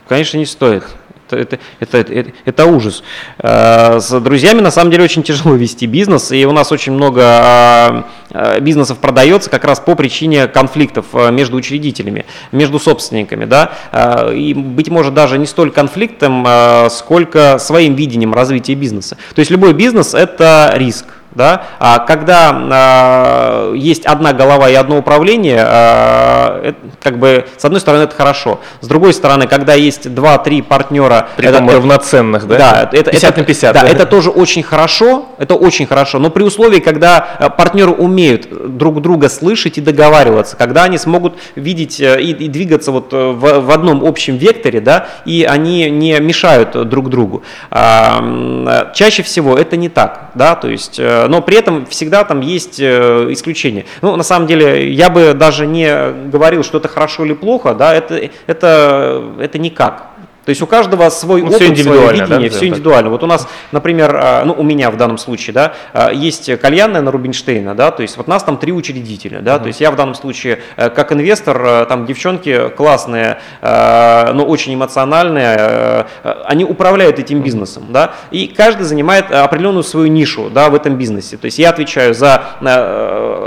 Конечно, 0.09 0.39
не 0.39 0.47
стоит 0.47 0.85
это, 1.33 1.59
это, 1.81 1.99
это, 1.99 2.33
это 2.45 2.67
ужас. 2.67 3.03
Э, 3.39 3.99
с 4.01 4.21
друзьями 4.21 4.61
на 4.61 4.71
самом 4.71 4.91
деле 4.91 5.05
очень 5.05 5.23
тяжело 5.23 5.55
вести 5.57 5.87
бизнес, 5.87 6.33
и 6.33 6.45
у 6.47 6.53
нас 6.53 6.73
очень 6.73 6.93
много 6.93 7.23
а, 7.25 8.05
а, 8.31 8.61
бизнесов 8.61 8.99
продается 8.99 9.51
как 9.51 9.65
раз 9.65 9.81
по 9.81 9.95
причине 9.95 10.47
конфликтов 10.47 11.07
э, 11.13 11.31
между 11.31 11.57
учредителями, 11.57 12.27
между 12.53 12.79
собственниками. 12.79 13.45
Да? 13.45 13.73
Э, 13.93 14.35
и, 14.35 14.55
быть 14.55 14.89
может, 14.89 15.15
даже 15.15 15.39
не 15.39 15.47
столь 15.47 15.71
конфликтом, 15.71 16.47
сколько 16.91 17.59
своим 17.59 17.95
видением 17.95 18.33
развития 18.35 18.75
бизнеса. 18.75 19.17
То 19.35 19.41
есть 19.41 19.51
любой 19.51 19.73
бизнес– 19.73 20.15
это 20.15 20.73
риск 20.75 21.07
да, 21.37 21.65
а 21.79 21.99
когда 21.99 23.71
э, 23.73 23.77
есть 23.77 24.07
одна 24.07 24.33
голова 24.33 24.71
и 24.71 24.75
одно 24.75 24.97
управление, 24.97 25.59
э, 25.59 26.69
это, 26.69 26.79
как 27.03 27.19
бы 27.19 27.47
с 27.59 27.65
одной 27.65 27.81
стороны 27.81 28.05
это 28.05 28.17
хорошо, 28.17 28.61
с 28.81 28.89
другой 28.89 29.13
стороны, 29.13 29.47
когда 29.47 29.75
есть 29.75 30.13
два-три 30.15 30.63
партнера, 30.63 31.29
Притом 31.37 31.69
это, 31.69 31.77
равноценных, 31.77 32.47
да, 32.49 32.57
да 32.57 32.91
это, 32.91 33.11
50 33.11 33.31
это, 33.31 33.41
на 33.41 33.45
50, 33.45 33.75
да, 33.75 33.83
да, 33.83 33.89
это 33.89 34.07
тоже 34.07 34.31
очень 34.31 34.63
хорошо, 34.63 35.27
это 35.39 35.55
очень 35.55 35.87
хорошо, 35.87 36.19
но 36.19 36.31
при 36.31 36.43
условии, 36.43 36.81
когда 36.81 37.37
э, 37.39 37.51
партнеры 37.51 37.93
умеют 37.93 38.77
друг 38.79 39.03
друга 39.03 39.29
слышать 39.29 39.77
и 39.77 39.83
договариваться, 39.83 40.57
когда 40.57 40.85
они 40.85 40.97
смогут 40.97 41.35
видеть 41.55 42.01
э, 42.01 42.19
и, 42.23 42.31
и 42.31 42.49
двигаться 42.49 42.93
вот 42.93 43.13
э, 43.13 43.17
в, 43.17 43.61
в 43.61 43.71
одном 43.71 44.03
общем 44.03 44.39
векторе, 44.39 44.81
да, 44.81 45.09
и 45.27 45.45
они 45.45 45.91
не 45.91 46.19
мешают 46.21 46.89
друг 46.89 47.11
другу. 47.11 47.43
А, 47.71 48.91
чаще 48.95 49.23
всего 49.23 49.57
это 49.57 49.77
не 49.77 49.91
так, 49.91 50.31
да, 50.35 50.55
то 50.55 50.69
есть 50.69 50.99
но 51.29 51.43
при 51.43 51.57
этом 51.57 51.87
всегда 51.87 52.25
там 52.25 52.41
есть 52.41 52.81
э, 52.81 53.29
исключения. 53.31 53.85
Ну, 54.03 54.17
на 54.17 54.23
самом 54.23 54.47
деле, 54.47 54.93
я 54.93 55.11
бы 55.11 55.35
даже 55.35 55.67
не 55.67 56.31
говорил, 56.31 56.63
что 56.63 56.79
это 56.79 56.89
хорошо 56.89 57.25
или 57.25 57.35
плохо, 57.35 57.75
да, 57.75 57.95
это, 57.95 58.31
это, 58.47 59.23
это 59.39 59.59
никак. 59.59 60.16
То 60.47 60.51
есть 60.51 60.63
у 60.63 60.67
каждого 60.67 61.11
свой 61.11 61.43
ну, 61.43 61.49
опыт, 61.49 61.75
все 61.75 61.83
свое 61.83 62.13
видение, 62.13 62.49
да, 62.49 62.57
все 62.57 62.69
индивидуально. 62.69 63.11
Вот 63.11 63.25
у 63.25 63.27
нас, 63.27 63.49
например, 63.73 64.17
а, 64.17 64.45
ну 64.45 64.55
у 64.55 64.63
меня 64.63 64.93
в 64.93 64.97
данном 64.97 65.19
случае, 65.19 65.53
да, 65.55 65.75
а, 65.93 66.13
есть 66.13 66.57
кальянная 66.61 67.03
на 67.03 67.11
Рубинштейна, 67.11 67.75
да, 67.75 67.91
то 67.91 68.03
есть 68.03 68.17
вот 68.17 68.29
нас 68.29 68.45
там 68.45 68.57
три 68.57 68.71
учредителя, 68.71 69.41
да, 69.41 69.57
uh-huh. 69.57 69.63
то 69.63 69.67
есть 69.67 69.81
я 69.81 69.91
в 69.91 69.97
данном 69.97 70.15
случае 70.15 70.61
э, 70.77 70.89
как 70.89 71.11
инвестор, 71.11 71.61
э, 71.65 71.87
там 71.87 72.07
девчонки 72.07 72.69
классные, 72.77 73.41
э, 73.61 74.33
но 74.33 74.47
очень 74.47 74.73
эмоциональные, 74.75 76.07
они 76.45 76.65
управляют 76.65 77.19
этим 77.19 77.43
бизнесом, 77.43 77.87
да, 77.89 78.15
и 78.31 78.47
каждый 78.47 78.85
занимает 78.85 79.33
определенную 79.33 79.83
свою 79.83 80.07
нишу, 80.07 80.49
да, 80.49 80.71
в 80.71 80.77
этом 80.77 80.97
бизнесе. 80.97 81.37
То 81.37 81.47
есть 81.47 81.59
я 81.59 81.71
отвечаю 81.71 82.15
за 82.15 82.45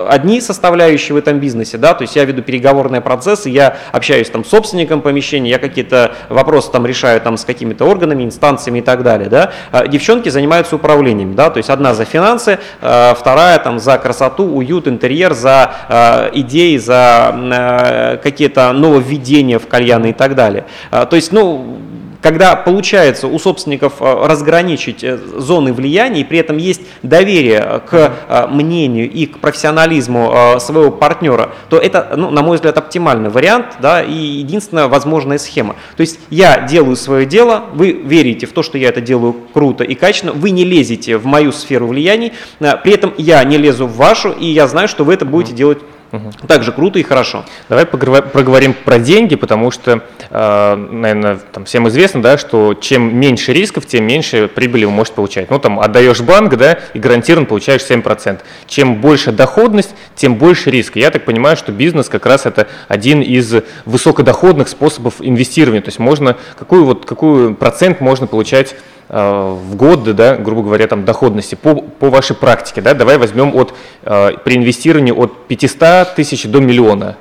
одни 0.09 0.41
составляющие 0.41 1.13
в 1.13 1.17
этом 1.17 1.39
бизнесе, 1.39 1.77
да, 1.77 1.93
то 1.93 2.01
есть 2.01 2.17
я 2.17 2.25
веду 2.25 2.41
переговорные 2.41 2.99
процессы, 2.99 3.49
я 3.49 3.77
общаюсь 3.93 4.29
там 4.29 4.43
с 4.43 4.49
собственником 4.49 5.01
помещения, 5.01 5.49
я 5.49 5.59
какие-то 5.59 6.15
вопросы 6.27 6.71
там 6.71 6.88
решают 6.89 7.23
там 7.23 7.37
с 7.37 7.45
какими-то 7.45 7.85
органами, 7.85 8.23
инстанциями 8.23 8.79
и 8.79 8.81
так 8.81 9.03
далее, 9.03 9.29
да, 9.29 9.51
а 9.71 9.87
девчонки 9.87 10.29
занимаются 10.29 10.75
управлением, 10.75 11.35
да, 11.35 11.49
то 11.49 11.57
есть 11.57 11.69
одна 11.69 11.93
за 11.93 12.05
финансы, 12.05 12.59
а 12.81 13.15
вторая 13.17 13.57
там 13.59 13.79
за 13.79 13.97
красоту, 13.97 14.43
уют, 14.43 14.87
интерьер, 14.87 15.33
за 15.33 15.71
а, 15.87 16.29
идеи, 16.33 16.77
за 16.77 18.19
какие-то 18.21 18.73
нововведения 18.73 19.59
в 19.59 19.67
кальяны 19.67 20.09
и 20.09 20.13
так 20.13 20.35
далее. 20.35 20.65
То 20.91 21.15
есть, 21.15 21.31
ну, 21.31 21.77
когда 22.21 22.55
получается 22.55 23.27
у 23.27 23.39
собственников 23.39 24.01
э, 24.01 24.27
разграничить 24.27 25.03
э, 25.03 25.17
зоны 25.17 25.73
влияния, 25.73 26.21
и 26.21 26.23
при 26.23 26.39
этом 26.39 26.57
есть 26.57 26.81
доверие 27.01 27.81
к 27.89 28.13
э, 28.27 28.47
мнению 28.47 29.09
и 29.09 29.25
к 29.25 29.39
профессионализму 29.39 30.33
своего 30.59 30.91
партнера, 30.91 31.51
то 31.69 31.77
это, 31.77 32.13
ну, 32.15 32.29
на 32.29 32.41
мой 32.41 32.57
взгляд, 32.57 32.77
оптимальный 32.77 33.29
вариант 33.29 33.77
да, 33.81 34.01
и 34.01 34.13
единственная 34.13 34.87
возможная 34.87 35.37
схема. 35.37 35.75
То 35.95 36.01
есть 36.01 36.19
я 36.29 36.61
делаю 36.61 36.95
свое 36.95 37.25
дело, 37.25 37.65
вы 37.73 37.91
верите 37.91 38.45
в 38.45 38.53
то, 38.53 38.63
что 38.63 38.77
я 38.77 38.89
это 38.89 39.01
делаю 39.01 39.35
круто 39.53 39.83
и 39.83 39.95
качественно, 39.95 40.33
вы 40.33 40.51
не 40.51 40.65
лезете 40.65 41.17
в 41.17 41.25
мою 41.25 41.51
сферу 41.51 41.87
влияний, 41.87 42.33
при 42.59 42.93
этом 42.93 43.13
я 43.17 43.43
не 43.43 43.57
лезу 43.57 43.87
в 43.87 43.95
вашу, 43.95 44.31
и 44.31 44.45
я 44.45 44.67
знаю, 44.67 44.87
что 44.87 45.03
вы 45.03 45.13
это 45.13 45.25
будете 45.25 45.53
делать 45.53 45.79
Угу. 46.11 46.47
Также 46.47 46.71
круто 46.71 46.97
и 46.97 47.03
хорошо. 47.03 47.45
Давай 47.67 47.85
проговорим 47.85 48.73
про 48.73 48.97
деньги, 48.97 49.35
потому 49.35 49.69
что, 49.69 50.01
э, 50.29 50.75
наверное, 50.75 51.39
там 51.51 51.65
всем 51.65 51.87
известно, 51.87 52.21
да, 52.21 52.37
что 52.37 52.73
чем 52.73 53.15
меньше 53.15 53.53
рисков, 53.53 53.85
тем 53.85 54.05
меньше 54.05 54.47
прибыли 54.47 54.85
вы 54.85 54.91
можете 54.91 55.15
получать. 55.15 55.51
Ну, 55.51 55.59
там, 55.59 55.79
отдаешь 55.79 56.21
банк, 56.21 56.55
да, 56.57 56.79
и 56.93 56.99
гарантированно 56.99 57.45
получаешь 57.45 57.81
7%. 57.83 58.43
Чем 58.65 58.95
больше 58.95 59.31
доходность, 59.31 59.93
тем 60.15 60.35
больше 60.35 60.71
риска. 60.71 60.99
Я 60.99 61.11
так 61.11 61.25
понимаю, 61.25 61.55
что 61.55 61.71
бизнес 61.71 62.09
как 62.09 62.25
раз 62.25 62.45
это 62.45 62.67
один 62.87 63.21
из 63.21 63.53
высокодоходных 63.85 64.67
способов 64.67 65.15
инвестирования. 65.19 65.81
То 65.81 65.89
есть 65.89 65.99
можно, 65.99 66.37
какую, 66.57 66.85
вот, 66.85 67.05
какую 67.05 67.55
процент 67.55 68.01
можно 68.01 68.25
получать 68.25 68.75
в 69.09 69.75
год, 69.75 70.03
да, 70.15 70.35
грубо 70.35 70.61
говоря, 70.61 70.87
там 70.87 71.03
доходности 71.03 71.55
по, 71.55 71.75
по 71.75 72.11
вашей 72.11 72.35
практике, 72.35 72.81
да, 72.81 72.93
давай 72.93 73.17
возьмем 73.17 73.55
от, 73.55 73.73
э, 74.03 74.37
при 74.43 74.55
инвестировании 74.55 75.11
от 75.11 75.47
500 75.47 76.13
тысяч 76.15 76.45
до 76.45 76.59
миллиона. 76.59 77.17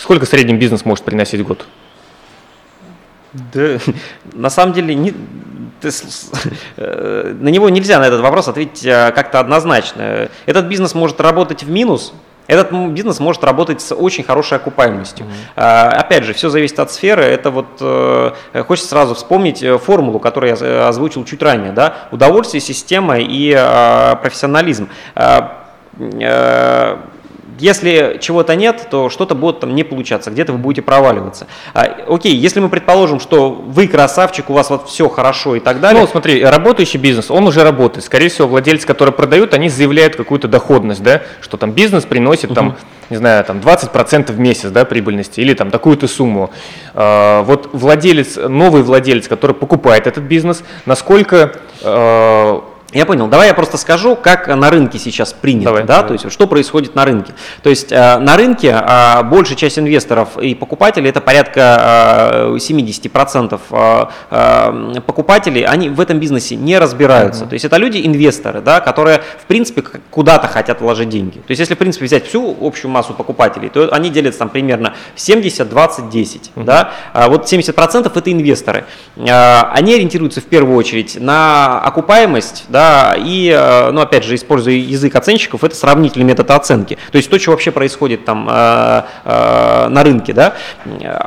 Сколько 0.00 0.26
средний 0.26 0.54
бизнес 0.54 0.84
может 0.84 1.04
приносить 1.04 1.40
в 1.40 1.46
год? 1.46 1.64
Да, 3.32 3.78
на 4.32 4.50
самом 4.50 4.74
деле, 4.74 4.96
не, 4.96 5.14
ты, 5.80 5.90
э, 6.76 7.36
на 7.38 7.48
него 7.50 7.68
нельзя 7.68 8.00
на 8.00 8.08
этот 8.08 8.20
вопрос 8.20 8.48
ответить 8.48 8.82
как-то 8.82 9.38
однозначно. 9.38 10.28
Этот 10.44 10.66
бизнес 10.66 10.94
может 10.94 11.20
работать 11.20 11.62
в 11.62 11.70
минус, 11.70 12.12
этот 12.46 12.72
бизнес 12.90 13.20
может 13.20 13.44
работать 13.44 13.80
с 13.80 13.94
очень 13.94 14.24
хорошей 14.24 14.58
окупаемостью. 14.58 15.26
Mm-hmm. 15.26 15.90
Опять 15.90 16.24
же, 16.24 16.34
все 16.34 16.48
зависит 16.50 16.78
от 16.78 16.92
сферы. 16.92 17.22
Это 17.22 17.50
вот 17.50 17.66
э, 17.80 18.32
хочется 18.66 18.90
сразу 18.90 19.14
вспомнить 19.14 19.62
э, 19.62 19.78
формулу, 19.78 20.18
которую 20.18 20.56
я 20.56 20.88
озвучил 20.88 21.24
чуть 21.24 21.42
ранее. 21.42 21.72
Да? 21.72 22.08
Удовольствие, 22.10 22.60
система 22.60 23.18
и 23.18 23.54
а, 23.56 24.16
профессионализм 24.16 24.88
а, 25.14 25.64
если 27.58 28.18
чего-то 28.20 28.56
нет, 28.56 28.88
то 28.90 29.10
что-то 29.10 29.34
будет 29.34 29.60
там 29.60 29.74
не 29.74 29.84
получаться, 29.84 30.30
где-то 30.30 30.52
вы 30.52 30.58
будете 30.58 30.82
проваливаться. 30.82 31.46
А, 31.72 31.82
окей, 32.08 32.34
если 32.34 32.60
мы 32.60 32.68
предположим, 32.68 33.20
что 33.20 33.50
вы 33.50 33.86
красавчик, 33.86 34.50
у 34.50 34.52
вас 34.52 34.70
вот 34.70 34.88
все 34.88 35.08
хорошо 35.08 35.56
и 35.56 35.60
так 35.60 35.80
далее. 35.80 36.00
Ну, 36.00 36.06
смотри, 36.06 36.44
работающий 36.44 36.98
бизнес, 36.98 37.30
он 37.30 37.46
уже 37.46 37.62
работает. 37.62 38.04
Скорее 38.04 38.28
всего, 38.28 38.48
владельцы, 38.48 38.86
которые 38.86 39.12
продают, 39.12 39.54
они 39.54 39.68
заявляют 39.68 40.16
какую-то 40.16 40.48
доходность, 40.48 41.02
да, 41.02 41.22
что 41.40 41.56
там 41.56 41.72
бизнес 41.72 42.04
приносит 42.04 42.50
uh-huh. 42.50 42.54
там, 42.54 42.76
не 43.10 43.16
знаю, 43.16 43.44
там 43.44 43.58
20% 43.58 44.32
в 44.32 44.38
месяц, 44.38 44.70
да, 44.70 44.84
прибыльности 44.84 45.40
или 45.40 45.54
там 45.54 45.70
такую-то 45.70 46.08
сумму. 46.08 46.50
А, 46.94 47.42
вот 47.42 47.70
владелец, 47.72 48.36
новый 48.36 48.82
владелец, 48.82 49.28
который 49.28 49.54
покупает 49.54 50.06
этот 50.06 50.24
бизнес, 50.24 50.64
насколько 50.86 51.52
а, 51.82 52.64
Я 52.94 53.06
понял. 53.06 53.26
Давай 53.26 53.48
я 53.48 53.54
просто 53.54 53.76
скажу, 53.76 54.14
как 54.16 54.46
на 54.46 54.70
рынке 54.70 54.98
сейчас 54.98 55.32
принято, 55.32 55.66
Давай, 55.66 55.82
да, 55.82 55.96
давай. 56.02 56.08
то 56.08 56.12
есть 56.14 56.32
что 56.32 56.46
происходит 56.46 56.94
на 56.94 57.04
рынке. 57.04 57.32
То 57.62 57.70
есть 57.70 57.90
э, 57.90 58.18
на 58.18 58.36
рынке 58.36 58.68
э, 58.68 59.22
большая 59.24 59.56
часть 59.56 59.78
инвесторов 59.80 60.38
и 60.38 60.54
покупателей, 60.54 61.10
это 61.10 61.20
порядка 61.20 62.52
э, 62.52 62.56
70% 62.56 63.60
э, 63.70 64.06
э, 64.30 65.00
покупателей, 65.00 65.64
они 65.64 65.88
в 65.88 66.00
этом 66.00 66.20
бизнесе 66.20 66.54
не 66.54 66.78
разбираются. 66.78 67.46
То 67.46 67.54
есть 67.54 67.64
это 67.64 67.76
люди, 67.78 68.00
инвесторы, 68.04 68.60
да, 68.60 68.80
которые 68.80 69.22
в 69.42 69.46
принципе 69.46 69.82
куда-то 70.10 70.46
хотят 70.46 70.80
вложить 70.80 71.08
деньги. 71.08 71.38
То 71.38 71.50
есть 71.50 71.60
если 71.60 71.74
в 71.74 71.78
принципе 71.78 72.04
взять 72.04 72.26
всю 72.28 72.56
общую 72.60 72.92
массу 72.92 73.12
покупателей, 73.12 73.70
то 73.70 73.88
они 73.92 74.08
делятся 74.10 74.38
там 74.40 74.48
примерно 74.50 74.94
70, 75.16 75.68
20, 75.68 76.10
10, 76.10 76.52
да. 76.56 76.92
А 77.12 77.28
вот 77.28 77.52
70% 77.52 78.06
это 78.06 78.32
инвесторы. 78.32 78.84
Э, 79.16 79.62
Они 79.72 79.94
ориентируются 79.94 80.40
в 80.40 80.44
первую 80.44 80.76
очередь 80.76 81.20
на 81.20 81.80
окупаемость, 81.80 82.66
да, 82.68 82.83
и, 83.18 83.50
э, 83.54 83.90
ну, 83.90 84.00
опять 84.00 84.24
же, 84.24 84.34
используя 84.34 84.74
язык 84.74 85.14
оценщиков, 85.14 85.64
это 85.64 85.74
сравнительный 85.74 86.24
метод 86.24 86.50
оценки. 86.50 86.98
То 87.12 87.16
есть 87.16 87.30
то, 87.30 87.38
что 87.38 87.50
вообще 87.52 87.70
происходит 87.70 88.24
там 88.24 88.48
э, 88.50 89.02
э, 89.24 89.88
на 89.88 90.02
рынке, 90.02 90.32
да. 90.32 90.54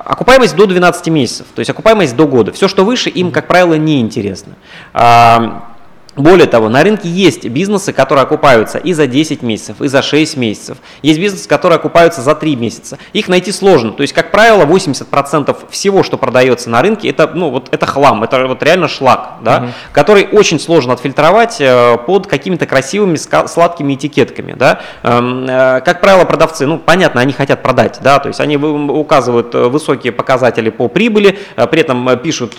Окупаемость 0.05 0.55
до 0.55 0.65
12 0.65 1.07
месяцев, 1.07 1.47
то 1.53 1.59
есть 1.59 1.69
окупаемость 1.69 2.15
до 2.15 2.27
года. 2.27 2.51
Все, 2.51 2.67
что 2.67 2.85
выше, 2.85 3.09
им, 3.09 3.31
как 3.31 3.47
правило, 3.47 3.75
не 3.75 4.01
интересно. 4.01 4.53
А, 4.93 5.76
более 6.17 6.47
того, 6.47 6.69
на 6.69 6.83
рынке 6.83 7.07
есть 7.07 7.45
бизнесы, 7.47 7.93
которые 7.93 8.23
окупаются 8.23 8.77
и 8.77 8.93
за 8.93 9.07
10 9.07 9.41
месяцев, 9.43 9.81
и 9.81 9.87
за 9.87 10.01
6 10.01 10.37
месяцев. 10.37 10.77
Есть 11.01 11.19
бизнесы, 11.19 11.47
которые 11.47 11.77
окупаются 11.77 12.21
за 12.21 12.35
3 12.35 12.55
месяца. 12.55 12.97
Их 13.13 13.27
найти 13.27 13.51
сложно. 13.51 13.91
То 13.91 14.01
есть, 14.01 14.13
как 14.13 14.31
правило, 14.31 14.65
80% 14.65 15.55
всего, 15.69 16.03
что 16.03 16.17
продается 16.17 16.69
на 16.69 16.81
рынке, 16.81 17.09
это, 17.09 17.27
ну, 17.33 17.49
вот, 17.51 17.69
это 17.71 17.85
хлам, 17.85 18.23
это 18.23 18.47
вот 18.47 18.63
реально 18.63 18.87
шлак, 18.87 19.35
да, 19.43 19.69
который 19.91 20.27
очень 20.31 20.59
сложно 20.59 20.93
отфильтровать 20.93 21.57
э, 21.59 21.97
под 22.05 22.27
какими-то 22.27 22.65
красивыми 22.65 23.17
сладкими 23.17 23.93
этикетками. 23.93 24.53
Да. 24.53 24.79
Эм, 25.03 25.45
э, 25.47 25.81
Как 25.81 26.01
правило, 26.01 26.25
продавцы, 26.25 26.65
ну, 26.65 26.79
понятно, 26.79 27.21
они 27.21 27.33
хотят 27.33 27.61
продать, 27.61 27.99
да, 28.01 28.19
то 28.19 28.27
есть 28.27 28.39
они 28.39 28.57
указывают 28.57 29.53
э, 29.53 29.67
высокие 29.67 30.11
показатели 30.11 30.69
по 30.69 30.87
прибыли, 30.87 31.37
при 31.55 31.81
этом 31.81 32.17
пишут 32.19 32.55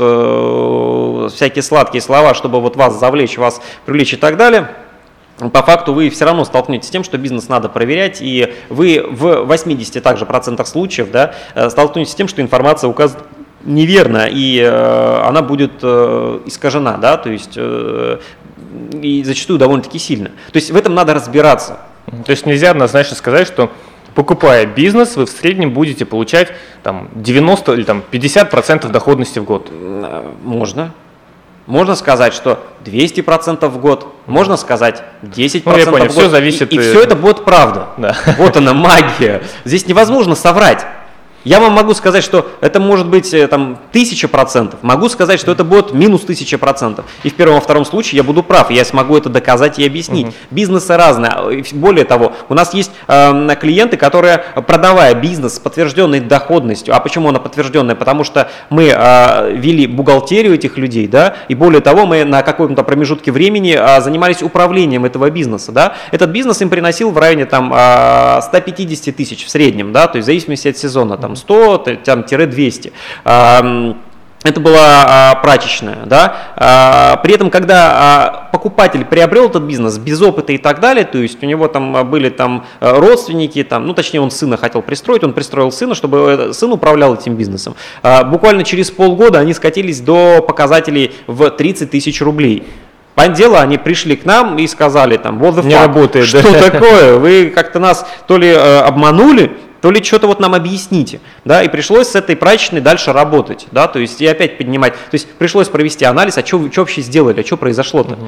всякие 1.35 1.63
сладкие 1.63 2.01
слова, 2.01 2.35
чтобы 2.35 2.61
вот 2.61 2.77
вас 2.77 2.99
завлечь, 2.99 3.39
вас 3.39 3.61
привлечь 3.85 4.13
и 4.13 4.17
так 4.17 4.37
далее. 4.37 4.71
По 5.39 5.63
факту 5.63 5.93
вы 5.95 6.11
все 6.11 6.25
равно 6.25 6.45
столкнетесь 6.45 6.89
с 6.89 6.91
тем, 6.91 7.05
что 7.05 7.17
бизнес 7.17 7.49
надо 7.49 7.69
проверять, 7.69 8.21
и 8.21 8.55
вы 8.69 9.05
в 9.09 9.45
80 9.45 10.03
также 10.03 10.27
процентах 10.27 10.67
случаев 10.67 11.13
да, 11.13 11.35
э, 11.55 11.71
столкнетесь 11.71 12.13
с 12.13 12.15
тем, 12.17 12.27
что 12.27 12.43
информация 12.43 12.89
указана 12.89 13.23
неверно, 13.65 14.29
и 14.29 14.61
э, 14.61 15.23
она 15.25 15.43
будет 15.43 15.73
э, 15.83 16.41
искажена, 16.47 16.97
да, 16.97 17.17
то 17.17 17.31
есть 17.31 17.55
э, 17.57 18.19
и 19.01 19.23
зачастую 19.25 19.59
довольно-таки 19.59 19.99
сильно. 19.99 20.31
То 20.53 20.57
есть 20.57 20.71
в 20.71 20.77
этом 20.77 20.95
надо 20.95 21.15
разбираться. 21.15 21.79
То 22.25 22.31
есть 22.31 22.47
нельзя 22.47 22.71
однозначно 22.71 23.17
сказать, 23.17 23.47
что 23.47 23.71
покупая 24.15 24.67
бизнес, 24.67 25.17
вы 25.17 25.27
в 25.27 25.31
среднем 25.31 25.73
будете 25.73 26.05
получать 26.05 26.53
там 26.83 27.09
90 27.15 27.73
или 27.75 27.83
там 27.85 28.03
50% 28.11 28.91
доходности 28.91 29.39
в 29.39 29.45
год. 29.45 29.69
Э, 29.71 30.33
Можно. 30.43 30.93
Можно 31.69 31.97
сказать, 31.97 32.33
что 32.33 32.65
200% 32.87 33.69
в 33.69 33.79
год, 33.79 34.15
можно 34.25 34.57
сказать 34.57 35.03
10% 35.23 35.63
Ну, 35.67 35.77
я 35.77 35.85
понял, 35.85 36.05
в 36.07 36.09
год. 36.09 36.17
всё 36.17 36.31
зависит, 36.31 36.73
И, 36.73 36.77
и 36.77 36.79
э, 36.79 36.83
все 36.83 37.03
это 37.03 37.15
будет 37.15 37.45
правда. 37.45 37.89
Да. 37.99 38.17
Вот 38.39 38.57
она 38.57 38.73
магия. 38.73 39.43
Здесь 39.67 39.87
невозможно 39.87 40.35
соврать. 40.35 40.87
Я 41.45 41.61
вам 41.61 41.73
могу 41.73 41.95
сказать, 41.95 42.25
что 42.25 42.51
это 42.61 42.81
может 42.81 43.07
быть 43.07 43.33
э, 43.33 43.47
там 43.47 43.79
тысяча 43.93 44.29
процентов. 44.29 44.81
Могу 44.83 45.09
сказать, 45.09 45.39
что 45.41 45.53
это 45.53 45.65
будет 45.65 45.93
минус 45.95 46.23
тысяча 46.23 46.59
процентов. 46.59 47.07
И 47.23 47.31
в 47.31 47.35
первом 47.35 47.59
и 47.59 47.61
втором 47.61 47.85
случае 47.85 48.17
я 48.19 48.23
буду 48.23 48.43
прав. 48.43 48.71
Я 48.71 48.85
смогу 48.85 49.17
это 49.17 49.29
доказать 49.29 49.79
и 49.79 49.87
объяснить. 49.87 50.27
Бизнесы 50.51 50.97
разные. 50.97 51.31
А, 51.31 51.51
Более 51.73 52.05
того, 52.05 52.33
у 52.49 52.55
нас 52.55 52.75
есть 52.75 52.91
э, 53.07 53.49
клиенты, 53.61 53.97
которые, 53.97 54.45
продавая 54.67 55.15
бизнес 55.15 55.55
с 55.55 55.59
подтвержденной 55.59 56.21
доходностью, 56.21 56.95
а 56.95 57.01
почему 57.01 57.29
она 57.29 57.39
подтвержденная? 57.39 57.95
Потому 57.95 58.25
что 58.25 58.51
мы 58.71 58.93
э, 58.95 59.53
вели 59.55 59.87
бухгалтерию 59.87 60.55
этих 60.55 60.77
людей, 60.77 61.07
да, 61.07 61.37
и 61.49 61.55
более 61.55 61.81
того, 61.81 62.07
мы 62.07 62.25
на 62.25 62.43
каком-то 62.43 62.83
промежутке 62.83 63.33
времени 63.33 63.77
э, 63.79 64.01
занимались 64.01 64.43
управлением 64.43 65.05
этого 65.05 65.31
бизнеса, 65.31 65.73
да. 65.73 65.95
Этот 66.11 66.31
бизнес 66.31 66.61
им 66.63 66.69
приносил 66.69 67.11
в 67.11 67.19
районе 67.19 67.47
там 67.47 67.73
э, 67.75 68.41
150 68.43 69.15
тысяч 69.17 69.45
в 69.45 69.51
среднем, 69.51 69.93
да, 69.93 70.07
то 70.09 70.17
есть 70.17 70.25
в 70.25 70.27
зависимости 70.27 70.69
от 70.69 70.77
сезона, 70.77 71.17
там 71.17 71.28
100, 71.28 71.28
т- 71.28 71.28
там, 72.05 72.25
тире 72.25 72.47
200. 72.47 72.93
А, 73.25 73.61
м, 73.61 73.97
это 74.45 74.61
была 74.61 75.05
а, 75.05 75.35
прачечная, 75.37 75.99
да. 76.07 76.37
А, 76.55 77.17
при 77.17 77.35
этом, 77.35 77.51
когда 77.51 77.91
а, 77.93 78.49
покупатель 78.53 79.05
приобрел 79.05 79.49
этот 79.49 79.65
бизнес 79.65 79.99
без 79.99 80.23
опыта 80.23 80.53
и 80.53 80.59
так 80.59 80.79
далее, 80.79 81.05
то 81.05 81.19
есть 81.19 81.43
у 81.43 81.47
него 81.47 81.67
там 81.67 81.97
а, 81.97 82.05
были 82.05 82.29
там 82.29 82.65
а, 82.79 83.01
родственники, 83.01 83.65
там, 83.65 83.87
ну 83.87 83.95
точнее 83.95 84.21
он 84.21 84.31
сына 84.31 84.57
хотел 84.57 84.81
пристроить, 84.81 85.25
он 85.25 85.33
пристроил 85.33 85.73
сына, 85.73 85.97
чтобы 85.97 86.19
э, 86.19 86.53
сын 86.53 86.73
управлял 86.73 87.15
этим 87.15 87.35
бизнесом. 87.35 87.75
А, 88.03 88.23
буквально 88.23 88.63
через 88.63 88.93
полгода 88.93 89.41
они 89.41 89.55
скатились 89.55 90.01
до 90.01 90.41
показателей 90.41 91.15
в 91.27 91.51
30 91.51 91.91
тысяч 91.91 92.23
рублей. 92.23 92.65
Понятное 93.17 93.37
дело, 93.37 93.61
они 93.61 93.79
пришли 93.79 94.15
к 94.15 94.25
нам 94.25 94.57
и 94.59 94.67
сказали 94.69 95.17
там, 95.17 95.43
the 95.43 95.67
Не 95.67 95.75
работает, 95.75 96.27
что 96.27 96.53
да. 96.53 96.71
такое? 96.71 97.17
Вы 97.17 97.53
как-то 97.53 97.81
нас 97.81 98.07
то 98.29 98.39
ли 98.39 98.47
э, 98.47 98.79
обманули, 98.79 99.57
то 99.81 99.91
ли 99.91 100.03
что-то 100.03 100.27
вот 100.27 100.41
нам 100.41 100.55
объясните, 100.55 101.21
да, 101.45 101.63
и 101.63 101.69
пришлось 101.69 102.09
с 102.09 102.15
этой 102.15 102.37
прачечной 102.37 102.81
дальше 102.81 103.13
работать, 103.13 103.67
да, 103.73 103.87
то 103.87 103.99
есть 103.99 104.21
и 104.21 104.27
опять 104.27 104.59
поднимать, 104.59 104.93
то 104.93 105.15
есть 105.15 105.29
пришлось 105.33 105.69
провести 105.69 106.05
анализ, 106.05 106.39
а 106.39 106.45
что 106.45 106.59
вообще 106.59 107.01
сделали, 107.01 107.41
а 107.41 107.47
что 107.47 107.57
произошло-то? 107.57 108.19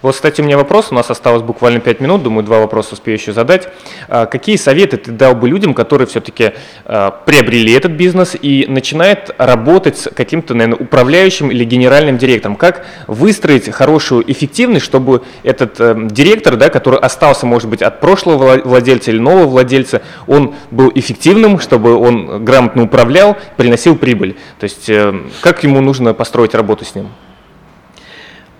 Вот, 0.00 0.14
кстати, 0.14 0.40
у 0.40 0.44
меня 0.44 0.56
вопрос, 0.56 0.88
у 0.90 0.94
нас 0.94 1.10
осталось 1.10 1.42
буквально 1.42 1.80
5 1.80 2.00
минут, 2.00 2.22
думаю, 2.22 2.44
два 2.44 2.60
вопроса 2.60 2.94
успею 2.94 3.18
еще 3.18 3.32
задать. 3.32 3.68
А, 4.08 4.26
Какие 4.26 4.54
советы 4.56 4.96
ты 4.96 5.10
дал 5.10 5.34
бы 5.34 5.48
людям, 5.48 5.74
которые 5.74 6.06
все-таки 6.06 6.52
приобрели 6.84 7.72
этот 7.72 7.92
бизнес 7.92 8.36
и 8.40 8.66
начинают 8.68 9.34
работать 9.38 9.98
с 9.98 10.10
каким-то, 10.10 10.54
наверное, 10.54 10.78
управляющим 10.78 11.50
или 11.50 11.64
генеральным 11.64 12.16
директором? 12.16 12.54
Как 12.54 12.86
выстроить 13.08 13.68
хорошую 13.70 14.30
эффективность, 14.30 14.84
чтобы 14.84 15.22
этот 15.42 15.80
э, 15.80 15.94
директор, 16.10 16.56
да, 16.56 16.68
который 16.68 16.98
остался, 17.00 17.46
может 17.46 17.68
быть, 17.68 17.82
от 17.82 18.00
прошлого 18.00 18.56
вла- 18.56 18.62
владельца 18.62 19.10
или 19.10 19.18
нового 19.18 19.46
владельца, 19.46 20.02
он 20.26 20.54
был 20.70 20.92
эффективным, 20.98 21.58
чтобы 21.58 21.96
он 21.96 22.44
грамотно 22.44 22.82
управлял, 22.84 23.36
приносил 23.56 23.96
прибыль? 23.96 24.36
То 24.58 24.64
есть 24.64 24.88
э, 24.88 25.14
как 25.40 25.64
ему 25.64 25.80
нужно 25.80 26.14
построить 26.14 26.54
работу 26.54 26.84
с 26.84 26.94
ним? 26.94 27.08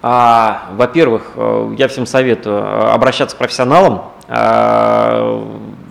А, 0.00 0.68
во-первых, 0.76 1.32
э, 1.34 1.74
я 1.76 1.88
всем 1.88 2.06
советую 2.06 2.58
э, 2.58 2.90
обращаться 2.92 3.34
к 3.34 3.38
профессионалам. 3.38 4.02
А, 4.28 5.44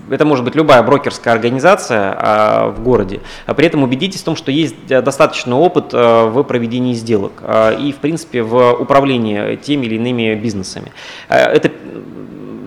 Это 0.09 0.23
может 0.23 0.45
быть 0.45 0.55
любая 0.55 0.81
брокерская 0.83 1.33
организация 1.33 2.15
а, 2.17 2.69
в 2.69 2.81
городе. 2.81 3.19
А 3.45 3.53
При 3.53 3.67
этом 3.67 3.83
убедитесь 3.83 4.21
в 4.21 4.23
том, 4.23 4.37
что 4.37 4.51
есть 4.51 4.87
достаточный 4.87 5.55
опыт 5.55 5.91
в 5.91 6.43
проведении 6.43 6.93
сделок 6.93 7.43
и, 7.77 7.91
в 7.91 7.97
принципе, 7.99 8.41
в 8.41 8.73
управлении 8.73 9.57
теми 9.57 9.85
или 9.85 9.95
иными 9.95 10.35
бизнесами. 10.35 10.93
Это 11.27 11.71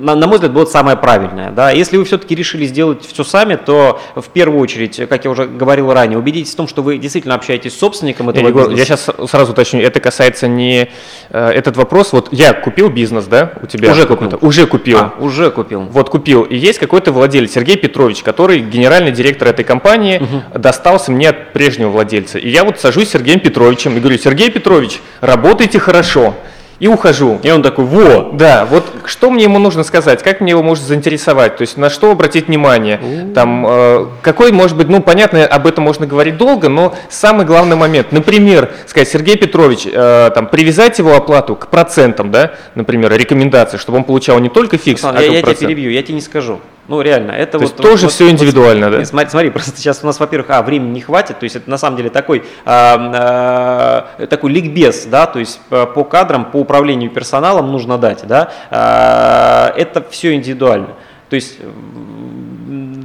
на, 0.01 0.14
на 0.14 0.26
мой 0.26 0.36
взгляд, 0.36 0.53
будет 0.53 0.68
самое 0.68 0.96
правильное. 0.96 1.51
Да? 1.51 1.70
Если 1.70 1.96
вы 1.96 2.05
все-таки 2.05 2.34
решили 2.34 2.66
сделать 2.66 3.05
все 3.05 3.24
сами, 3.24 3.57
то 3.57 4.01
в 4.14 4.28
первую 4.28 4.61
очередь, 4.61 5.09
как 5.09 5.24
я 5.24 5.30
уже 5.30 5.46
говорил 5.46 5.92
ранее, 5.92 6.18
убедитесь 6.18 6.53
в 6.53 6.57
том, 6.57 6.66
что 6.68 6.82
вы 6.82 6.98
действительно 6.98 7.34
общаетесь 7.34 7.74
с 7.74 7.78
собственником 7.78 8.30
этого 8.30 8.48
Егор, 8.48 8.68
бизнеса. 8.68 8.92
я 8.92 8.96
сейчас 8.96 9.30
сразу 9.30 9.53
уточню, 9.53 9.80
это 9.80 10.01
касается 10.01 10.48
не 10.48 10.88
э, 11.30 11.48
этот 11.51 11.76
вопрос. 11.76 12.12
Вот 12.12 12.28
я 12.32 12.53
купил 12.53 12.88
бизнес, 12.88 13.26
да, 13.26 13.53
у 13.62 13.66
тебя 13.66 13.92
Уже 13.92 14.07
купил. 14.07 14.38
Уже 14.40 14.66
купил. 14.66 14.98
А, 14.98 15.14
уже 15.18 15.51
купил. 15.51 15.82
Вот 15.82 16.11
купил. 16.11 16.42
И 16.42 16.57
есть 16.57 16.78
какой-то 16.78 17.12
владелец, 17.12 17.53
Сергей 17.53 17.76
Петрович, 17.76 18.22
который 18.22 18.61
генеральный 18.61 19.12
директор 19.12 19.48
этой 19.48 19.64
компании, 19.64 20.22
достался 20.55 21.12
мне 21.12 21.28
от 21.28 21.53
прежнего 21.53 21.90
владельца. 21.90 22.38
И 22.38 22.48
я 22.48 22.64
вот 22.64 22.80
сажусь 22.80 23.09
с 23.09 23.12
Сергеем 23.12 23.40
Петровичем 23.40 23.96
и 23.96 24.01
говорю, 24.01 24.18
Сергей 24.18 24.51
Петрович, 24.51 25.01
работайте 25.20 25.78
хорошо. 25.78 26.34
И 26.80 26.88
ухожу. 26.88 27.38
И 27.42 27.50
он 27.50 27.62
такой, 27.62 27.84
во, 27.84 28.30
Да, 28.32 28.64
вот 28.64 28.86
что 29.04 29.30
мне 29.30 29.44
ему 29.44 29.58
нужно 29.58 29.84
сказать, 29.84 30.22
как 30.22 30.40
мне 30.40 30.50
его 30.50 30.62
может 30.62 30.84
заинтересовать, 30.84 31.58
то 31.58 31.62
есть 31.62 31.76
на 31.76 31.90
что 31.90 32.10
обратить 32.10 32.48
внимание, 32.48 33.30
там, 33.34 33.66
э, 33.68 34.06
какой 34.22 34.50
может 34.50 34.78
быть, 34.78 34.88
ну, 34.88 35.02
понятно, 35.02 35.44
об 35.46 35.66
этом 35.66 35.84
можно 35.84 36.06
говорить 36.06 36.38
долго, 36.38 36.70
но 36.70 36.94
самый 37.10 37.44
главный 37.44 37.76
момент, 37.76 38.12
например, 38.12 38.70
сказать, 38.86 39.08
Сергей 39.08 39.36
Петрович, 39.36 39.86
э, 39.86 40.30
там, 40.34 40.46
привязать 40.46 40.98
его 40.98 41.14
оплату 41.14 41.54
к 41.54 41.68
процентам, 41.68 42.30
да, 42.30 42.52
например, 42.74 43.12
рекомендации, 43.12 43.76
чтобы 43.76 43.98
он 43.98 44.04
получал 44.04 44.38
не 44.38 44.48
только 44.48 44.78
фикс, 44.78 45.02
Руслан, 45.02 45.18
а 45.18 45.22
я, 45.22 45.32
я 45.32 45.42
тебя 45.42 45.54
перебью, 45.54 45.90
я 45.90 46.02
тебе 46.02 46.14
не 46.14 46.22
скажу. 46.22 46.60
Ну, 46.88 47.00
реально, 47.02 47.32
это 47.32 47.52
То 47.52 47.58
вот... 47.58 47.62
есть 47.64 47.76
тоже 47.76 48.06
вот- 48.06 48.18
вот- 48.18 48.30
индивидуально, 48.30 48.90
вот- 48.90 48.98
да? 48.98 49.04
Смотри, 49.04 49.30
смотри, 49.30 49.50
просто 49.50 49.76
сейчас 49.76 50.00
у 50.02 50.06
нас, 50.06 50.18
во-первых, 50.18 50.50
а, 50.50 50.62
времени 50.62 50.90
не 50.94 51.00
хватит, 51.00 51.38
то 51.38 51.44
есть 51.44 51.54
это 51.56 51.70
на 51.70 51.78
самом 51.78 51.96
деле 51.96 52.10
такой, 52.10 52.44
а, 52.64 54.08
а, 54.18 54.26
такой 54.26 54.50
ликбез, 54.50 55.04
да, 55.06 55.26
то 55.26 55.38
есть 55.38 55.60
по, 55.68 55.86
по 55.86 56.04
кадрам, 56.04 56.44
по 56.46 56.56
управлению 56.56 57.10
персоналом 57.10 57.70
нужно 57.70 57.96
дать, 57.96 58.26
да, 58.26 58.50
а, 58.70 59.72
это 59.76 60.04
все 60.10 60.34
индивидуально. 60.34 60.88
То 61.28 61.36
есть 61.36 61.58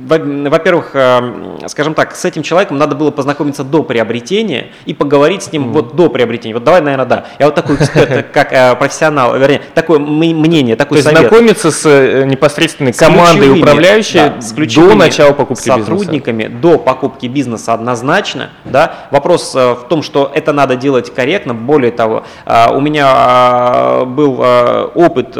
во-первых, 0.05 0.91
э, 0.93 1.67
скажем 1.67 1.93
так, 1.93 2.15
с 2.15 2.25
этим 2.25 2.43
человеком 2.43 2.77
надо 2.77 2.95
было 2.95 3.11
познакомиться 3.11 3.63
до 3.63 3.83
приобретения 3.83 4.67
и 4.85 4.93
поговорить 4.93 5.43
с 5.43 5.51
ним 5.51 5.69
mm. 5.69 5.71
вот 5.71 5.95
до 5.95 6.09
приобретения. 6.09 6.53
Вот 6.53 6.63
давай, 6.63 6.81
наверное, 6.81 7.05
да. 7.05 7.25
Я 7.39 7.47
вот 7.47 7.55
такой 7.55 7.77
эксперт, 7.77 8.27
как 8.33 8.53
э, 8.53 8.75
профессионал, 8.75 9.37
вернее, 9.37 9.61
такое 9.73 9.99
мнение, 9.99 10.75
такой 10.75 10.99
То 10.99 11.05
совет. 11.05 11.19
знакомиться 11.19 11.71
с 11.71 11.85
э, 11.85 12.25
непосредственной 12.25 12.93
с 12.93 12.97
командой 12.97 13.59
управляющей 13.59 14.19
да, 14.19 14.41
с 14.41 14.53
до 14.53 14.95
начала 14.95 15.33
покупки 15.33 15.67
сотрудниками, 15.67 16.43
бизнеса. 16.43 16.61
до 16.61 16.77
покупки 16.77 17.25
бизнеса 17.25 17.73
однозначно. 17.73 18.51
Да. 18.63 19.07
Вопрос 19.11 19.55
в 19.55 19.85
том, 19.89 20.03
что 20.03 20.31
это 20.33 20.53
надо 20.53 20.75
делать 20.75 21.13
корректно. 21.13 21.53
Более 21.53 21.91
того, 21.91 22.25
у 22.45 22.79
меня 22.79 24.05
был 24.05 24.39
опыт, 24.93 25.37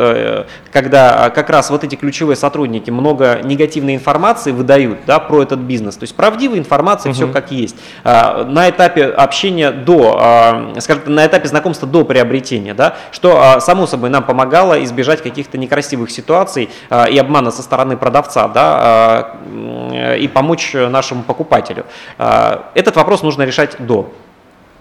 когда 0.71 1.29
как 1.29 1.49
раз 1.49 1.69
вот 1.69 1.83
эти 1.83 1.95
ключевые 1.95 2.35
сотрудники 2.35 2.89
много 2.89 3.41
негативной 3.43 3.95
информации 3.95 4.51
выдают 4.55 4.99
да, 5.05 5.19
про 5.19 5.43
этот 5.43 5.59
бизнес. 5.59 5.95
То 5.97 6.03
есть 6.03 6.15
правдивая 6.15 6.57
информация, 6.57 7.11
угу. 7.11 7.15
все 7.15 7.27
как 7.27 7.51
есть. 7.51 7.75
А, 8.03 8.43
на 8.43 8.69
этапе 8.69 9.05
общения 9.05 9.71
до, 9.71 10.17
а, 10.19 10.73
скажем, 10.79 11.03
на 11.13 11.25
этапе 11.25 11.47
знакомства 11.47 11.87
до 11.87 12.03
приобретения, 12.03 12.73
да, 12.73 12.95
что 13.11 13.39
а, 13.39 13.59
само 13.59 13.85
собой 13.87 14.09
нам 14.09 14.23
помогало 14.23 14.83
избежать 14.83 15.21
каких-то 15.21 15.57
некрасивых 15.57 16.09
ситуаций 16.09 16.69
и 17.09 17.17
обмана 17.17 17.51
со 17.51 17.61
стороны 17.61 17.97
продавца, 17.97 18.47
да, 18.47 19.37
и 20.17 20.27
помочь 20.27 20.73
нашему 20.73 21.23
покупателю. 21.23 21.85
Этот 22.17 22.95
вопрос 22.95 23.21
нужно 23.23 23.43
решать 23.43 23.75
до. 23.79 24.11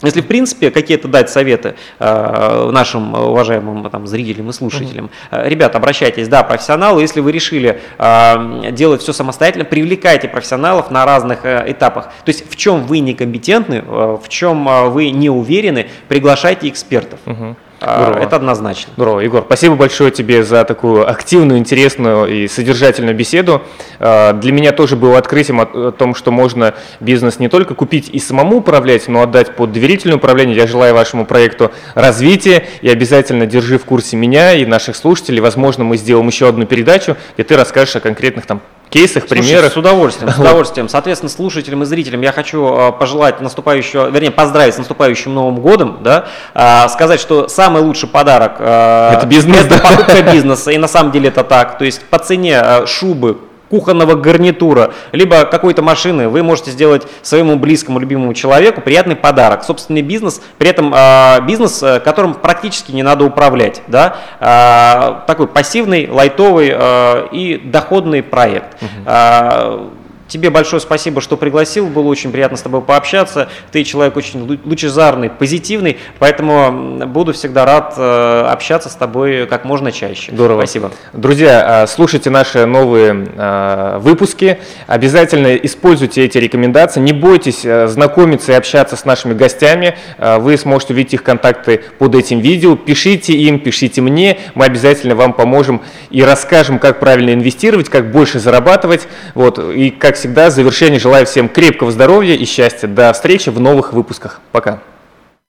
Если, 0.04 0.20
в 0.20 0.26
принципе, 0.26 0.70
какие-то 0.70 1.08
дать 1.08 1.30
советы 1.30 1.74
э, 1.98 2.70
нашим 2.72 3.14
уважаемым 3.14 3.90
там, 3.90 4.06
зрителям 4.06 4.50
и 4.50 4.52
слушателям, 4.52 5.10
э, 5.30 5.48
ребят, 5.48 5.74
обращайтесь, 5.76 6.28
да, 6.28 6.42
профессионалы, 6.42 7.02
если 7.02 7.20
вы 7.20 7.32
решили 7.32 7.80
э, 7.98 8.70
делать 8.72 9.02
все 9.02 9.12
самостоятельно, 9.12 9.64
привлекайте 9.64 10.28
профессионалов 10.28 10.90
на 10.90 11.04
разных 11.04 11.44
э, 11.44 11.64
этапах. 11.68 12.06
То 12.24 12.30
есть 12.30 12.50
в 12.50 12.56
чем 12.56 12.86
вы 12.86 13.00
некомпетентны, 13.00 13.84
э, 13.86 14.18
в 14.22 14.28
чем 14.28 14.68
э, 14.68 14.88
вы 14.88 15.10
не 15.10 15.30
уверены, 15.30 15.88
приглашайте 16.08 16.68
экспертов. 16.68 17.20
Угу. 17.26 17.56
Здорово. 17.84 18.18
Это 18.18 18.36
однозначно. 18.36 18.92
Здорово, 18.96 19.20
Егор. 19.20 19.42
Спасибо 19.46 19.76
большое 19.76 20.10
тебе 20.10 20.42
за 20.42 20.64
такую 20.64 21.08
активную, 21.08 21.58
интересную 21.58 22.26
и 22.26 22.48
содержательную 22.48 23.14
беседу. 23.14 23.62
А, 24.00 24.32
для 24.32 24.52
меня 24.52 24.72
тоже 24.72 24.96
было 24.96 25.18
открытием 25.18 25.60
о 25.60 25.92
том, 25.92 26.14
что 26.14 26.30
можно 26.30 26.74
бизнес 27.00 27.38
не 27.38 27.48
только 27.48 27.74
купить 27.74 28.08
и 28.08 28.18
самому 28.18 28.58
управлять, 28.58 29.08
но 29.08 29.22
отдать 29.22 29.54
под 29.54 29.72
доверительное 29.72 30.16
управление. 30.16 30.56
Я 30.56 30.66
желаю 30.66 30.94
вашему 30.94 31.26
проекту 31.26 31.72
развития 31.94 32.66
и 32.80 32.88
обязательно 32.88 33.46
держи 33.46 33.78
в 33.78 33.84
курсе 33.84 34.16
меня 34.16 34.54
и 34.54 34.64
наших 34.64 34.96
слушателей. 34.96 35.40
Возможно, 35.40 35.84
мы 35.84 35.96
сделаем 35.96 36.26
еще 36.26 36.48
одну 36.48 36.66
передачу, 36.66 37.16
где 37.34 37.44
ты 37.44 37.56
расскажешь 37.56 37.96
о 37.96 38.00
конкретных 38.00 38.46
там 38.46 38.60
кейсах, 38.94 39.24
Слушай, 39.26 39.42
примерах. 39.42 39.72
С 39.72 39.76
удовольствием, 39.76 40.30
с 40.30 40.38
удовольствием. 40.38 40.88
Соответственно, 40.88 41.28
слушателям 41.28 41.82
и 41.82 41.86
зрителям 41.86 42.22
я 42.22 42.32
хочу 42.32 42.64
а, 42.64 42.92
пожелать 42.92 43.40
наступающего, 43.40 44.08
вернее, 44.08 44.30
поздравить 44.30 44.74
с 44.74 44.78
наступающим 44.78 45.34
Новым 45.34 45.60
годом, 45.60 45.98
да, 46.02 46.26
а, 46.54 46.88
сказать, 46.88 47.20
что 47.20 47.48
самый 47.48 47.82
лучший 47.82 48.08
подарок 48.08 48.56
а, 48.60 49.16
это 49.16 49.26
бизнес, 49.26 49.66
это 49.66 49.78
покупка 49.78 50.22
бизнеса, 50.32 50.70
и 50.70 50.78
на 50.78 50.88
самом 50.88 51.10
деле 51.10 51.28
это 51.28 51.42
так. 51.42 51.76
То 51.76 51.84
есть 51.84 52.02
по 52.04 52.18
цене 52.18 52.86
шубы, 52.86 53.38
кухонного 53.70 54.14
гарнитура, 54.14 54.92
либо 55.12 55.44
какой-то 55.44 55.82
машины, 55.82 56.28
вы 56.28 56.42
можете 56.42 56.70
сделать 56.70 57.06
своему 57.22 57.56
близкому, 57.56 57.98
любимому 57.98 58.34
человеку 58.34 58.80
приятный 58.80 59.16
подарок. 59.16 59.64
Собственный 59.64 60.02
бизнес, 60.02 60.40
при 60.58 60.68
этом 60.68 60.92
э, 60.94 61.40
бизнес, 61.46 61.82
э, 61.82 62.00
которым 62.00 62.34
практически 62.34 62.92
не 62.92 63.02
надо 63.02 63.24
управлять. 63.24 63.82
Да? 63.86 64.16
Э, 64.40 65.26
такой 65.26 65.48
пассивный, 65.48 66.08
лайтовый 66.10 66.72
э, 66.72 67.28
и 67.32 67.60
доходный 67.64 68.22
проект. 68.22 68.82
Угу. 68.82 69.90
Э, 70.34 70.44
Тебе 70.44 70.50
большое 70.50 70.80
спасибо, 70.80 71.20
что 71.20 71.36
пригласил, 71.36 71.86
было 71.86 72.08
очень 72.08 72.32
приятно 72.32 72.56
с 72.56 72.62
тобой 72.62 72.80
пообщаться. 72.80 73.48
Ты 73.70 73.84
человек 73.84 74.16
очень 74.16 74.58
лучезарный, 74.64 75.30
позитивный, 75.30 75.96
поэтому 76.18 77.06
буду 77.06 77.32
всегда 77.32 77.64
рад 77.64 77.94
э, 77.96 78.46
общаться 78.50 78.88
с 78.88 78.96
тобой 78.96 79.46
как 79.46 79.64
можно 79.64 79.92
чаще. 79.92 80.32
Здорово. 80.32 80.62
Спасибо. 80.62 80.90
Друзья, 81.12 81.84
э, 81.84 81.86
слушайте 81.86 82.30
наши 82.30 82.66
новые 82.66 83.28
э, 83.36 83.98
выпуски, 84.00 84.58
обязательно 84.88 85.54
используйте 85.54 86.24
эти 86.24 86.36
рекомендации, 86.38 86.98
не 86.98 87.12
бойтесь 87.12 87.60
знакомиться 87.92 88.50
и 88.50 88.54
общаться 88.56 88.96
с 88.96 89.04
нашими 89.04 89.34
гостями, 89.34 89.96
вы 90.18 90.56
сможете 90.56 90.94
увидеть 90.94 91.14
их 91.14 91.22
контакты 91.22 91.80
под 91.98 92.16
этим 92.16 92.40
видео, 92.40 92.74
пишите 92.74 93.34
им, 93.34 93.60
пишите 93.60 94.00
мне, 94.00 94.38
мы 94.56 94.64
обязательно 94.64 95.14
вам 95.14 95.32
поможем 95.32 95.80
и 96.10 96.24
расскажем, 96.24 96.80
как 96.80 96.98
правильно 96.98 97.32
инвестировать, 97.34 97.88
как 97.88 98.10
больше 98.10 98.40
зарабатывать, 98.40 99.06
вот, 99.34 99.60
и 99.60 99.90
как 99.90 100.16
всегда, 100.24 100.48
в 100.48 100.54
завершение 100.54 100.98
желаю 100.98 101.26
всем 101.26 101.50
крепкого 101.50 101.92
здоровья 101.92 102.34
и 102.34 102.46
счастья. 102.46 102.88
До 102.88 103.12
встречи 103.12 103.50
в 103.50 103.60
новых 103.60 103.92
выпусках. 103.92 104.40
Пока. 104.52 104.80